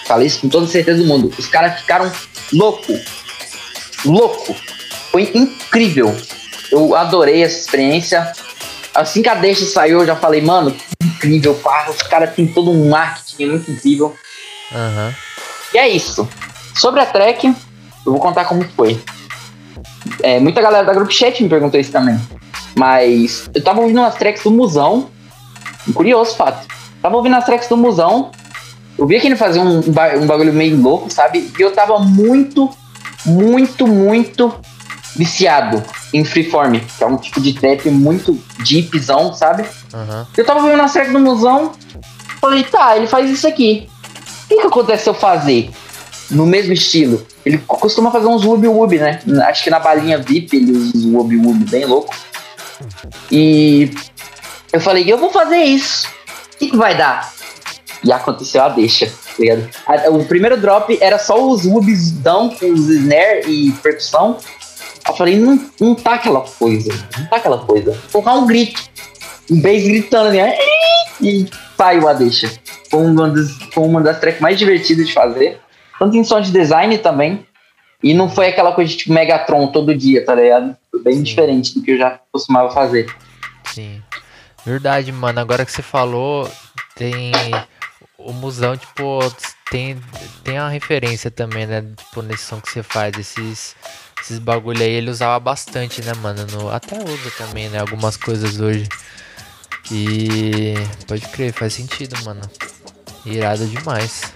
Falei 0.07 0.27
isso 0.27 0.41
com 0.41 0.49
toda 0.49 0.67
certeza 0.67 1.03
do 1.03 1.09
mundo. 1.09 1.33
Os 1.39 1.47
caras 1.47 1.81
ficaram 1.81 2.11
louco. 2.53 2.93
Louco. 4.05 4.57
Foi 5.11 5.31
incrível. 5.35 6.15
Eu 6.71 6.95
adorei 6.97 7.43
essa 7.43 7.61
experiência. 7.61 8.33
Assim 8.95 9.23
que 9.23 9.29
a 9.29 9.35
deixa 9.35 9.65
saiu, 9.65 10.01
eu 10.01 10.07
já 10.07 10.17
falei, 10.17 10.43
mano, 10.43 10.73
que 10.73 11.07
incrível, 11.07 11.55
pá. 11.55 11.89
Os 11.89 12.03
caras 12.03 12.35
têm 12.35 12.47
todo 12.47 12.71
um 12.71 12.91
marketing 12.91 13.47
muito 13.47 13.71
incrível. 13.71 14.17
Aham. 14.73 15.15
E 15.73 15.79
é 15.79 15.89
isso. 15.89 16.29
Sobre 16.75 17.01
a 17.01 17.07
track, 17.07 17.47
eu 17.47 18.13
vou 18.13 18.19
contar 18.19 18.45
como 18.47 18.65
foi. 18.77 19.01
É, 20.23 20.41
muita 20.41 20.61
galera 20.61 20.85
da 20.85 20.93
Group 20.93 21.11
Chat 21.11 21.43
me 21.43 21.49
perguntou 21.49 21.79
isso 21.79 21.93
também. 21.93 22.21
Mas 22.77 23.51
eu 23.55 23.63
tava 23.63 23.81
ouvindo 23.81 24.01
umas 24.01 24.15
tracks 24.15 24.43
do 24.43 24.51
Musão. 24.51 25.09
Um 25.89 25.93
curioso 25.93 26.37
fato. 26.37 26.67
Tava 27.01 27.17
ouvindo 27.17 27.37
as 27.37 27.45
tracks 27.45 27.69
do 27.69 27.77
Musão. 27.77 28.31
Eu 28.99 29.07
vi 29.07 29.19
que 29.21 29.27
ele 29.27 29.37
fazia 29.37 29.63
um, 29.63 29.79
um 29.79 30.27
bagulho 30.27 30.53
meio 30.53 30.81
louco, 30.81 31.11
sabe? 31.11 31.51
E 31.59 31.63
eu 31.63 31.73
tava 31.73 31.99
muito, 31.99 32.71
muito, 33.27 33.87
muito 33.87 34.55
viciado. 35.17 35.83
em 36.13 36.25
freeform, 36.25 36.79
que 36.79 37.03
é 37.03 37.07
um 37.07 37.17
tipo 37.17 37.41
de 37.41 37.55
trap 37.55 37.91
muito 37.91 38.39
deepzão, 38.69 39.33
sabe? 39.33 39.65
Aham. 39.93 40.27
Eu 40.37 40.45
tava 40.45 40.63
vendo 40.63 40.75
uma 40.75 40.89
série 40.89 41.11
do 41.11 41.19
Musão, 41.19 41.73
falei, 42.41 42.65
tá, 42.65 42.97
ele 42.97 43.07
faz 43.07 43.31
isso 43.31 43.47
aqui. 43.49 43.89
O 44.45 44.49
que, 44.49 44.61
que 44.61 44.67
acontece 44.67 45.05
se 45.05 45.09
eu 45.09 45.15
fazer 45.15 45.71
no 46.31 46.45
mesmo 46.45 46.73
estilo? 46.75 47.27
Ele 47.45 47.59
costuma 47.67 48.11
fazer 48.11 48.27
uns 48.27 48.45
woob 48.45 48.69
woob, 48.69 48.99
né? 48.99 49.21
Acho 49.49 49.65
que 49.65 49.71
na 49.71 49.79
balinha 49.81 50.19
VIP 50.19 50.57
ele 50.57 50.73
usa 50.73 50.97
uns 50.97 51.05
woob 51.07 51.37
woob 51.37 51.65
bem 51.71 51.87
louco. 51.87 52.15
E 53.31 53.91
eu 54.73 54.81
falei, 54.81 55.11
eu 55.11 55.19
vou 55.19 55.31
fazer 55.31 55.59
isso. 55.59 56.09
O 56.55 56.59
que, 56.59 56.71
que 56.71 56.77
vai 56.77 56.97
dar? 56.97 57.33
E 58.05 58.13
aconteceu 58.13 58.63
a 58.63 58.69
deixa, 58.69 59.07
tá 59.07 59.35
ligado? 59.39 59.69
O 60.11 60.25
primeiro 60.25 60.57
drop 60.57 60.97
era 61.01 61.19
só 61.19 61.41
os 61.47 61.65
woobs 61.65 62.11
dão 62.11 62.49
com 62.49 62.73
os 62.73 62.89
snare 62.89 63.49
e 63.49 63.73
percussão. 63.73 64.39
Eu 65.07 65.15
falei, 65.15 65.37
não, 65.37 65.61
não 65.81 65.95
tá 65.95 66.15
aquela 66.15 66.41
coisa, 66.41 66.93
não 67.19 67.27
tá 67.27 67.37
aquela 67.37 67.59
coisa. 67.59 67.93
Vou 68.11 68.23
colocar 68.23 68.35
um 68.35 68.47
grito. 68.47 68.81
Um 69.51 69.61
bass 69.61 69.83
gritando, 69.83 70.33
né? 70.33 70.57
E 71.21 71.49
saiu 71.77 72.09
a 72.09 72.13
deixa. 72.13 72.51
Foi 72.91 73.01
uma 73.01 73.29
das, 73.29 73.53
foi 73.73 73.85
uma 73.85 74.01
das 74.01 74.19
tracks 74.19 74.41
mais 74.41 74.59
divertidas 74.59 75.07
de 75.07 75.13
fazer. 75.13 75.61
Tanto 75.99 76.17
em 76.17 76.25
som 76.25 76.41
de 76.41 76.51
design 76.51 76.97
também. 76.99 77.47
E 78.03 78.15
não 78.15 78.29
foi 78.29 78.49
aquela 78.49 78.73
coisa 78.73 78.91
de 78.91 78.97
tipo 78.97 79.13
Megatron 79.13 79.69
todo 79.69 79.95
dia, 79.95 80.25
tá 80.25 80.35
ligado? 80.35 80.77
Bem 81.03 81.17
Sim. 81.17 81.23
diferente 81.23 81.75
do 81.75 81.83
que 81.83 81.93
eu 81.93 81.99
já 81.99 82.21
costumava 82.31 82.71
fazer. 82.71 83.15
Sim. 83.75 84.03
Verdade, 84.65 85.11
mano. 85.13 85.41
Agora 85.41 85.65
que 85.65 85.73
você 85.73 85.83
falou, 85.83 86.51
tem. 86.95 87.33
O 88.17 88.33
musão, 88.33 88.77
tipo, 88.77 89.19
tem, 89.69 89.99
tem 90.45 90.61
uma 90.61 90.69
referência 90.69 91.29
também, 91.31 91.67
né? 91.67 91.83
Tipo, 91.97 92.23
nesse 92.23 92.45
som 92.45 92.61
que 92.61 92.71
você 92.71 92.81
faz, 92.83 93.19
esses, 93.19 93.75
esses 94.23 94.39
bagulho 94.39 94.81
aí, 94.81 94.91
ele 94.91 95.11
usava 95.11 95.41
bastante, 95.41 96.01
né, 96.05 96.13
mano? 96.15 96.47
No, 96.53 96.71
até 96.71 96.97
usa 96.97 97.31
também, 97.37 97.69
né? 97.69 97.81
Algumas 97.81 98.17
coisas 98.17 98.61
hoje. 98.61 98.89
E. 99.91 100.75
Pode 101.09 101.27
crer, 101.29 101.53
faz 101.53 101.75
sentido, 101.75 102.17
mano. 102.25 102.43
Irado 103.27 103.67
demais. 103.67 104.33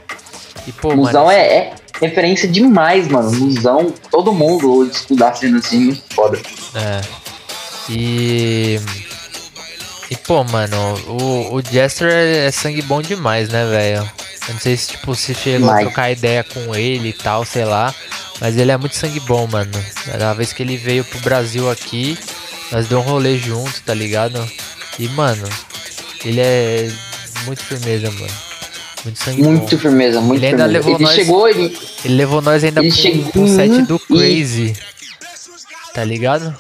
E, 0.66 0.72
pô, 0.72 0.96
Musão 0.96 1.26
mano. 1.26 1.36
é, 1.38 1.46
é 1.46 1.74
referência 2.00 2.48
demais, 2.48 3.08
mano. 3.08 3.30
Musão, 3.32 3.92
todo 4.10 4.32
mundo 4.32 4.84
estudar 4.84 5.34
sendo 5.34 5.58
assim, 5.58 5.78
muito 5.86 6.02
foda. 6.14 6.38
É. 6.74 7.00
E. 7.88 8.80
E 10.08 10.16
pô, 10.16 10.44
mano, 10.44 10.76
o, 11.08 11.56
o 11.56 11.62
Jester 11.62 12.08
é, 12.08 12.46
é 12.46 12.50
sangue 12.52 12.80
bom 12.82 13.02
demais, 13.02 13.48
né, 13.48 13.64
velho? 13.66 14.08
Eu 14.48 14.54
não 14.54 14.60
sei 14.60 14.76
se, 14.76 14.88
tipo, 14.88 15.14
se 15.14 15.34
chegou 15.34 15.68
a 15.68 15.72
Demais. 15.78 15.86
trocar 15.86 16.12
ideia 16.12 16.44
com 16.44 16.74
ele 16.74 17.08
e 17.08 17.12
tal, 17.12 17.44
sei 17.44 17.64
lá. 17.64 17.92
Mas 18.40 18.56
ele 18.56 18.70
é 18.70 18.76
muito 18.76 18.94
sangue 18.94 19.18
bom, 19.20 19.46
mano. 19.46 19.72
Na 20.18 20.32
vez 20.34 20.52
que 20.52 20.62
ele 20.62 20.76
veio 20.76 21.04
pro 21.04 21.18
Brasil 21.20 21.68
aqui, 21.70 22.16
nós 22.70 22.86
deu 22.86 22.98
um 22.98 23.02
rolê 23.02 23.38
junto, 23.38 23.82
tá 23.82 23.92
ligado? 23.94 24.48
E, 24.98 25.08
mano, 25.08 25.48
ele 26.24 26.40
é 26.40 26.92
muito 27.44 27.64
firmeza, 27.64 28.10
mano. 28.12 28.45
Muito 29.06 29.22
sangue 29.22 29.42
Muito 29.42 29.60
bom. 29.76 29.78
firmeza, 29.78 30.20
muito 30.20 30.40
Ele 30.40 30.46
ainda 30.46 30.64
firmeza. 30.64 30.78
levou 30.78 30.94
Ele 30.96 31.04
nós- 31.04 31.14
chegou, 31.14 31.48
ele. 31.48 31.78
Ele 32.04 32.14
levou 32.14 32.42
nós 32.42 32.64
ainda 32.64 32.80
Ele 32.80 32.88
pro, 32.90 32.98
chegou 32.98 33.30
pro 33.32 33.48
set 33.48 33.82
do 33.82 33.96
e- 33.96 33.98
Crazy. 34.18 34.76
Tá 35.94 36.02
ligado? 36.04 36.56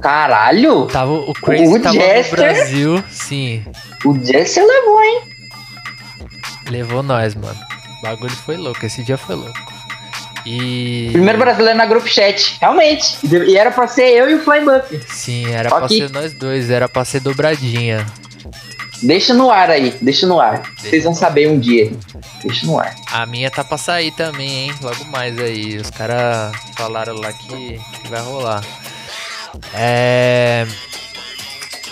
Caralho! 0.00 0.86
Tava, 0.86 1.12
o 1.12 1.32
Crazy 1.34 1.76
O 1.76 1.80
tava 1.82 1.94
Jester? 1.96 2.30
no 2.30 2.36
Brasil, 2.54 3.04
sim. 3.10 3.64
O 4.04 4.14
Jesse 4.24 4.60
levou, 4.60 5.02
hein? 5.02 5.20
Levou 6.70 7.02
nós, 7.02 7.34
mano. 7.34 7.58
O 7.98 8.02
bagulho 8.02 8.30
foi 8.30 8.56
louco, 8.56 8.86
esse 8.86 9.02
dia 9.02 9.18
foi 9.18 9.34
louco. 9.34 9.58
E. 10.46 11.08
Primeiro 11.12 11.38
brasileiro 11.38 11.76
na 11.76 11.84
group 11.84 12.06
chat, 12.06 12.56
realmente. 12.60 13.18
E 13.24 13.56
era 13.56 13.70
pra 13.70 13.86
ser 13.88 14.04
eu 14.16 14.30
e 14.30 14.34
o 14.36 14.42
Fly 14.42 14.60
Buff. 14.60 15.00
Sim, 15.08 15.50
era 15.52 15.68
pra 15.68 15.84
Ok. 15.84 15.98
ser 15.98 16.10
nós 16.10 16.32
dois, 16.32 16.70
era 16.70 16.88
pra 16.88 17.04
ser 17.04 17.20
dobradinha. 17.20 18.06
Deixa 19.02 19.32
no 19.32 19.50
ar 19.50 19.70
aí, 19.70 19.94
deixa 20.00 20.26
no 20.26 20.38
ar. 20.40 20.62
Vocês 20.76 21.04
vão 21.04 21.14
saber 21.14 21.48
um 21.48 21.58
dia. 21.58 21.90
Deixa 22.42 22.66
no 22.66 22.78
ar. 22.78 22.94
A 23.10 23.24
minha 23.24 23.50
tá 23.50 23.64
pra 23.64 23.78
sair 23.78 24.10
também, 24.12 24.66
hein? 24.66 24.74
Logo 24.82 25.04
mais 25.06 25.38
aí. 25.38 25.78
Os 25.78 25.90
caras 25.90 26.54
falaram 26.76 27.14
lá 27.14 27.32
que, 27.32 27.80
que 28.02 28.08
vai 28.08 28.20
rolar. 28.20 28.62
É. 29.74 30.66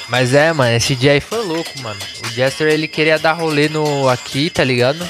Mas 0.09 0.35
é, 0.35 0.53
mano, 0.53 0.75
esse 0.75 0.95
dia 0.95 1.13
aí 1.13 1.21
foi 1.21 1.45
louco, 1.45 1.71
mano. 1.81 2.01
O 2.25 2.29
Jester 2.31 2.69
ele 2.69 2.89
queria 2.89 3.19
dar 3.19 3.33
rolê 3.33 3.69
no 3.69 4.09
aqui, 4.09 4.51
tá 4.51 4.65
ligado? 4.65 5.07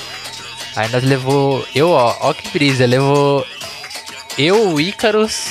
Aí 0.76 0.88
nós 0.90 1.02
levou. 1.02 1.64
Eu, 1.74 1.90
ó, 1.90 2.16
ó 2.20 2.32
que 2.32 2.48
brisa, 2.50 2.86
levou. 2.86 3.44
Eu, 4.36 4.72
o 4.72 4.80
Ícaros 4.80 5.46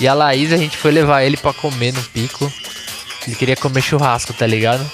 e 0.00 0.08
a 0.08 0.14
Laís, 0.14 0.52
a 0.52 0.56
gente 0.56 0.76
foi 0.76 0.90
levar 0.90 1.22
ele 1.22 1.36
pra 1.36 1.52
comer 1.52 1.92
no 1.92 2.02
pico. 2.02 2.52
Ele 3.26 3.36
queria 3.36 3.56
comer 3.56 3.82
churrasco, 3.82 4.32
tá 4.32 4.46
ligado? 4.46 4.84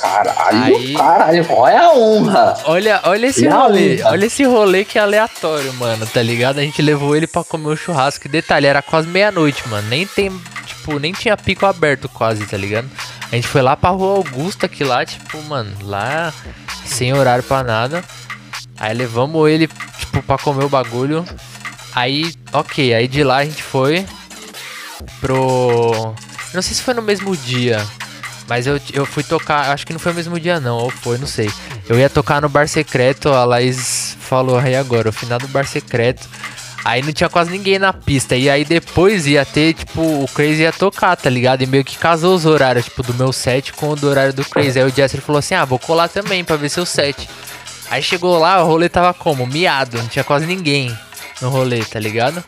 Caralho, 0.00 0.76
Aí- 0.76 0.94
caralho, 0.94 1.46
olha 1.50 1.80
a 1.82 1.92
honra. 1.94 2.54
Olha, 2.64 3.00
olha 3.04 3.26
esse 3.26 3.46
Não, 3.48 3.62
rolê, 3.62 4.02
olha 4.02 4.24
esse 4.26 4.44
rolê 4.44 4.84
que 4.84 4.98
é 4.98 5.02
aleatório, 5.02 5.72
mano, 5.74 6.06
tá 6.06 6.22
ligado? 6.22 6.58
A 6.58 6.62
gente 6.62 6.80
levou 6.80 7.14
ele 7.14 7.26
pra 7.26 7.44
comer 7.44 7.68
o 7.68 7.76
churrasco. 7.76 8.26
E 8.26 8.30
detalhe, 8.30 8.66
era 8.66 8.80
quase 8.80 9.06
meia-noite, 9.08 9.66
mano. 9.68 9.86
Nem 9.88 10.06
tem, 10.06 10.30
tipo, 10.66 10.98
nem 10.98 11.12
tinha 11.12 11.36
pico 11.36 11.66
aberto 11.66 12.08
quase, 12.08 12.46
tá 12.46 12.56
ligado? 12.56 12.88
A 13.30 13.34
gente 13.36 13.46
foi 13.46 13.60
lá 13.62 13.76
pra 13.76 13.90
Rua 13.90 14.16
Augusta, 14.16 14.66
que 14.68 14.82
lá, 14.82 15.04
tipo, 15.04 15.40
mano, 15.44 15.70
lá 15.82 16.32
sem 16.86 17.12
horário 17.12 17.44
pra 17.44 17.62
nada. 17.62 18.02
Aí 18.78 18.94
levamos 18.94 19.48
ele, 19.50 19.68
tipo, 19.98 20.22
pra 20.22 20.38
comer 20.38 20.64
o 20.64 20.68
bagulho. 20.68 21.24
Aí, 21.94 22.32
ok, 22.52 22.94
aí 22.94 23.06
de 23.06 23.22
lá 23.22 23.38
a 23.38 23.44
gente 23.44 23.62
foi 23.62 24.06
pro. 25.20 26.14
Não 26.54 26.62
sei 26.62 26.74
se 26.74 26.82
foi 26.82 26.94
no 26.94 27.02
mesmo 27.02 27.36
dia. 27.36 27.84
Mas 28.50 28.66
eu, 28.66 28.80
eu 28.92 29.06
fui 29.06 29.22
tocar, 29.22 29.70
acho 29.70 29.86
que 29.86 29.92
não 29.92 30.00
foi 30.00 30.10
no 30.10 30.16
mesmo 30.16 30.40
dia 30.40 30.58
não, 30.58 30.76
ou 30.76 30.90
foi, 30.90 31.16
não 31.18 31.26
sei. 31.26 31.48
Eu 31.88 31.96
ia 31.96 32.10
tocar 32.10 32.42
no 32.42 32.48
Bar 32.48 32.66
Secreto, 32.66 33.28
a 33.28 33.44
Laís 33.44 34.16
falou 34.18 34.58
aí 34.58 34.74
agora, 34.74 35.08
o 35.08 35.12
final 35.12 35.38
do 35.38 35.46
Bar 35.46 35.64
Secreto. 35.68 36.28
Aí 36.84 37.00
não 37.00 37.12
tinha 37.12 37.28
quase 37.28 37.52
ninguém 37.52 37.78
na 37.78 37.92
pista. 37.92 38.34
E 38.34 38.50
aí 38.50 38.64
depois 38.64 39.24
ia 39.28 39.44
ter, 39.44 39.74
tipo, 39.74 40.00
o 40.00 40.26
Crazy 40.26 40.62
ia 40.62 40.72
tocar, 40.72 41.14
tá 41.14 41.30
ligado? 41.30 41.62
E 41.62 41.66
meio 41.66 41.84
que 41.84 41.96
casou 41.96 42.34
os 42.34 42.44
horários, 42.44 42.86
tipo, 42.86 43.04
do 43.04 43.14
meu 43.14 43.32
set 43.32 43.72
com 43.72 43.90
o 43.90 43.96
do 43.96 44.08
horário 44.08 44.32
do 44.32 44.44
Crazy. 44.44 44.80
Aí 44.80 44.84
o 44.84 44.92
Jester 44.92 45.20
falou 45.20 45.38
assim: 45.38 45.54
ah, 45.54 45.64
vou 45.64 45.78
colar 45.78 46.08
também 46.08 46.42
pra 46.42 46.56
ver 46.56 46.70
seu 46.70 46.84
set. 46.84 47.30
Aí 47.88 48.02
chegou 48.02 48.36
lá, 48.36 48.64
o 48.64 48.66
rolê 48.66 48.88
tava 48.88 49.14
como? 49.14 49.46
Miado, 49.46 49.98
não 49.98 50.08
tinha 50.08 50.24
quase 50.24 50.46
ninguém 50.46 50.96
no 51.40 51.50
rolê, 51.50 51.84
tá 51.84 52.00
ligado? 52.00 52.42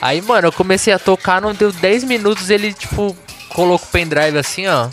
Aí, 0.00 0.22
mano, 0.22 0.48
eu 0.48 0.52
comecei 0.52 0.94
a 0.94 0.98
tocar, 0.98 1.42
não 1.42 1.52
deu 1.52 1.72
10 1.72 2.04
minutos, 2.04 2.48
ele, 2.48 2.72
tipo, 2.72 3.14
colocou 3.50 3.86
o 3.86 3.90
pendrive 3.90 4.38
assim, 4.38 4.66
ó. 4.66 4.88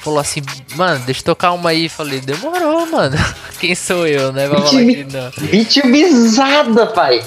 Falou 0.00 0.20
assim, 0.20 0.42
mano, 0.76 1.04
deixa 1.04 1.20
eu 1.20 1.24
tocar 1.24 1.52
uma 1.52 1.70
aí. 1.70 1.88
Falei, 1.88 2.20
demorou, 2.20 2.86
mano. 2.86 3.16
Quem 3.60 3.74
sou 3.74 4.06
eu, 4.06 4.32
né? 4.32 4.48
Vai 4.48 4.60
falar 4.60 4.70
que 4.70 5.04
não. 5.04 5.30
Pai. 6.86 7.24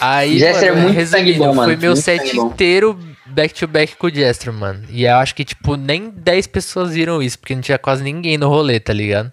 Aí, 0.00 0.38
Jester 0.38 0.68
é 0.68 0.70
mano, 0.70 0.82
muito 0.82 0.96
resumindo, 0.96 1.26
sangue 1.28 1.38
bom, 1.38 1.54
mano. 1.54 1.72
Foi 1.72 1.76
meu 1.76 1.92
Muito 1.92 2.02
set 2.02 2.36
inteiro 2.36 2.98
back 3.26 3.54
to 3.54 3.66
back 3.66 3.96
com 3.96 4.06
o 4.06 4.14
Jester, 4.14 4.52
mano. 4.52 4.84
E 4.90 5.04
eu 5.04 5.16
acho 5.16 5.34
que, 5.34 5.44
tipo, 5.44 5.76
nem 5.76 6.10
10 6.10 6.46
pessoas 6.46 6.92
viram 6.92 7.22
isso, 7.22 7.38
porque 7.38 7.54
não 7.54 7.62
tinha 7.62 7.78
quase 7.78 8.02
ninguém 8.02 8.38
no 8.38 8.48
rolê, 8.48 8.80
tá 8.80 8.92
ligado? 8.92 9.32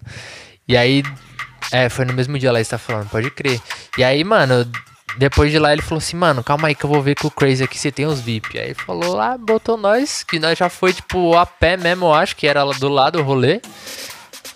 E 0.67 0.75
aí, 0.77 1.03
é, 1.71 1.89
foi 1.89 2.05
no 2.05 2.13
mesmo 2.13 2.37
dia 2.37 2.51
lá, 2.51 2.63
você 2.63 2.69
tá 2.69 2.77
falando, 2.77 3.09
pode 3.09 3.29
crer. 3.31 3.59
E 3.97 4.03
aí, 4.03 4.23
mano, 4.23 4.65
depois 5.17 5.51
de 5.51 5.59
lá 5.59 5.73
ele 5.73 5.81
falou 5.81 5.97
assim, 5.97 6.15
mano, 6.15 6.43
calma 6.43 6.67
aí 6.67 6.75
que 6.75 6.83
eu 6.83 6.89
vou 6.89 7.01
ver 7.01 7.15
com 7.15 7.27
o 7.27 7.31
Crazy 7.31 7.63
aqui 7.63 7.77
se 7.77 7.91
tem 7.91 8.05
os 8.05 8.19
VIP. 8.19 8.57
Aí 8.57 8.65
ele 8.65 8.73
falou 8.73 9.15
lá, 9.15 9.37
botou 9.37 9.77
nós, 9.77 10.23
que 10.23 10.39
nós 10.39 10.57
já 10.57 10.69
foi, 10.69 10.93
tipo, 10.93 11.35
a 11.35 11.45
pé 11.45 11.77
mesmo, 11.77 12.05
eu 12.05 12.13
acho, 12.13 12.35
que 12.35 12.47
era 12.47 12.63
do 12.65 12.89
lado 12.89 13.19
o 13.19 13.23
rolê. 13.23 13.61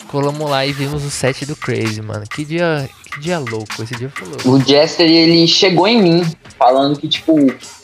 Colamos 0.08 0.50
lá 0.50 0.66
e 0.66 0.72
vimos 0.72 1.04
o 1.04 1.10
set 1.10 1.46
do 1.46 1.56
Crazy, 1.56 2.02
mano. 2.02 2.24
Que 2.30 2.46
dia, 2.46 2.90
que 3.12 3.20
dia 3.20 3.40
louco, 3.40 3.84
esse 3.84 3.96
dia 3.96 4.10
foi 4.14 4.28
louco. 4.28 4.50
O 4.50 4.60
Jester, 4.60 5.10
ele 5.10 5.48
chegou 5.48 5.88
em 5.88 6.02
mim, 6.02 6.26
falando 6.58 7.00
que, 7.00 7.08
tipo, 7.08 7.38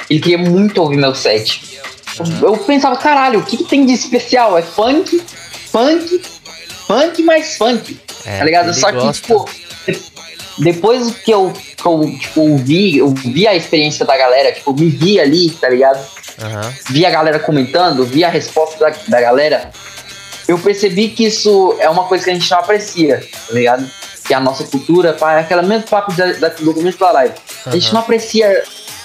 ele 0.10 0.20
queria 0.20 0.38
muito 0.38 0.82
ouvir 0.82 0.98
meu 0.98 1.16
set. 1.16 1.80
Eu 2.42 2.58
pensava, 2.58 2.96
caralho, 2.96 3.40
o 3.40 3.44
que, 3.44 3.58
que 3.58 3.64
tem 3.64 3.86
de 3.86 3.94
especial? 3.94 4.58
É 4.58 4.62
funk, 4.62 5.22
funk, 5.72 6.22
funk 6.88 7.24
mais 7.24 7.58
funk. 7.58 8.00
É, 8.26 8.38
tá 8.38 8.46
ligado? 8.46 8.74
Só 8.74 8.92
que, 8.92 8.98
gosta. 8.98 9.22
tipo, 9.22 9.50
depois 10.58 11.12
que 11.12 11.32
eu, 11.32 11.52
que 11.52 11.86
eu 11.86 12.18
tipo, 12.20 12.41
ouvi, 12.41 12.97
eu 12.97 13.10
vi 13.10 13.47
a 13.47 13.56
experiência 13.56 14.06
da 14.06 14.18
galera, 14.18 14.52
tipo, 14.52 14.74
me 14.74 14.89
vi 14.89 15.20
ali, 15.20 15.49
tá 15.49 15.70
ligado? 15.70 15.99
Aham. 16.41 16.74
Vi 16.89 17.06
a 17.06 17.10
galera 17.10 17.39
comentando, 17.39 18.06
vi 18.06 18.24
a 18.24 18.30
resposta 18.30 18.78
da, 18.80 18.95
da 19.08 19.22
galera, 19.22 19.72
eu 20.47 20.58
percebi 20.60 21.10
que 21.10 21.26
isso 21.26 21.76
é 21.80 21.89
uma 21.89 22.04
coisa 22.06 22.24
que 22.24 22.30
a 22.30 22.34
gente 22.34 22.49
não 22.49 22.60
aprecia, 22.60 23.20
tá 23.47 23.54
ligado? 23.54 23.89
Que 24.26 24.34
a 24.34 24.39
nossa 24.39 24.64
cultura, 24.66 25.14
pá, 25.14 25.34
é 25.34 25.39
aquela 25.39 25.62
mesmo 25.62 25.88
papo 25.88 26.12
da, 26.14 26.32
da, 26.34 26.49
do 26.49 26.74
começo 26.74 26.99
da 26.99 27.12
live. 27.12 27.34
A 27.66 27.72
gente 27.72 27.93
não 27.93 28.02
aprecia 28.02 28.64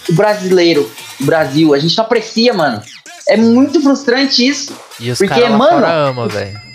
o 0.09 0.13
brasileiro, 0.13 0.91
o 1.21 1.25
Brasil, 1.25 1.75
a 1.75 1.79
gente 1.79 1.97
não 1.97 2.05
aprecia, 2.05 2.53
mano. 2.53 2.83
É 3.29 3.37
muito 3.37 3.81
frustrante 3.81 4.47
isso. 4.47 4.77
E 5.01 5.11
os 5.11 5.19
Porque, 5.19 5.49
mano, 5.49 6.29
velho. 6.29 6.66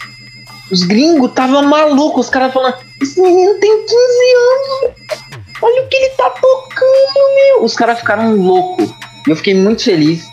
Os 0.72 0.84
gringos 0.84 1.32
tava 1.34 1.62
malucos, 1.62 2.26
os 2.26 2.32
caras 2.32 2.54
falando, 2.54 2.76
esse 3.02 3.20
menino 3.22 3.54
tem 3.60 3.78
15 3.82 3.94
anos, 3.94 4.96
olha 5.62 5.84
o 5.84 5.88
que 5.90 5.96
ele 5.98 6.10
tá 6.12 6.30
tocando, 6.30 7.36
meu. 7.36 7.64
Os 7.66 7.76
caras 7.76 8.00
ficaram 8.00 8.36
loucos. 8.36 8.90
E 9.28 9.32
eu 9.32 9.36
fiquei 9.36 9.54
muito 9.54 9.84
feliz. 9.84 10.24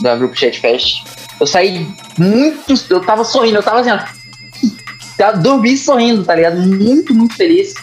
da 0.00 0.16
Grupo 0.16 0.36
Chat 0.36 0.60
Fest. 0.60 1.02
Eu 1.40 1.46
saí 1.46 1.86
muito. 2.16 2.74
Eu 2.90 3.00
tava 3.00 3.24
sorrindo, 3.24 3.56
eu 3.56 3.62
tava 3.62 3.80
assim, 3.80 3.90
ó. 3.90 3.98
Eu 5.18 5.36
dormi 5.38 5.76
sorrindo, 5.76 6.22
tá 6.24 6.32
ligado? 6.36 6.58
Muito, 6.60 7.12
muito 7.12 7.34
feliz. 7.34 7.74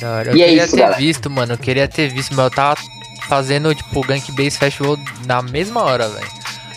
Da 0.00 0.10
hora. 0.12 0.30
Eu 0.30 0.36
E 0.36 0.42
é 0.42 0.46
queria 0.46 0.64
isso, 0.64 0.74
ter 0.76 0.80
galera. 0.82 1.00
visto, 1.00 1.28
mano. 1.28 1.54
Eu 1.54 1.58
queria 1.58 1.88
ter 1.88 2.08
visto, 2.08 2.32
mas 2.36 2.44
eu 2.44 2.50
tava 2.52 2.76
fazendo, 3.28 3.74
tipo, 3.74 3.98
o 3.98 4.04
Gank 4.06 4.30
Base 4.30 4.56
Festival 4.56 4.96
na 5.26 5.42
mesma 5.42 5.82
hora, 5.82 6.08
velho. 6.08 6.28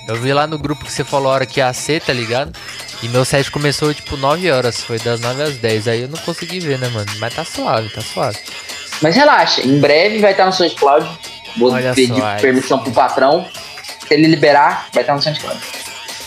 Eu 0.08 0.16
vi 0.16 0.34
lá 0.34 0.48
no 0.48 0.58
grupo 0.58 0.84
que 0.84 0.92
você 0.92 1.04
falou 1.04 1.32
a 1.32 1.36
hora 1.36 1.46
que 1.46 1.60
ia 1.60 1.72
ser, 1.72 2.02
tá 2.02 2.14
ligado? 2.14 2.52
E 3.04 3.08
meu 3.10 3.24
set 3.24 3.52
começou, 3.52 3.94
tipo, 3.94 4.18
9 4.18 4.50
horas. 4.52 4.82
Foi 4.82 4.98
das 5.00 5.20
9 5.20 5.44
às 5.44 5.56
10. 5.58 5.88
Aí 5.88 6.02
eu 6.02 6.08
não 6.08 6.18
consegui 6.20 6.60
ver, 6.60 6.80
né, 6.80 6.88
mano? 6.90 7.06
Mas 7.20 7.34
tá 7.36 7.44
suave, 7.46 7.90
tá 7.90 8.02
suave. 8.02 8.38
Mas 9.02 9.16
relaxa, 9.16 9.62
em 9.62 9.80
breve 9.80 10.20
vai 10.20 10.32
estar 10.32 10.46
no 10.46 10.54
SoundCloud. 10.54 11.08
Vou 11.58 11.72
Olha 11.72 11.94
pedir 11.94 12.20
só, 12.20 12.26
aí. 12.26 12.42
permissão 12.42 12.80
pro 12.80 12.92
patrão. 12.92 13.46
Se 14.08 14.14
ele 14.14 14.28
liberar, 14.28 14.88
vai 14.94 15.04
estar 15.04 15.14
no 15.16 15.22
SoundCloud. 15.22 15.60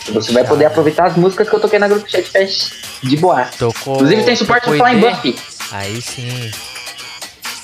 E 0.07 0.11
Você 0.11 0.31
vai 0.31 0.43
poder 0.45 0.65
aproveitar 0.65 1.07
as 1.07 1.15
músicas 1.17 1.49
que 1.49 1.55
eu 1.55 1.59
toquei 1.59 1.77
na 1.79 1.87
Grupo 1.87 2.09
Chat 2.09 2.23
Fest 2.29 2.71
de 3.03 3.17
boa. 3.17 3.43
Tocou. 3.59 3.95
Inclusive 3.95 4.23
tem 4.23 4.35
suporte 4.35 4.69
pra 4.69 4.77
Flying? 4.77 4.99
Buff. 4.99 5.35
Aí 5.71 6.01
sim. 6.01 6.51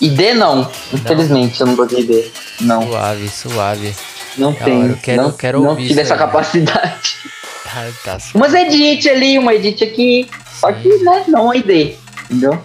ID 0.02 0.36
não, 0.36 0.70
infelizmente 0.94 1.60
eu 1.60 1.68
não 1.68 1.76
toquei 1.76 2.00
ID. 2.02 2.26
Não, 2.62 2.84
Suave, 2.88 3.30
suave. 3.30 3.96
não 4.38 4.52
Da 4.54 4.66
tem. 4.66 4.88
eu 4.88 4.98
quero- 4.98 5.22
não, 5.22 5.30
eu 5.30 5.34
quero 5.36 5.62
não 5.62 5.70
ouvir 5.70 5.88
tive 5.88 5.94
isso 5.94 6.02
essa 6.02 6.14
aí. 6.14 6.20
capacidade. 6.20 7.16
Tá, 7.68 7.92
tá. 8.04 8.18
Umas 8.34 8.54
edit 8.54 9.10
ali, 9.10 9.38
uma 9.38 9.54
edit 9.54 9.84
aqui. 9.84 10.30
Só 10.60 10.72
que, 10.72 10.88
né, 11.04 11.26
não 11.28 11.54
ID. 11.54 11.96
Entendeu? 12.26 12.64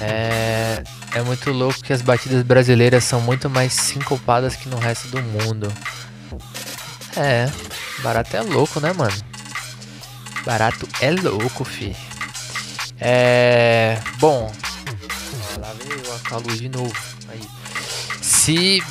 É, 0.00 0.82
é 1.14 1.22
muito 1.22 1.50
louco 1.52 1.82
que 1.82 1.92
as 1.92 2.02
batidas 2.02 2.42
brasileiras 2.42 3.04
são 3.04 3.20
muito 3.20 3.48
mais 3.48 3.72
sincopadas 3.72 4.56
que 4.56 4.68
no 4.68 4.78
resto 4.78 5.08
do 5.08 5.22
mundo. 5.22 5.72
É, 7.16 7.48
barato 8.02 8.36
é 8.36 8.42
louco, 8.42 8.80
né, 8.80 8.92
mano? 8.92 9.16
Barato 10.44 10.88
é 11.00 11.10
louco, 11.12 11.64
fi. 11.64 11.94
É. 13.00 13.98
Bom. 14.18 14.52
Lá 15.60 15.72
veio 15.72 16.02
a 16.30 16.36
luz 16.36 16.58
de 16.58 16.68
novo. 16.68 16.94
Aí. 17.28 17.40
Se 18.20 18.82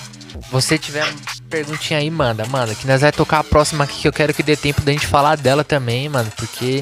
você 0.49 0.77
tiver 0.77 1.05
perguntinha 1.51 1.99
aí, 1.99 2.09
manda, 2.09 2.45
manda. 2.45 2.73
Que 2.73 2.87
nós 2.87 3.01
vai 3.01 3.11
tocar 3.11 3.39
a 3.39 3.43
próxima 3.43 3.83
aqui 3.83 4.01
que 4.01 4.07
eu 4.07 4.13
quero 4.13 4.33
que 4.33 4.41
dê 4.41 4.55
tempo 4.55 4.81
da 4.81 4.91
gente 4.93 5.05
falar 5.05 5.35
dela 5.35 5.63
também, 5.63 6.07
mano. 6.07 6.31
Porque. 6.37 6.79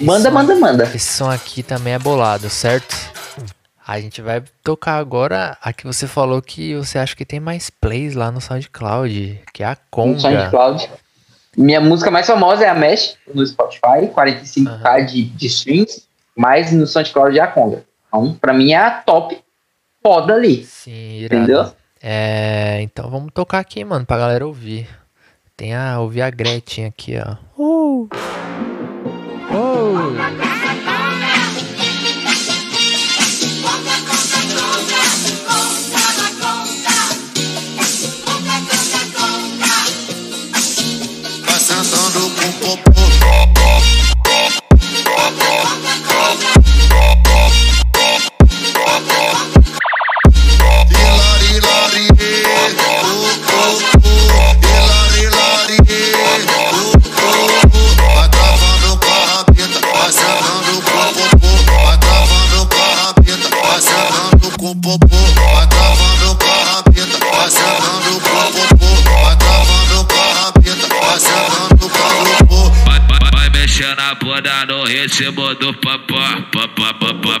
Manda, 0.00 0.30
manda, 0.30 0.54
manda. 0.56 0.84
esse 0.94 1.12
som 1.12 1.30
aqui 1.30 1.62
também 1.62 1.92
é 1.92 1.98
bolado, 1.98 2.48
certo? 2.48 2.96
A 3.86 4.00
gente 4.00 4.20
vai 4.20 4.42
tocar 4.62 4.96
agora 4.96 5.56
a 5.62 5.72
que 5.72 5.86
você 5.86 6.06
falou 6.06 6.40
que 6.42 6.74
você 6.76 6.98
acha 6.98 7.16
que 7.16 7.24
tem 7.24 7.40
mais 7.40 7.70
plays 7.70 8.14
lá 8.14 8.30
no 8.30 8.40
SoundCloud, 8.40 9.40
que 9.52 9.62
é 9.62 9.66
a 9.66 9.70
No 9.70 9.76
Conga. 9.90 10.20
SoundCloud. 10.20 10.90
Minha 11.56 11.80
música 11.80 12.10
mais 12.10 12.26
famosa 12.26 12.64
é 12.64 12.68
a 12.68 12.74
Mesh 12.74 13.16
no 13.34 13.44
Spotify, 13.44 14.08
45k 14.14 15.06
de, 15.06 15.24
de 15.24 15.46
streams, 15.46 16.04
mas 16.36 16.70
no 16.70 16.86
SoundCloud 16.86 17.38
é 17.38 17.42
a 17.42 17.46
Conga. 17.46 17.84
Então, 18.06 18.34
pra 18.34 18.52
mim 18.52 18.72
é 18.72 18.76
a 18.76 18.90
top 18.90 19.38
foda 20.02 20.34
ali. 20.34 20.64
Sim, 20.64 21.20
irado. 21.20 21.42
Entendeu? 21.42 21.72
É, 22.00 22.80
então 22.82 23.10
vamos 23.10 23.32
tocar 23.32 23.58
aqui, 23.58 23.84
mano, 23.84 24.06
pra 24.06 24.18
galera 24.18 24.46
ouvir. 24.46 24.88
Tem 25.56 25.74
a 25.74 25.98
ouvir 26.00 26.22
a 26.22 26.30
Gretchen 26.30 26.86
aqui, 26.86 27.14
ó. 27.18 27.36
Uh! 27.60 28.08
Mexendo 73.78 74.00
a 74.00 74.14
bunda 74.14 74.66
no 74.66 74.84
ritmo 74.84 75.54
do 75.54 75.72
papá, 75.74 76.42
papá, 76.52 76.94
papá, 76.94 77.40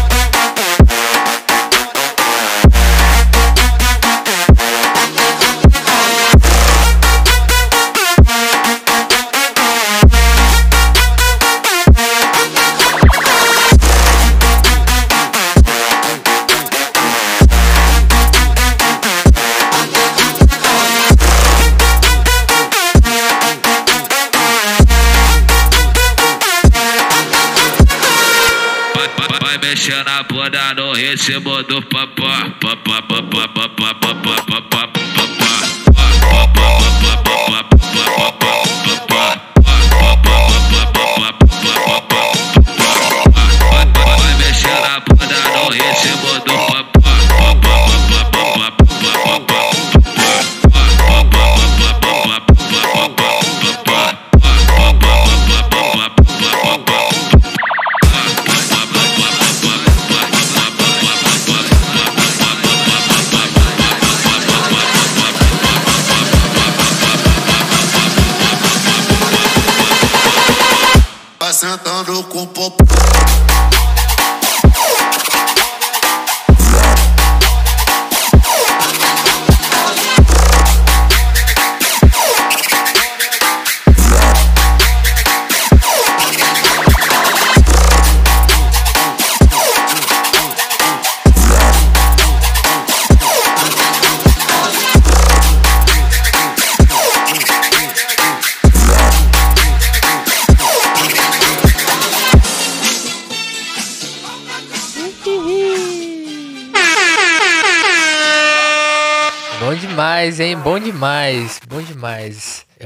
vai, 29.27 29.57
mexendo 29.57 30.07
a 30.07 30.23
bunda 30.23 30.73
no 30.75 30.93
ritmo 30.93 31.63
do. 31.63 31.81
Papá, 31.81 32.49
papá, 32.59 33.01
papá, 33.01 33.47
papá, 33.49 33.93
papá, 33.95 34.61
papá. 34.71 35.00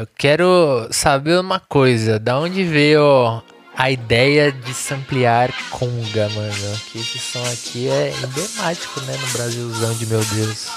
Eu 0.06 0.10
quero 0.16 0.88
saber 0.92 1.40
uma 1.40 1.60
coisa, 1.60 2.20
da 2.20 2.38
onde 2.38 2.64
veio 2.64 3.42
a 3.76 3.90
ideia 3.90 4.52
de 4.52 4.72
samplear 4.72 5.52
conga, 5.72 6.30
mano? 6.30 6.80
Que 6.92 7.00
esse 7.00 7.18
som 7.18 7.44
aqui 7.46 7.90
é 7.90 8.14
emblemático, 8.24 9.02
né, 9.02 9.18
no 9.20 9.28
Brasilzão 9.36 9.94
de 9.96 10.06
meu 10.06 10.24
Deus. 10.24 10.68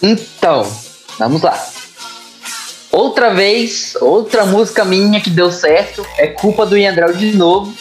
Então, 0.00 0.64
vamos 1.18 1.42
lá. 1.42 1.60
Outra 2.92 3.34
vez, 3.34 3.96
outra 4.00 4.46
música 4.46 4.84
minha 4.84 5.20
que 5.20 5.28
deu 5.28 5.50
certo 5.50 6.06
é 6.16 6.28
culpa 6.28 6.64
do 6.64 6.76
Yandrel 6.76 7.14
de 7.14 7.32
novo. 7.32 7.74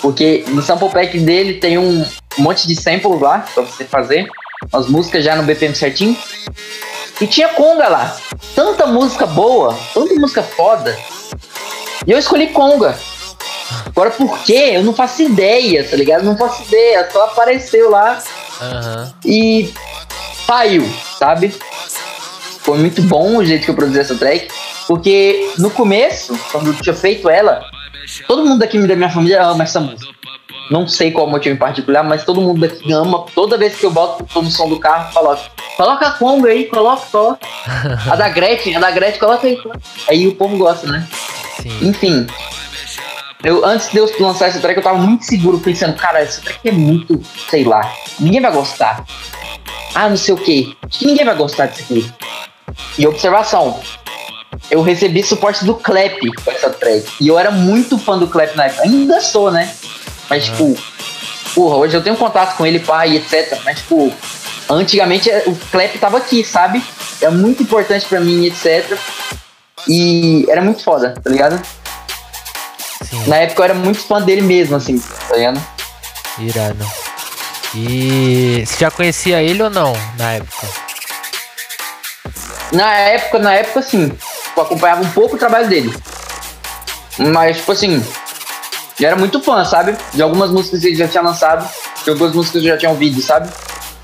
Porque 0.00 0.46
no 0.48 0.62
sample 0.62 0.88
pack 0.88 1.18
dele 1.20 1.60
tem 1.60 1.76
um 1.76 2.06
monte 2.38 2.66
de 2.66 2.74
samples 2.74 3.20
lá 3.20 3.40
pra 3.40 3.64
você 3.64 3.84
fazer. 3.84 4.26
As 4.72 4.88
músicas 4.88 5.22
já 5.22 5.36
no 5.36 5.42
BPM 5.42 5.74
certinho. 5.74 6.16
E 7.20 7.26
tinha 7.26 7.48
conga 7.50 7.88
lá. 7.88 8.16
Tanta 8.54 8.86
música 8.86 9.26
boa, 9.26 9.76
tanta 9.94 10.14
música 10.14 10.42
foda. 10.42 10.96
E 12.06 12.12
eu 12.12 12.18
escolhi 12.18 12.48
conga. 12.48 12.96
Agora 13.86 14.10
por 14.10 14.38
quê? 14.40 14.72
Eu 14.74 14.84
não 14.84 14.92
faço 14.92 15.22
ideia, 15.22 15.82
tá 15.82 15.96
ligado? 15.96 16.22
Não 16.24 16.36
faço 16.36 16.62
ideia. 16.64 17.08
Só 17.10 17.24
apareceu 17.24 17.90
lá 17.90 18.18
Aham. 18.60 19.14
e 19.24 19.72
saiu, 20.46 20.88
sabe? 21.18 21.54
Foi 22.60 22.78
muito 22.78 23.00
bom 23.02 23.36
o 23.36 23.44
jeito 23.44 23.64
que 23.64 23.70
eu 23.70 23.74
produzi 23.74 24.00
essa 24.00 24.14
track, 24.16 24.48
porque 24.86 25.50
no 25.58 25.70
começo, 25.70 26.38
quando 26.50 26.68
eu 26.68 26.74
tinha 26.74 26.94
feito 26.94 27.30
ela, 27.30 27.64
todo 28.26 28.44
mundo 28.44 28.58
daqui 28.58 28.78
da 28.86 28.96
minha 28.96 29.10
família 29.10 29.42
ama 29.42 29.64
essa 29.64 29.80
música. 29.80 30.15
Não 30.70 30.86
sei 30.86 31.12
qual 31.12 31.28
motivo 31.28 31.54
em 31.54 31.58
particular, 31.58 32.02
mas 32.02 32.24
todo 32.24 32.40
mundo 32.40 32.60
daqui 32.60 32.92
ama. 32.92 33.24
Toda 33.34 33.56
vez 33.56 33.76
que 33.76 33.86
eu 33.86 33.90
boto 33.90 34.26
no 34.40 34.50
som 34.50 34.68
do 34.68 34.80
carro, 34.80 35.12
coloca, 35.12 35.42
coloca 35.76 36.06
a 36.08 36.10
Conga 36.12 36.48
aí, 36.48 36.64
coloca, 36.64 37.02
coloca. 37.10 37.46
A 38.10 38.16
da 38.16 38.28
Gretchen, 38.28 38.76
a 38.76 38.80
da 38.80 38.90
Gretchen, 38.90 39.20
coloca 39.20 39.46
aí. 39.46 39.58
Aí 40.08 40.26
o 40.26 40.34
povo 40.34 40.56
gosta, 40.56 40.86
né? 40.86 41.06
Sim. 41.62 41.88
Enfim. 41.88 42.26
Eu, 43.44 43.64
antes 43.64 43.90
de 43.90 43.98
eu 43.98 44.10
lançar 44.18 44.48
essa 44.48 44.58
track, 44.58 44.76
eu 44.76 44.82
tava 44.82 44.98
muito 44.98 45.24
seguro, 45.24 45.60
pensando, 45.60 45.94
cara, 45.94 46.20
essa 46.20 46.40
track 46.40 46.68
é 46.68 46.72
muito, 46.72 47.20
sei 47.48 47.64
lá, 47.64 47.92
ninguém 48.18 48.40
vai 48.40 48.50
gostar. 48.50 49.04
Ah, 49.94 50.08
não 50.08 50.16
sei 50.16 50.34
o 50.34 50.36
que. 50.36 50.76
Acho 50.84 50.98
que 50.98 51.06
ninguém 51.06 51.24
vai 51.24 51.36
gostar 51.36 51.66
disso 51.66 51.84
aqui. 51.84 52.12
E 52.98 53.06
observação. 53.06 53.80
Eu 54.70 54.82
recebi 54.82 55.22
suporte 55.22 55.64
do 55.64 55.74
Clap 55.74 56.18
com 56.44 56.50
essa 56.50 56.70
track. 56.70 57.06
E 57.20 57.28
eu 57.28 57.38
era 57.38 57.50
muito 57.50 57.98
fã 57.98 58.18
do 58.18 58.26
Clap 58.26 58.54
na 58.56 58.66
época. 58.66 58.82
Ainda 58.82 59.20
sou, 59.20 59.50
né? 59.50 59.72
Mas, 60.28 60.44
tipo, 60.44 60.76
porra, 61.54 61.76
hoje 61.76 61.96
eu 61.96 62.02
tenho 62.02 62.16
contato 62.16 62.56
com 62.56 62.66
ele, 62.66 62.80
pai, 62.80 63.16
etc. 63.16 63.58
Mas, 63.64 63.78
tipo, 63.78 64.12
antigamente 64.68 65.30
o 65.46 65.54
Clap 65.70 65.96
tava 65.98 66.18
aqui, 66.18 66.44
sabe? 66.44 66.84
É 67.20 67.30
muito 67.30 67.62
importante 67.62 68.06
pra 68.06 68.20
mim, 68.20 68.44
etc. 68.46 68.98
E 69.88 70.44
era 70.48 70.60
muito 70.60 70.82
foda, 70.82 71.14
tá 71.22 71.30
ligado? 71.30 71.60
Sim, 73.02 73.28
Na 73.28 73.36
época 73.36 73.60
eu 73.60 73.64
era 73.64 73.74
muito 73.74 74.00
fã 74.00 74.20
dele 74.20 74.42
mesmo, 74.42 74.76
assim, 74.76 74.98
tá 74.98 75.36
ligado? 75.36 75.62
irado. 76.38 76.86
E 77.74 78.64
você 78.66 78.76
já 78.80 78.90
conhecia 78.90 79.42
ele 79.42 79.62
ou 79.62 79.70
não 79.70 79.92
na 80.18 80.32
época? 80.32 80.66
Na 82.72 82.92
época, 82.94 83.38
na 83.38 83.54
época, 83.54 83.82
sim. 83.82 84.12
Eu 84.56 84.62
acompanhava 84.62 85.02
um 85.02 85.10
pouco 85.10 85.36
o 85.36 85.38
trabalho 85.38 85.68
dele. 85.68 85.94
Mas, 87.18 87.58
tipo 87.58 87.72
assim, 87.72 88.04
eu 89.04 89.08
era 89.08 89.16
muito 89.16 89.42
fã, 89.42 89.64
sabe? 89.64 89.96
De 90.14 90.22
algumas 90.22 90.50
músicas 90.50 90.80
que 90.80 90.86
ele 90.86 90.96
já 90.96 91.08
tinha 91.08 91.22
lançado, 91.22 91.68
de 92.02 92.10
algumas 92.10 92.34
músicas 92.34 92.62
que 92.62 92.68
eu 92.68 92.72
já 92.72 92.78
tinha 92.78 92.90
ouvido, 92.90 93.20
sabe? 93.20 93.50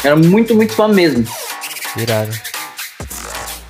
Eu 0.05 0.13
era 0.13 0.17
muito, 0.17 0.55
muito 0.55 0.75
fã 0.75 0.89
mesmo. 0.89 1.27
Irado. 1.97 2.33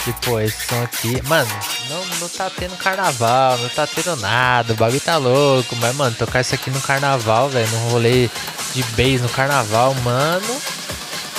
E 0.06 0.12
pô, 0.24 0.40
esse 0.40 0.66
som 0.66 0.82
aqui, 0.82 1.22
mano, 1.28 1.48
não, 1.88 2.04
não 2.20 2.28
tá 2.28 2.50
tendo 2.50 2.76
carnaval, 2.76 3.56
não 3.58 3.68
tá 3.68 3.86
tendo 3.86 4.16
nada, 4.16 4.72
o 4.72 4.76
bagulho 4.76 5.00
tá 5.00 5.16
louco, 5.16 5.76
mas 5.76 5.94
mano, 5.94 6.16
tocar 6.16 6.40
isso 6.40 6.56
aqui 6.56 6.70
no 6.70 6.80
carnaval, 6.80 7.48
velho, 7.48 7.68
num 7.68 7.90
rolê 7.90 8.28
de 8.74 8.82
bass 8.82 9.20
no 9.20 9.28
carnaval, 9.28 9.94
mano, 10.02 10.60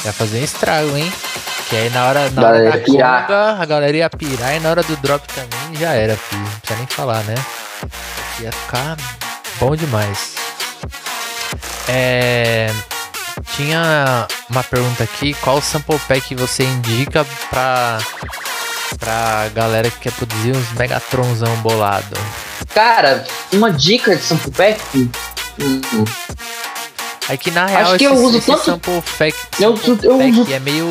ia 0.05 0.13
fazer 0.13 0.39
um 0.39 0.43
estrago, 0.45 0.95
hein? 0.95 1.11
Que 1.69 1.75
aí 1.75 1.89
na 1.89 2.07
hora, 2.07 2.29
na 2.29 2.47
hora 2.47 2.71
da 2.71 2.79
conga, 2.79 3.57
a 3.59 3.65
galera 3.65 3.97
ia 3.97 4.09
pirar 4.09 4.55
e 4.55 4.59
na 4.61 4.69
hora 4.69 4.83
do 4.83 4.95
drop 4.97 5.27
também 5.33 5.77
já 5.77 5.91
era, 5.91 6.15
filho. 6.15 6.41
Não 6.41 6.59
precisa 6.59 6.77
nem 6.77 6.87
falar, 6.87 7.23
né? 7.23 7.35
Ia 8.39 8.51
ficar 8.51 8.97
bom 9.63 9.75
demais. 9.77 10.35
É. 11.87 12.69
Tinha 13.55 14.27
uma 14.49 14.63
pergunta 14.63 15.03
aqui, 15.03 15.33
qual 15.35 15.61
sample 15.61 15.97
pack 16.07 16.35
você 16.35 16.63
indica 16.63 17.25
pra, 17.49 17.99
pra 18.99 19.47
galera 19.53 19.89
que 19.89 19.99
quer 19.99 20.11
produzir 20.13 20.51
uns 20.55 20.71
Megatronzão 20.73 21.55
bolado? 21.57 22.17
Cara, 22.73 23.23
uma 23.53 23.71
dica 23.71 24.15
de 24.15 24.21
sample 24.23 24.51
pack. 24.51 24.81
É 27.29 27.37
que 27.37 27.51
na 27.51 27.65
real 27.65 27.81
Acho 27.91 27.97
que 27.97 28.03
eu 28.05 28.13
esse, 28.13 28.21
uso 28.23 28.37
esse 28.39 28.47
tanto- 28.47 28.63
sample 28.65 29.03
pack, 29.17 29.37
Eu- 29.59 29.77
sample 29.77 30.07
eu 30.09 30.17
pack 30.17 30.53
é 30.53 30.59
meio... 30.59 30.89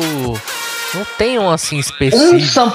Não 0.95 1.05
tem 1.17 1.39
um 1.39 1.49
assim 1.49 1.79
específico, 1.79 2.39
sam- 2.45 2.71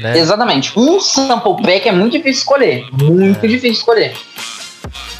né? 0.00 0.18
Exatamente. 0.18 0.72
Um 0.78 0.98
sample 1.00 1.62
pack 1.62 1.88
é 1.88 1.92
muito 1.92 2.12
difícil 2.12 2.40
escolher. 2.40 2.84
Muito 2.92 3.46
difícil 3.46 3.72
escolher. 3.72 4.16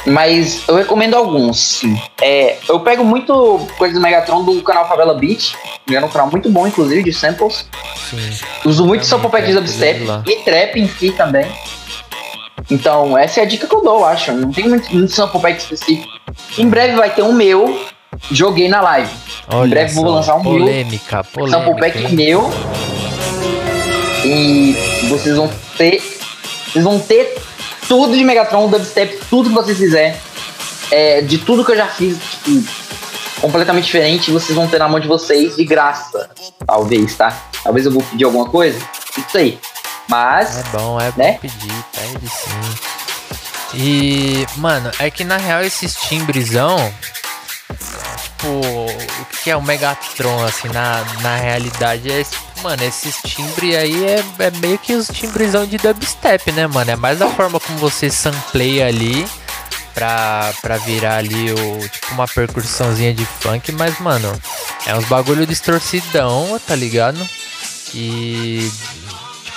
Mas 0.07 0.63
eu 0.69 0.77
recomendo 0.77 1.15
alguns. 1.15 1.83
É, 2.21 2.59
eu 2.69 2.81
pego 2.81 3.05
muito 3.05 3.67
coisa 3.79 3.95
do 3.95 4.01
Megatron 4.01 4.45
do 4.45 4.63
canal 4.63 4.87
Favela 4.87 5.15
Beat. 5.15 5.55
É 5.91 6.05
um 6.05 6.09
canal 6.09 6.31
muito 6.31 6.51
bom, 6.51 6.67
inclusive, 6.67 7.03
de 7.03 7.13
samples. 7.13 7.67
Sim. 8.11 8.31
Uso 8.65 8.87
muito 8.87 9.07
sample 9.07 9.31
pack 9.31 9.47
de 9.47 9.55
dubstep 9.55 10.05
e 10.27 10.37
trap 10.37 10.79
em 10.79 10.89
si 10.89 11.11
também. 11.13 11.47
Então, 12.71 13.17
essa 13.17 13.41
é 13.41 13.43
a 13.43 13.47
dica 13.47 13.67
que 13.67 13.75
eu 13.75 13.83
dou, 13.83 14.01
eu 14.01 14.05
acho. 14.05 14.33
Não 14.33 14.51
tem 14.51 14.69
muito, 14.69 14.95
muito 14.95 15.13
sample 15.13 15.41
pack 15.41 15.59
específico. 15.59 16.13
Em 16.59 16.69
breve 16.69 16.97
vai 16.97 17.11
ter 17.11 17.23
um 17.23 17.33
meu. 17.33 17.87
Joguei 18.31 18.69
na 18.69 18.81
live. 18.81 19.11
Olha 19.49 19.67
em 19.67 19.71
breve 19.71 19.95
vou 19.95 20.07
só, 20.07 20.11
lançar 20.11 20.35
um 20.37 20.43
meu. 20.43 20.53
polêmica, 20.53 21.25
polêmica, 21.25 21.59
sample 21.59 21.81
pack 21.81 21.99
hein? 21.99 22.13
meu. 22.13 22.51
E 24.25 24.77
vocês 25.09 25.37
vão 25.37 25.51
ter. 25.77 26.03
Vocês 26.73 26.85
vão 26.85 26.99
ter 26.99 27.37
tudo 27.89 28.17
de 28.17 28.25
Megatron, 28.25 28.69
dubstep, 28.69 29.19
tudo 29.31 29.49
que 29.49 29.55
vocês 29.55 29.79
quiserem. 29.79 30.15
É, 30.91 31.23
de 31.23 31.39
tudo 31.39 31.65
que 31.65 31.73
eu 31.73 31.77
já 31.77 31.87
fiz, 31.89 32.19
tipo, 32.45 32.63
completamente 33.41 33.85
diferente, 33.87 34.31
vocês 34.31 34.55
vão 34.55 34.69
ter 34.69 34.79
na 34.79 34.89
mão 34.89 35.01
de 35.01 35.09
vocês 35.09 35.57
de 35.57 35.65
graça. 35.65 36.31
Talvez, 36.67 37.15
tá? 37.15 37.37
Talvez 37.63 37.87
eu 37.87 37.93
vou 37.93 38.03
pedir 38.03 38.25
alguma 38.25 38.47
coisa. 38.49 38.79
Isso 39.17 39.37
aí. 39.39 39.59
Mas. 40.09 40.59
É 40.59 40.63
bom, 40.73 41.01
é 41.01 41.11
bom 41.11 41.23
Né? 41.23 41.39
pedir, 41.41 41.85
pede 41.93 42.29
sim. 42.29 42.95
E, 43.77 44.47
mano, 44.57 44.91
é 44.99 45.11
que 45.11 45.25
na 45.25 45.37
real 45.37 45.63
esses 45.63 45.95
timbrezão, 45.95 46.93
tipo, 48.23 48.49
o 48.49 49.43
que 49.43 49.51
é 49.51 49.57
o 49.57 49.63
Megatron, 49.63 50.45
assim, 50.45 50.69
na, 50.69 51.05
na 51.21 51.37
realidade 51.37 52.11
é, 52.11 52.25
mano, 52.63 52.83
esses 52.85 53.17
timbres 53.23 53.77
aí 53.77 54.05
é, 54.05 54.25
é 54.39 54.51
meio 54.61 54.79
que 54.79 54.95
os 54.95 55.09
timbrezão 55.09 55.67
de 55.67 55.77
dubstep, 55.77 56.53
né, 56.53 56.67
mano? 56.67 56.91
É 56.91 56.97
mais 56.97 57.21
a 57.21 57.29
forma 57.29 57.59
como 57.61 57.79
você 57.79 58.11
sampleia 58.11 58.87
ali 58.87 59.27
pra, 59.95 60.53
pra 60.61 60.77
virar 60.79 61.19
ali 61.19 61.53
o, 61.53 61.89
tipo, 61.89 62.13
uma 62.13 62.27
percussãozinha 62.27 63.15
de 63.15 63.25
funk, 63.25 63.73
mas, 63.73 63.99
mano, 64.01 64.33
é 64.87 64.95
uns 64.95 65.05
bagulho 65.07 65.47
distorcidão, 65.47 66.61
tá 66.67 66.75
ligado? 66.75 67.19
E 67.95 68.71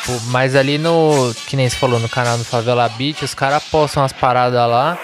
Tipo, 0.07 0.21
mas 0.27 0.55
ali 0.55 0.77
no. 0.77 1.33
Que 1.47 1.57
nem 1.57 1.69
você 1.69 1.75
falou, 1.75 1.99
no 1.99 2.07
canal 2.07 2.37
do 2.37 2.45
Favela 2.45 2.87
Beat, 2.87 3.23
os 3.23 3.33
caras 3.33 3.61
postam 3.63 4.01
umas 4.01 4.13
paradas 4.13 4.69
lá. 4.69 4.97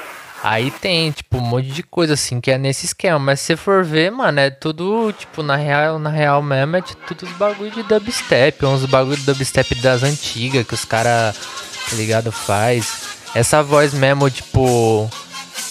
Aí 0.44 0.70
tem, 0.70 1.10
tipo, 1.10 1.38
um 1.38 1.42
monte 1.42 1.70
de 1.70 1.82
coisa 1.82 2.16
assim 2.16 2.42
que 2.42 2.52
é 2.52 2.58
nesse 2.58 2.86
esquema. 2.86 3.18
Mas 3.18 3.40
se 3.40 3.46
você 3.46 3.56
for 3.56 3.82
ver, 3.86 4.12
mano, 4.12 4.42
é 4.42 4.50
tudo, 4.50 5.14
tipo, 5.18 5.42
na 5.42 5.56
real, 5.56 5.98
na 5.98 6.10
real 6.10 6.42
mesmo, 6.42 6.76
é 6.76 6.82
de 6.82 6.98
tudo 6.98 7.26
os 7.26 7.32
bagulho 7.38 7.72
de 7.72 7.82
dubstep. 7.84 8.66
Uns 8.66 8.86
bagulho 8.86 9.16
de 9.16 9.24
dubstep 9.24 9.74
das 9.76 10.04
antigas 10.04 10.68
que 10.68 10.74
os 10.74 10.84
caras, 10.84 11.34
tá 11.90 11.96
ligado, 11.96 12.30
faz. 12.30 13.04
Essa 13.34 13.64
voz 13.64 13.94
mesmo, 13.94 14.30
tipo. 14.30 15.10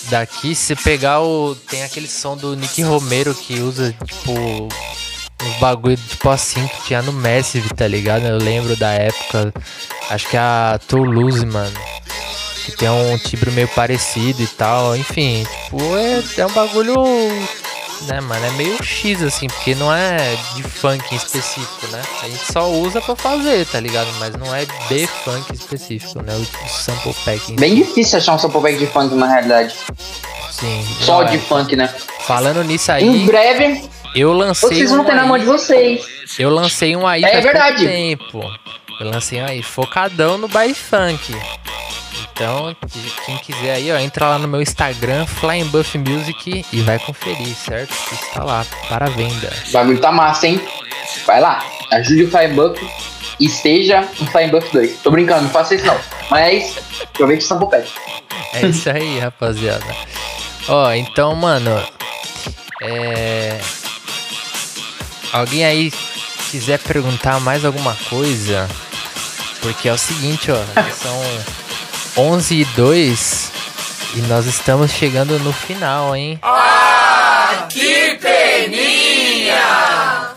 daqui, 0.08 0.54
se 0.54 0.74
pegar 0.74 1.20
o. 1.20 1.54
Tem 1.54 1.84
aquele 1.84 2.08
som 2.08 2.34
do 2.34 2.56
Nick 2.56 2.82
Romero 2.82 3.34
que 3.34 3.60
usa, 3.60 3.94
tipo. 4.06 4.68
Uns 5.44 5.56
bagulho 5.58 5.96
tipo 5.96 6.30
assim 6.30 6.66
que 6.66 6.84
tinha 6.84 7.02
no 7.02 7.12
Massive, 7.12 7.68
tá 7.74 7.86
ligado? 7.86 8.24
Eu 8.24 8.38
lembro 8.38 8.74
da 8.74 8.92
época. 8.92 9.52
Acho 10.08 10.28
que 10.28 10.36
é 10.36 10.40
a 10.40 10.80
Toulouse, 10.88 11.44
mano. 11.44 11.76
Que 12.64 12.72
tem 12.72 12.88
um 12.88 13.18
timbre 13.18 13.50
meio 13.50 13.68
parecido 13.68 14.42
e 14.42 14.46
tal. 14.46 14.96
Enfim, 14.96 15.44
tipo, 15.64 15.78
é, 15.96 16.22
é 16.40 16.46
um 16.46 16.52
bagulho. 16.52 16.94
Né, 18.08 18.20
mano? 18.20 18.44
É 18.44 18.50
meio 18.52 18.82
X 18.82 19.22
assim, 19.22 19.46
porque 19.46 19.76
não 19.76 19.92
é 19.94 20.36
de 20.56 20.62
funk 20.64 21.04
em 21.12 21.16
específico, 21.16 21.86
né? 21.92 22.02
A 22.22 22.28
gente 22.28 22.52
só 22.52 22.68
usa 22.68 23.00
pra 23.00 23.14
fazer, 23.14 23.64
tá 23.66 23.78
ligado? 23.78 24.08
Mas 24.18 24.34
não 24.34 24.52
é 24.52 24.64
de 24.88 25.06
funk 25.06 25.54
específico, 25.54 26.20
né? 26.20 26.34
O 26.34 26.68
sample 26.68 27.14
pack. 27.24 27.52
em 27.52 27.56
Bem 27.56 27.76
difícil 27.76 28.18
achar 28.18 28.34
um 28.34 28.38
sample 28.40 28.60
pack 28.60 28.76
de 28.76 28.86
funk 28.88 29.14
na 29.14 29.28
realidade. 29.28 29.72
Sim. 30.50 30.84
Só 31.00 31.22
de 31.22 31.36
é. 31.36 31.38
funk, 31.38 31.76
né? 31.76 31.94
Falando 32.26 32.64
nisso 32.64 32.90
Em 32.90 32.94
aí, 32.94 33.24
breve, 33.24 33.88
eu 34.16 34.32
lancei. 34.32 34.68
vocês 34.68 34.90
vão 34.90 35.02
um 35.02 35.04
ter 35.04 35.14
na 35.14 35.24
mão 35.26 35.38
de 35.38 35.44
vocês. 35.44 36.04
Eu 36.38 36.50
lancei 36.50 36.96
um 36.96 37.06
aí 37.06 37.22
É 37.24 37.30
faz 37.30 37.44
verdade. 37.44 37.86
tempo. 37.86 38.40
Eu 39.00 39.10
lancei 39.10 39.40
um 39.40 39.46
aí, 39.46 39.62
focadão 39.62 40.38
no 40.38 40.48
baile 40.48 40.74
funk. 40.74 41.34
Então, 42.34 42.74
que- 42.88 43.12
quem 43.26 43.36
quiser 43.38 43.74
aí, 43.74 43.92
ó, 43.92 43.98
entra 43.98 44.26
lá 44.28 44.38
no 44.38 44.48
meu 44.48 44.60
Instagram, 44.62 45.26
Flying 45.26 45.66
Buff 45.66 45.96
Music, 45.98 46.64
e 46.72 46.80
vai 46.80 46.98
conferir, 46.98 47.54
certo? 47.54 47.94
Está 48.12 48.42
lá, 48.42 48.64
para 48.88 49.06
venda. 49.10 49.52
O 49.68 49.72
bagulho 49.72 50.00
tá 50.00 50.10
massa, 50.10 50.46
hein? 50.46 50.60
Vai 51.26 51.40
lá, 51.40 51.64
ajude 51.92 52.24
o 52.24 52.30
Firebuff 52.30 52.80
e 53.38 53.48
seja 53.48 54.00
um 54.20 54.26
Firebuff 54.26 54.72
2. 54.72 54.98
Tô 55.02 55.10
brincando, 55.10 55.42
não 55.42 55.50
faça 55.50 55.74
isso 55.74 55.84
não. 55.84 55.98
Mas 56.30 56.74
aproveite 57.04 57.44
o 57.44 57.48
sample 57.48 57.68
pack. 57.70 57.90
É 58.54 58.66
isso 58.66 58.88
aí, 58.90 59.18
rapaziada. 59.18 59.84
Ó, 60.68 60.90
então, 60.92 61.34
mano, 61.36 61.82
é. 62.80 63.58
Alguém 65.32 65.64
aí 65.64 65.92
quiser 66.50 66.78
perguntar 66.78 67.40
mais 67.40 67.64
alguma 67.64 67.94
coisa? 68.08 68.68
Porque 69.60 69.88
é 69.88 69.92
o 69.92 69.98
seguinte, 69.98 70.50
ó, 70.50 70.56
são 70.92 71.22
11 72.16 72.54
e 72.54 72.64
2 72.64 73.52
e 74.14 74.20
nós 74.22 74.46
estamos 74.46 74.90
chegando 74.90 75.38
no 75.38 75.52
final, 75.52 76.14
hein? 76.14 76.38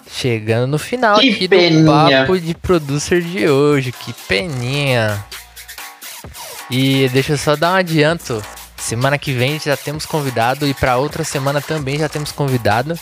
Chegando 0.09 0.67
no 0.67 0.80
final 0.80 1.19
Que 1.19 1.30
aqui 1.32 1.47
peninha. 1.47 1.84
do 1.84 1.91
papo 1.91 2.39
de 2.39 2.53
producer 2.55 3.21
de 3.21 3.49
hoje, 3.49 3.91
que 3.91 4.13
peninha. 4.13 5.23
E 6.69 7.09
deixa 7.09 7.34
eu 7.34 7.38
só 7.38 7.55
dar 7.55 7.73
um 7.73 7.76
adianto. 7.76 8.41
Semana 8.78 9.17
que 9.17 9.34
vem 9.34 9.59
já 9.59 9.76
temos 9.76 10.05
convidado 10.05 10.65
e 10.67 10.73
para 10.73 10.97
outra 10.97 11.23
semana 11.23 11.59
também 11.61 11.97
já 11.99 12.07
temos 12.07 12.32
convidado. 12.32 12.97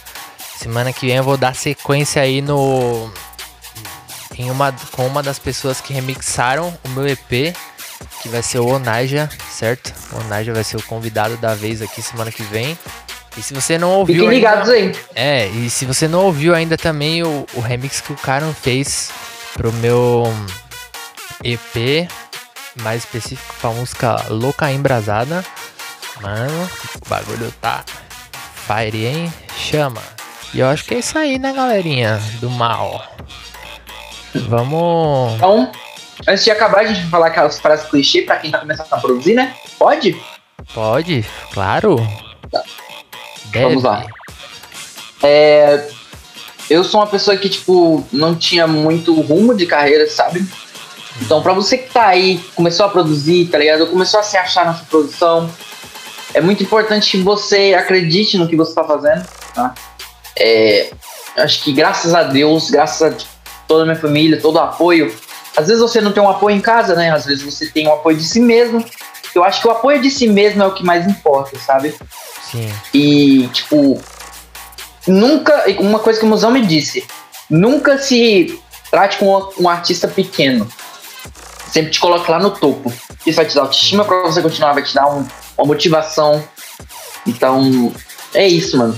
Semana 0.57 0.91
que 0.91 1.05
vem 1.05 1.17
eu 1.17 1.23
vou 1.23 1.37
dar 1.37 1.55
sequência 1.55 2.21
aí 2.21 2.41
no 2.41 3.11
em 4.35 4.49
uma 4.49 4.73
com 4.91 5.05
uma 5.05 5.21
das 5.21 5.37
pessoas 5.37 5.79
que 5.79 5.93
remixaram 5.93 6.75
o 6.83 6.89
meu 6.89 7.07
EP, 7.07 7.55
que 8.21 8.29
vai 8.29 8.41
ser 8.43 8.59
o 8.59 8.67
Onaja, 8.67 9.29
certo? 9.51 9.93
O 10.13 10.19
Onaja 10.21 10.53
vai 10.53 10.63
ser 10.63 10.77
o 10.77 10.83
convidado 10.83 11.35
da 11.37 11.53
vez 11.55 11.81
aqui 11.81 12.01
semana 12.01 12.31
que 12.31 12.43
vem. 12.43 12.77
E 13.37 13.41
se 13.41 13.53
você 13.53 13.77
não 13.77 13.89
ouviu 13.91 14.25
Fiquem 14.25 14.29
ainda- 14.29 14.49
ligados 14.51 14.69
aí. 14.69 14.95
é, 15.15 15.47
e 15.47 15.69
se 15.69 15.85
você 15.85 16.07
não 16.07 16.25
ouviu 16.25 16.53
ainda 16.53 16.77
também 16.77 17.23
o, 17.23 17.45
o 17.53 17.59
remix 17.61 17.99
que 17.99 18.13
o 18.13 18.15
Karan 18.15 18.53
fez 18.53 19.09
pro 19.53 19.73
meu 19.73 20.31
EP, 21.43 22.07
mais 22.81 23.03
específico 23.03 23.53
pra 23.59 23.71
música 23.71 24.25
Louca 24.29 24.71
Embrasada, 24.71 25.43
mano, 26.21 26.69
o 27.05 27.09
bagulho 27.09 27.51
tá 27.59 27.83
fire, 28.67 29.05
hein? 29.05 29.33
Chama. 29.57 30.01
E 30.53 30.59
eu 30.59 30.67
acho 30.67 30.85
que 30.85 30.93
é 30.93 30.99
isso 30.99 31.17
aí, 31.17 31.39
né, 31.39 31.51
galerinha? 31.53 32.21
Do 32.39 32.49
mal. 32.51 33.03
Vamos. 34.47 35.33
Então, 35.35 35.71
antes 36.27 36.43
de 36.43 36.51
acabar, 36.51 36.79
a 36.79 36.85
gente 36.85 37.01
vai 37.01 37.09
falar 37.09 37.27
aquelas 37.27 37.59
frases 37.59 37.89
clichê 37.89 38.21
pra 38.21 38.37
quem 38.37 38.51
tá 38.51 38.59
começando 38.59 38.87
a 38.91 38.97
produzir, 38.97 39.33
né? 39.33 39.55
Pode? 39.77 40.21
Pode? 40.73 41.25
Claro. 41.53 41.95
Deve. 43.45 43.65
Vamos 43.65 43.83
lá. 43.83 44.05
É, 45.21 45.89
eu 46.69 46.83
sou 46.83 46.99
uma 46.99 47.07
pessoa 47.07 47.37
que, 47.37 47.49
tipo, 47.49 48.05
não 48.11 48.35
tinha 48.35 48.67
muito 48.67 49.13
rumo 49.21 49.55
de 49.55 49.65
carreira, 49.65 50.09
sabe? 50.09 50.45
Então, 51.21 51.41
pra 51.41 51.53
você 51.53 51.77
que 51.77 51.91
tá 51.91 52.07
aí, 52.07 52.39
começou 52.55 52.85
a 52.85 52.89
produzir, 52.89 53.47
tá 53.47 53.57
ligado? 53.57 53.87
Começou 53.87 54.19
a 54.19 54.23
se 54.23 54.35
achar 54.35 54.65
nessa 54.65 54.83
produção, 54.85 55.49
é 56.33 56.41
muito 56.41 56.63
importante 56.63 57.11
que 57.11 57.21
você 57.21 57.75
acredite 57.75 58.37
no 58.37 58.47
que 58.47 58.55
você 58.55 58.73
tá 58.73 58.83
fazendo, 58.83 59.23
tá? 59.53 59.73
É, 60.37 60.91
acho 61.37 61.63
que 61.63 61.71
graças 61.71 62.13
a 62.13 62.23
Deus, 62.23 62.71
graças 62.71 63.01
a 63.01 63.15
toda 63.67 63.83
a 63.83 63.85
minha 63.85 63.97
família, 63.97 64.41
todo 64.41 64.55
o 64.55 64.59
apoio, 64.59 65.15
às 65.55 65.67
vezes 65.67 65.81
você 65.81 66.01
não 66.01 66.11
tem 66.11 66.21
um 66.23 66.29
apoio 66.29 66.55
em 66.55 66.61
casa, 66.61 66.95
né? 66.95 67.11
Às 67.11 67.25
vezes 67.25 67.43
você 67.43 67.67
tem 67.67 67.87
um 67.87 67.93
apoio 67.93 68.17
de 68.17 68.23
si 68.23 68.39
mesmo. 68.39 68.83
Eu 69.35 69.43
acho 69.43 69.61
que 69.61 69.67
o 69.67 69.71
apoio 69.71 70.01
de 70.01 70.11
si 70.11 70.27
mesmo 70.27 70.61
é 70.61 70.67
o 70.67 70.73
que 70.73 70.83
mais 70.83 71.07
importa, 71.07 71.57
sabe? 71.59 71.95
Sim. 72.51 72.71
E, 72.93 73.47
tipo, 73.53 73.99
nunca. 75.07 75.63
Uma 75.79 75.99
coisa 75.99 76.19
que 76.19 76.25
o 76.25 76.29
Musão 76.29 76.51
me 76.51 76.65
disse: 76.65 77.05
nunca 77.49 77.97
se 77.97 78.59
trate 78.91 79.17
com 79.17 79.49
um 79.59 79.67
artista 79.69 80.07
pequeno. 80.07 80.67
Sempre 81.71 81.91
te 81.91 81.99
coloque 81.99 82.29
lá 82.29 82.39
no 82.39 82.51
topo. 82.51 82.93
Isso 83.25 83.35
vai 83.37 83.45
te 83.45 83.55
dar 83.55 83.61
autoestima 83.61 84.05
pra 84.05 84.21
você 84.23 84.41
continuar, 84.41 84.73
vai 84.73 84.83
te 84.83 84.93
dar 84.93 85.07
um- 85.07 85.25
uma 85.57 85.65
motivação. 85.67 86.43
Então, 87.25 87.91
é 88.33 88.47
isso, 88.47 88.77
mano. 88.77 88.95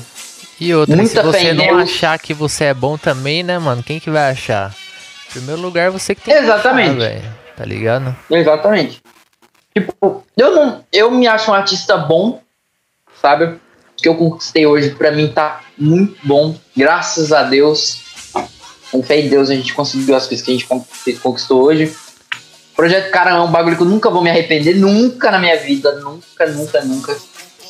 E 0.60 0.74
outra, 0.74 0.96
Muita 0.96 1.22
se 1.22 1.28
você 1.28 1.54
não 1.54 1.78
achar 1.78 2.18
que 2.20 2.34
você 2.34 2.66
é 2.66 2.74
bom 2.74 2.98
também, 2.98 3.44
né, 3.44 3.58
mano? 3.60 3.82
Quem 3.84 4.00
que 4.00 4.10
vai 4.10 4.32
achar? 4.32 4.74
Primeiro 5.36 5.62
lugar, 5.62 5.92
você 5.92 6.16
que 6.16 6.22
tem 6.22 6.34
Exatamente. 6.34 6.92
que 6.94 7.00
velho. 7.00 7.36
Tá 7.58 7.66
ligado? 7.66 8.16
Exatamente. 8.32 9.02
Tipo, 9.78 10.24
eu 10.38 10.56
não. 10.56 10.84
Eu 10.92 11.12
me 11.12 11.28
acho 11.28 11.52
um 11.52 11.54
artista 11.54 11.98
bom, 11.98 12.42
sabe? 13.22 13.46
O 13.46 13.60
que 13.98 14.08
eu 14.08 14.16
conquistei 14.16 14.66
hoje, 14.66 14.92
pra 14.92 15.12
mim, 15.12 15.28
tá 15.28 15.62
muito 15.78 16.16
bom. 16.24 16.56
Graças 16.76 17.32
a 17.34 17.44
Deus. 17.44 18.02
Com 18.92 19.04
fé 19.04 19.20
em 19.20 19.28
Deus, 19.30 19.50
a 19.50 19.56
gente 19.56 19.74
conseguiu 19.74 20.16
as 20.16 20.26
coisas 20.28 20.46
que 20.46 20.52
a 20.52 20.54
gente 20.54 20.66
con- 20.68 20.86
conquistou 21.22 21.64
hoje. 21.64 21.94
Projeto 22.76 23.10
Cara 23.12 23.32
é 23.32 23.34
um 23.40 23.52
bagulho 23.52 23.76
que 23.76 23.82
eu 23.84 23.88
nunca 23.88 24.10
vou 24.10 24.22
me 24.24 24.30
arrepender, 24.30 24.76
nunca 24.78 25.32
na 25.32 25.40
minha 25.40 25.58
vida. 25.60 25.92
Nunca, 26.00 26.46
nunca, 26.48 26.82
nunca. 26.84 27.18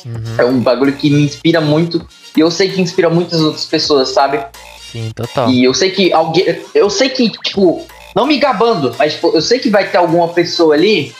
Uhum. 0.04 0.34
É 0.38 0.44
um 0.44 0.60
bagulho 0.60 0.92
que 0.92 1.10
me 1.10 1.22
inspira 1.24 1.60
muito. 1.60 2.06
E 2.36 2.40
eu 2.40 2.50
sei 2.50 2.70
que 2.70 2.80
inspira 2.80 3.08
muitas 3.10 3.40
outras 3.40 3.64
pessoas, 3.64 4.10
sabe? 4.10 4.44
Sim, 4.92 5.10
total. 5.14 5.50
E 5.50 5.64
eu 5.64 5.74
sei 5.74 5.90
que 5.90 6.12
alguém. 6.12 6.62
Eu 6.74 6.88
sei 6.88 7.08
que, 7.08 7.30
tipo, 7.30 7.86
não 8.14 8.26
me 8.26 8.38
gabando, 8.38 8.94
mas 8.98 9.14
tipo, 9.14 9.30
eu 9.34 9.42
sei 9.42 9.58
que 9.58 9.68
vai 9.68 9.88
ter 9.88 9.98
alguma 9.98 10.28
pessoa 10.28 10.74
ali 10.74 11.14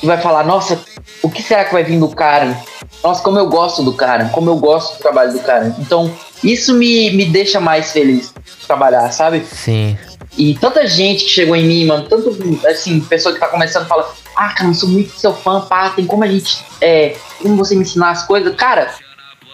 que 0.00 0.06
vai 0.06 0.20
falar, 0.20 0.44
nossa, 0.44 0.78
o 1.22 1.30
que 1.30 1.42
será 1.42 1.64
que 1.64 1.72
vai 1.72 1.82
vir 1.82 1.98
do 1.98 2.08
cara? 2.08 2.60
Nossa, 3.02 3.22
como 3.22 3.38
eu 3.38 3.48
gosto 3.48 3.82
do 3.82 3.94
cara, 3.94 4.28
como 4.28 4.50
eu 4.50 4.56
gosto 4.56 4.96
do 4.96 4.98
trabalho 4.98 5.32
do 5.32 5.40
cara. 5.40 5.74
Então, 5.78 6.12
isso 6.42 6.74
me, 6.74 7.10
me 7.12 7.24
deixa 7.24 7.58
mais 7.58 7.92
feliz 7.92 8.34
de 8.34 8.66
trabalhar, 8.66 9.10
sabe? 9.12 9.44
Sim. 9.46 9.96
E 10.36 10.54
tanta 10.56 10.86
gente 10.86 11.24
que 11.24 11.30
chegou 11.30 11.56
em 11.56 11.64
mim, 11.64 11.86
mano, 11.86 12.06
tanto, 12.08 12.36
assim, 12.66 13.00
pessoa 13.00 13.32
que 13.32 13.40
tá 13.40 13.48
começando 13.48 13.86
fala, 13.86 14.12
ah, 14.36 14.48
cara, 14.50 14.68
eu 14.68 14.74
sou 14.74 14.88
muito 14.88 15.18
seu 15.18 15.32
fã, 15.32 15.60
pá, 15.60 15.90
tem 15.90 16.04
como 16.04 16.24
a 16.24 16.26
gente, 16.26 16.64
é, 16.80 17.16
como 17.40 17.56
você 17.56 17.74
me 17.74 17.82
ensinar 17.82 18.10
as 18.10 18.26
coisas. 18.26 18.54
Cara, 18.56 18.92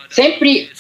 sempre, 0.09 0.71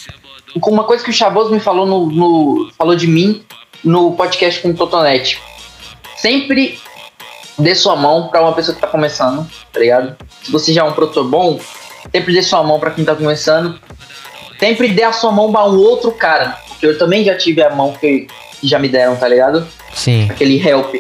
uma 0.71 0.85
coisa 0.85 1.03
que 1.05 1.11
o 1.11 1.13
Chavoso 1.13 1.51
me 1.51 1.61
falou 1.61 1.87
no, 1.87 2.07
no- 2.07 2.71
falou 2.77 2.95
de 2.97 3.07
mim 3.07 3.43
no 3.85 4.13
podcast 4.13 4.61
com 4.61 4.71
o 4.71 4.75
Totonete. 4.75 5.41
Sempre 6.17 6.79
dê 7.59 7.75
sua 7.75 7.97
mão 7.97 8.29
pra 8.29 8.41
uma 8.43 8.53
pessoa 8.53 8.75
que 8.75 8.81
tá 8.81 8.87
começando, 8.89 9.49
tá 9.73 9.81
ligado? 9.81 10.17
Se 10.43 10.51
você 10.51 10.73
já 10.73 10.83
é 10.83 10.85
um 10.85 10.93
produtor 10.93 11.25
bom, 11.25 11.59
sempre 12.13 12.33
dê 12.35 12.43
sua 12.43 12.63
mão 12.63 12.79
pra 12.81 12.91
quem 12.91 13.05
tá 13.05 13.15
começando. 13.15 13.79
Sempre 14.59 14.89
dê 14.89 15.03
a 15.05 15.13
sua 15.13 15.33
mão 15.33 15.51
pra 15.51 15.65
um 15.67 15.79
outro 15.79 16.11
cara, 16.13 16.59
porque 16.69 16.87
eu 16.87 16.99
também 16.99 17.25
já 17.25 17.35
tive 17.37 17.63
a 17.63 17.71
mão 17.75 17.93
que, 17.93 18.27
que 18.61 18.67
já 18.69 18.79
me 18.79 18.89
deram, 18.89 19.17
tá 19.17 19.27
ligado? 19.29 19.67
Sim. 19.95 20.29
aquele 20.31 20.61
help. 20.67 20.95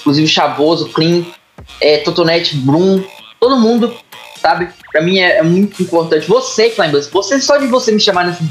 Inclusive 0.00 0.26
o 0.26 0.30
Chavoso, 0.30 0.88
Clean, 0.90 1.22
é, 1.80 1.98
Totonete, 1.98 2.56
Bloom, 2.56 3.02
todo 3.40 3.56
mundo, 3.58 3.94
sabe? 4.44 4.68
Pra 4.92 5.00
mim 5.00 5.18
é, 5.18 5.38
é 5.38 5.42
muito 5.42 5.82
importante. 5.82 6.28
Você, 6.28 6.68
Climbus, 6.68 7.08
você 7.08 7.40
só 7.40 7.56
de 7.56 7.66
você 7.66 7.90
me 7.90 7.98
chamar 7.98 8.26
nesse 8.26 8.44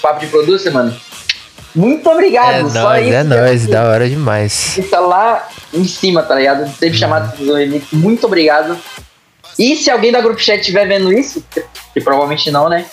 papo 0.00 0.20
de 0.20 0.28
producer, 0.28 0.70
mano. 0.70 0.96
Muito 1.74 2.08
obrigado. 2.08 2.66
É 2.66 2.70
só 2.70 2.84
nóis, 2.84 3.04
isso 3.06 3.14
é 3.14 3.22
nóis, 3.22 3.66
da 3.66 3.84
hora 3.84 4.08
demais. 4.08 4.52
Você 4.52 4.82
tá 4.82 4.98
lá 4.98 5.46
em 5.74 5.84
cima, 5.84 6.22
tá 6.22 6.34
ligado? 6.34 6.72
Teve 6.78 6.96
chamado 6.96 7.36
do 7.36 7.54
remix. 7.54 7.92
Muito 7.92 8.24
obrigado. 8.26 8.78
E 9.58 9.76
se 9.76 9.90
alguém 9.90 10.10
da 10.10 10.22
Group 10.22 10.38
Chat 10.38 10.60
estiver 10.60 10.88
vendo 10.88 11.12
isso, 11.12 11.44
que 11.92 12.00
provavelmente 12.00 12.50
não, 12.50 12.70
né? 12.70 12.86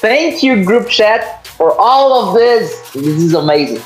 Thank 0.00 0.46
you, 0.46 0.64
Group 0.64 0.88
Chat, 0.88 1.22
for 1.58 1.74
all 1.78 2.12
of 2.12 2.38
this. 2.38 2.80
This 2.94 3.22
is 3.22 3.34
amazing. 3.34 3.82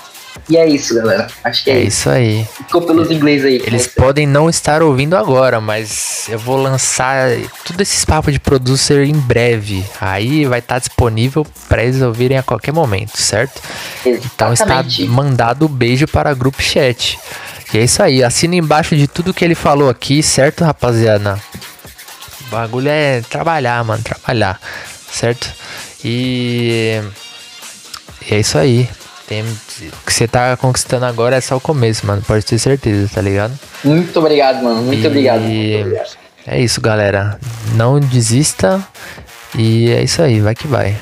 E 0.48 0.56
é 0.56 0.68
isso, 0.68 0.94
galera. 0.94 1.26
Acho 1.42 1.64
que 1.64 1.70
é, 1.70 1.74
É 1.74 1.78
isso. 1.80 1.88
isso 1.88 2.10
aí. 2.10 2.46
Ficou 2.56 2.82
pelos 2.82 3.10
inglês 3.10 3.44
aí. 3.44 3.62
Eles 3.64 3.86
podem 3.86 4.26
não 4.26 4.50
estar 4.50 4.82
ouvindo 4.82 5.16
agora, 5.16 5.60
mas 5.60 6.26
eu 6.28 6.38
vou 6.38 6.56
lançar 6.56 7.30
tudo 7.64 7.80
esses 7.80 8.04
papos 8.04 8.32
de 8.32 8.38
producer 8.38 9.04
em 9.06 9.14
breve. 9.14 9.84
Aí 10.00 10.44
vai 10.44 10.58
estar 10.58 10.78
disponível 10.78 11.46
para 11.68 11.82
eles 11.82 12.02
ouvirem 12.02 12.36
a 12.36 12.42
qualquer 12.42 12.72
momento, 12.72 13.16
certo? 13.16 13.62
Então 14.04 14.52
está 14.52 14.66
Exatamente. 14.80 15.04
mandado 15.06 15.68
beijo 15.68 16.06
para 16.06 16.30
a 16.30 16.34
Group 16.34 16.60
Chat. 16.60 17.18
E 17.72 17.78
é 17.78 17.84
isso 17.84 18.02
aí, 18.02 18.22
assina 18.22 18.54
embaixo 18.54 18.94
de 18.94 19.08
tudo 19.08 19.34
que 19.34 19.44
ele 19.44 19.54
falou 19.54 19.88
aqui, 19.88 20.22
certo, 20.22 20.62
rapaziada? 20.62 21.40
O 22.46 22.50
bagulho 22.50 22.88
é 22.88 23.20
trabalhar, 23.22 23.82
mano, 23.82 24.02
trabalhar, 24.02 24.60
certo? 25.10 25.50
E, 26.04 27.00
e 28.30 28.34
é 28.34 28.38
isso 28.38 28.58
aí. 28.58 28.88
Tem, 29.26 29.42
o 29.42 30.04
que 30.04 30.12
você 30.12 30.28
tá 30.28 30.56
conquistando 30.56 31.06
agora 31.06 31.36
é 31.36 31.40
só 31.40 31.56
o 31.56 31.60
começo, 31.60 32.06
mano, 32.06 32.22
pode 32.26 32.44
ter 32.44 32.58
certeza, 32.58 33.10
tá 33.14 33.22
ligado? 33.22 33.58
Muito 33.82 34.18
obrigado, 34.18 34.62
mano. 34.62 34.82
Muito 34.82 35.02
E 35.02 35.06
obrigado. 35.06 35.40
Muito 35.40 35.80
obrigado. 35.80 36.16
É 36.46 36.60
isso, 36.60 36.80
galera. 36.80 37.38
Não 37.74 37.98
desista. 37.98 38.86
E 39.56 39.90
é 39.90 40.02
isso 40.02 40.20
aí, 40.20 40.40
vai 40.40 40.54
que 40.54 40.66
vai. 40.66 40.96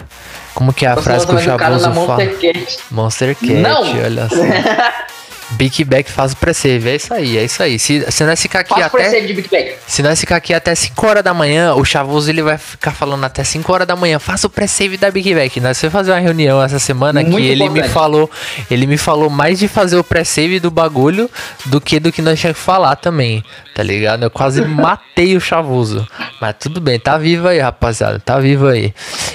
Como 0.55 0.73
que 0.73 0.85
é 0.87 0.91
a 0.91 0.93
Próximo 0.93 1.15
frase 1.15 1.27
que 1.27 1.33
o 1.33 1.57
na 1.89 1.95
fala? 1.95 2.25
Monster 2.25 2.39
Cat. 2.39 2.79
Monster 2.91 3.35
Cat, 3.37 3.53
Não! 3.55 3.83
olha 3.83 4.29
só. 4.29 4.37
Big 5.53 5.85
Back 5.85 6.11
faz 6.11 6.33
o 6.33 6.37
pre-save, 6.37 6.89
é 6.89 6.97
isso 6.97 7.15
aí, 7.15 7.39
é 7.39 7.45
isso 7.45 7.63
aí. 7.63 7.79
Se, 7.79 8.05
se 8.11 8.25
nós 8.25 8.41
ficar 8.41 8.61
aqui 8.61 8.75
Faça 8.75 8.97
até. 8.97 9.21
de 9.21 9.33
Big 9.33 9.49
Bang. 9.49 9.73
Se 9.87 10.03
nós 10.03 10.19
ficar 10.19 10.37
aqui 10.37 10.53
até 10.53 10.75
5 10.75 11.07
horas 11.07 11.23
da 11.23 11.33
manhã, 11.35 11.75
o 11.75 11.85
Chavoso 11.85 12.31
ele 12.31 12.43
vai 12.43 12.59
ficar 12.59 12.93
falando 12.93 13.25
até 13.25 13.45
5 13.45 13.73
horas 13.73 13.87
da 13.87 13.95
manhã, 13.95 14.19
faça 14.19 14.47
o 14.47 14.51
pré-save 14.51 14.97
da 14.97 15.11
Big 15.11 15.35
Back. 15.35 15.61
Nós 15.61 15.81
vamos 15.81 15.93
fazer 15.93 16.11
uma 16.13 16.19
reunião 16.19 16.63
essa 16.63 16.79
semana 16.79 17.23
Muito 17.23 17.37
que 17.37 17.43
ele 17.47 17.65
me 17.65 17.81
importante. 17.81 17.93
falou, 17.93 18.31
ele 18.71 18.87
me 18.87 18.97
falou 18.97 19.31
mais 19.31 19.59
de 19.59 19.69
fazer 19.69 19.97
o 19.97 20.05
pré-save 20.05 20.59
do 20.59 20.71
bagulho 20.71 21.31
do 21.67 21.81
que 21.81 22.01
do 22.01 22.11
que 22.11 22.23
nós 22.23 22.39
tínhamos 22.41 22.59
que 22.59 22.65
falar 22.65 22.97
também, 22.97 23.45
tá 23.75 23.83
ligado? 23.83 24.25
Eu 24.25 24.31
quase 24.31 24.63
matei 24.67 25.37
o 25.37 25.41
Chavoso. 25.41 26.07
Mas 26.41 26.57
tudo 26.59 26.81
bem, 26.81 26.99
tá 26.99 27.17
vivo 27.19 27.47
aí, 27.49 27.59
rapaziada, 27.61 28.19
tá 28.19 28.39
vivo 28.39 28.67
aí. 28.67 28.93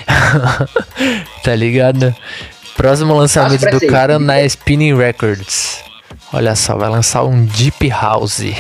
tá 1.44 1.56
ligado? 1.56 2.14
Próximo 2.76 3.16
lançamento 3.16 3.66
do 3.72 3.88
cara 3.88 4.20
na 4.20 4.42
Spinning 4.44 4.96
Records. 4.96 5.87
Olha 6.34 6.56
só, 6.56 6.76
vai 6.76 6.90
lançar 6.90 7.24
um 7.24 7.46
Deep 7.46 7.90
House. 7.90 8.42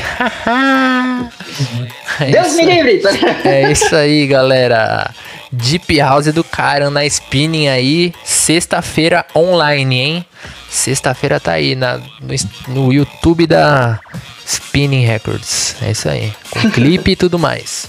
É 2.19 2.31
Deus 2.31 2.55
me 2.55 2.65
livre. 2.65 3.01
é 3.43 3.69
isso 3.71 3.95
aí, 3.95 4.27
galera. 4.27 5.11
Deep 5.51 5.99
House 5.99 6.27
do 6.33 6.43
cara 6.43 6.89
na 6.89 7.05
Spinning 7.05 7.67
aí, 7.67 8.13
sexta-feira 8.23 9.25
online, 9.35 9.95
hein? 9.95 10.25
Sexta-feira 10.69 11.39
tá 11.39 11.53
aí 11.53 11.75
na, 11.75 11.97
no, 11.97 12.35
no 12.67 12.93
YouTube 12.93 13.47
da 13.47 13.99
Spinning 14.45 15.05
Records. 15.05 15.75
É 15.81 15.91
isso 15.91 16.09
aí. 16.09 16.33
Com 16.49 16.69
clipe 16.71 17.11
e 17.11 17.15
tudo 17.15 17.39
mais. 17.39 17.87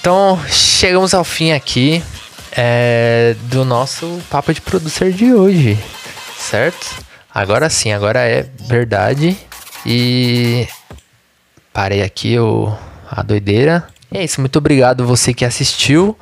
Então, 0.00 0.40
chegamos 0.48 1.14
ao 1.14 1.24
fim 1.24 1.52
aqui 1.52 2.02
é, 2.52 3.36
do 3.42 3.64
nosso 3.64 4.20
papo 4.30 4.52
de 4.52 4.60
producer 4.60 5.12
de 5.12 5.32
hoje, 5.32 5.78
certo? 6.38 7.11
Agora 7.34 7.68
sim, 7.70 7.92
agora 7.92 8.20
é 8.20 8.42
verdade. 8.68 9.36
E 9.86 10.68
parei 11.72 12.02
aqui 12.02 12.38
o, 12.38 12.72
a 13.10 13.22
doideira. 13.22 13.86
E 14.10 14.18
é 14.18 14.24
isso, 14.24 14.40
muito 14.40 14.56
obrigado 14.56 15.06
você 15.06 15.32
que 15.32 15.44
assistiu. 15.44 16.16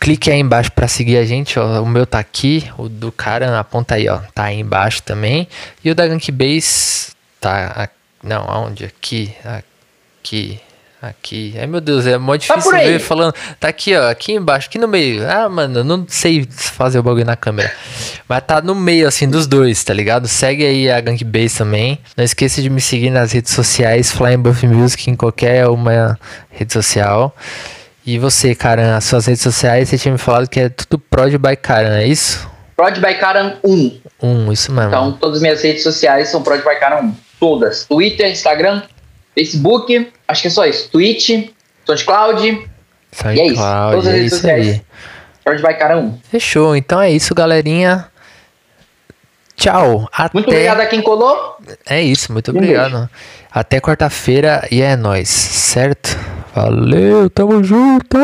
Clique 0.00 0.30
aí 0.30 0.38
embaixo 0.38 0.70
para 0.72 0.88
seguir 0.88 1.18
a 1.18 1.24
gente, 1.24 1.58
ó. 1.58 1.82
O 1.82 1.86
meu 1.86 2.06
tá 2.06 2.18
aqui, 2.18 2.70
o 2.78 2.88
do 2.88 3.10
cara 3.12 3.58
aponta 3.58 3.96
aí, 3.96 4.08
ó. 4.08 4.18
Tá 4.34 4.44
aí 4.44 4.60
embaixo 4.60 5.02
também. 5.02 5.48
E 5.84 5.90
o 5.90 5.94
da 5.94 6.06
Gank 6.06 6.30
Base 6.30 7.08
tá 7.40 7.72
a- 7.84 7.88
não, 8.22 8.48
aonde? 8.48 8.84
Aqui, 8.84 9.34
aqui, 10.22 10.60
aqui. 11.00 11.54
Ai 11.58 11.66
meu 11.66 11.80
Deus, 11.80 12.06
é 12.06 12.18
mó 12.18 12.36
difícil 12.36 12.62
por 12.62 12.74
aí. 12.74 12.92
ver 12.92 12.98
falando. 12.98 13.34
Tá 13.58 13.68
aqui, 13.68 13.96
ó, 13.96 14.10
aqui 14.10 14.32
embaixo, 14.32 14.68
aqui 14.68 14.78
no 14.78 14.88
meio. 14.88 15.28
Ah, 15.28 15.48
mano, 15.48 15.80
eu 15.80 15.84
não 15.84 16.04
sei 16.08 16.46
fazer 16.50 16.98
o 16.98 17.02
bagulho 17.02 17.24
na 17.24 17.36
câmera. 17.36 17.72
Mas 18.28 18.42
tá 18.46 18.60
no 18.60 18.74
meio 18.74 19.06
assim 19.06 19.28
dos 19.28 19.46
dois, 19.46 19.82
tá 19.84 19.94
ligado? 19.94 20.26
Segue 20.28 20.64
aí 20.64 20.90
a 20.90 21.00
Gank 21.00 21.22
Base 21.24 21.58
também. 21.58 21.98
Não 22.16 22.24
esqueça 22.24 22.60
de 22.60 22.68
me 22.68 22.80
seguir 22.80 23.10
nas 23.10 23.32
redes 23.32 23.52
sociais, 23.52 24.10
Flying 24.12 24.38
Buff 24.38 24.66
Music 24.66 25.10
em 25.10 25.16
qualquer 25.16 25.66
uma 25.68 26.18
rede 26.50 26.72
social. 26.72 27.34
E 28.04 28.18
você, 28.18 28.54
Karan, 28.54 28.96
as 28.96 29.04
suas 29.04 29.26
redes 29.26 29.42
sociais, 29.42 29.88
você 29.88 29.98
tinha 29.98 30.12
me 30.12 30.18
falado 30.18 30.48
que 30.48 30.58
é 30.58 30.68
tudo 30.70 30.98
Prod 30.98 31.32
by 31.36 31.56
Karan, 31.56 31.98
é 31.98 32.06
isso? 32.06 32.48
Prod 32.74 32.96
by 32.98 33.14
Karan 33.18 33.56
1. 33.62 34.00
Um, 34.22 34.52
isso 34.52 34.72
mesmo. 34.72 34.88
Então, 34.88 35.12
todas 35.12 35.36
as 35.36 35.42
minhas 35.42 35.60
redes 35.60 35.82
sociais 35.82 36.28
são 36.28 36.42
Prod 36.42 36.60
by 36.60 36.78
Karan 36.80 37.02
1. 37.02 37.14
Todas. 37.38 37.84
Twitter, 37.84 38.30
Instagram, 38.30 38.82
Facebook. 39.38 40.10
Acho 40.26 40.42
que 40.42 40.48
é 40.48 40.50
só 40.50 40.64
isso. 40.66 40.90
Twitch, 40.90 41.30
SoundCloud. 41.86 42.46
E 42.46 42.50
é 42.50 43.46
isso. 43.46 43.54
SoundCloud, 43.56 43.90
Todas 43.92 44.06
as 44.06 44.12
é 44.12 44.16
redes 44.16 44.26
isso 44.32 44.36
sociais. 44.36 44.66
aí. 44.68 44.82
Prod 45.44 45.62
by 45.62 45.74
Karan 45.78 45.98
1. 46.00 46.18
Fechou, 46.30 46.76
então 46.76 47.00
é 47.00 47.10
isso, 47.10 47.34
galerinha. 47.34 48.06
Tchau. 49.56 50.08
Até... 50.12 50.30
Muito 50.34 50.48
obrigado 50.48 50.80
a 50.80 50.86
quem 50.86 51.00
colou. 51.02 51.56
É 51.86 52.02
isso, 52.02 52.32
muito 52.32 52.52
Um 52.52 52.56
obrigado. 52.56 53.08
Até 53.50 53.80
quarta-feira 53.80 54.66
e 54.70 54.82
é 54.82 54.94
nóis, 54.96 55.28
certo? 55.28 56.16
Valeu, 56.54 57.30
tamo 57.30 57.62
junto! 57.64 58.18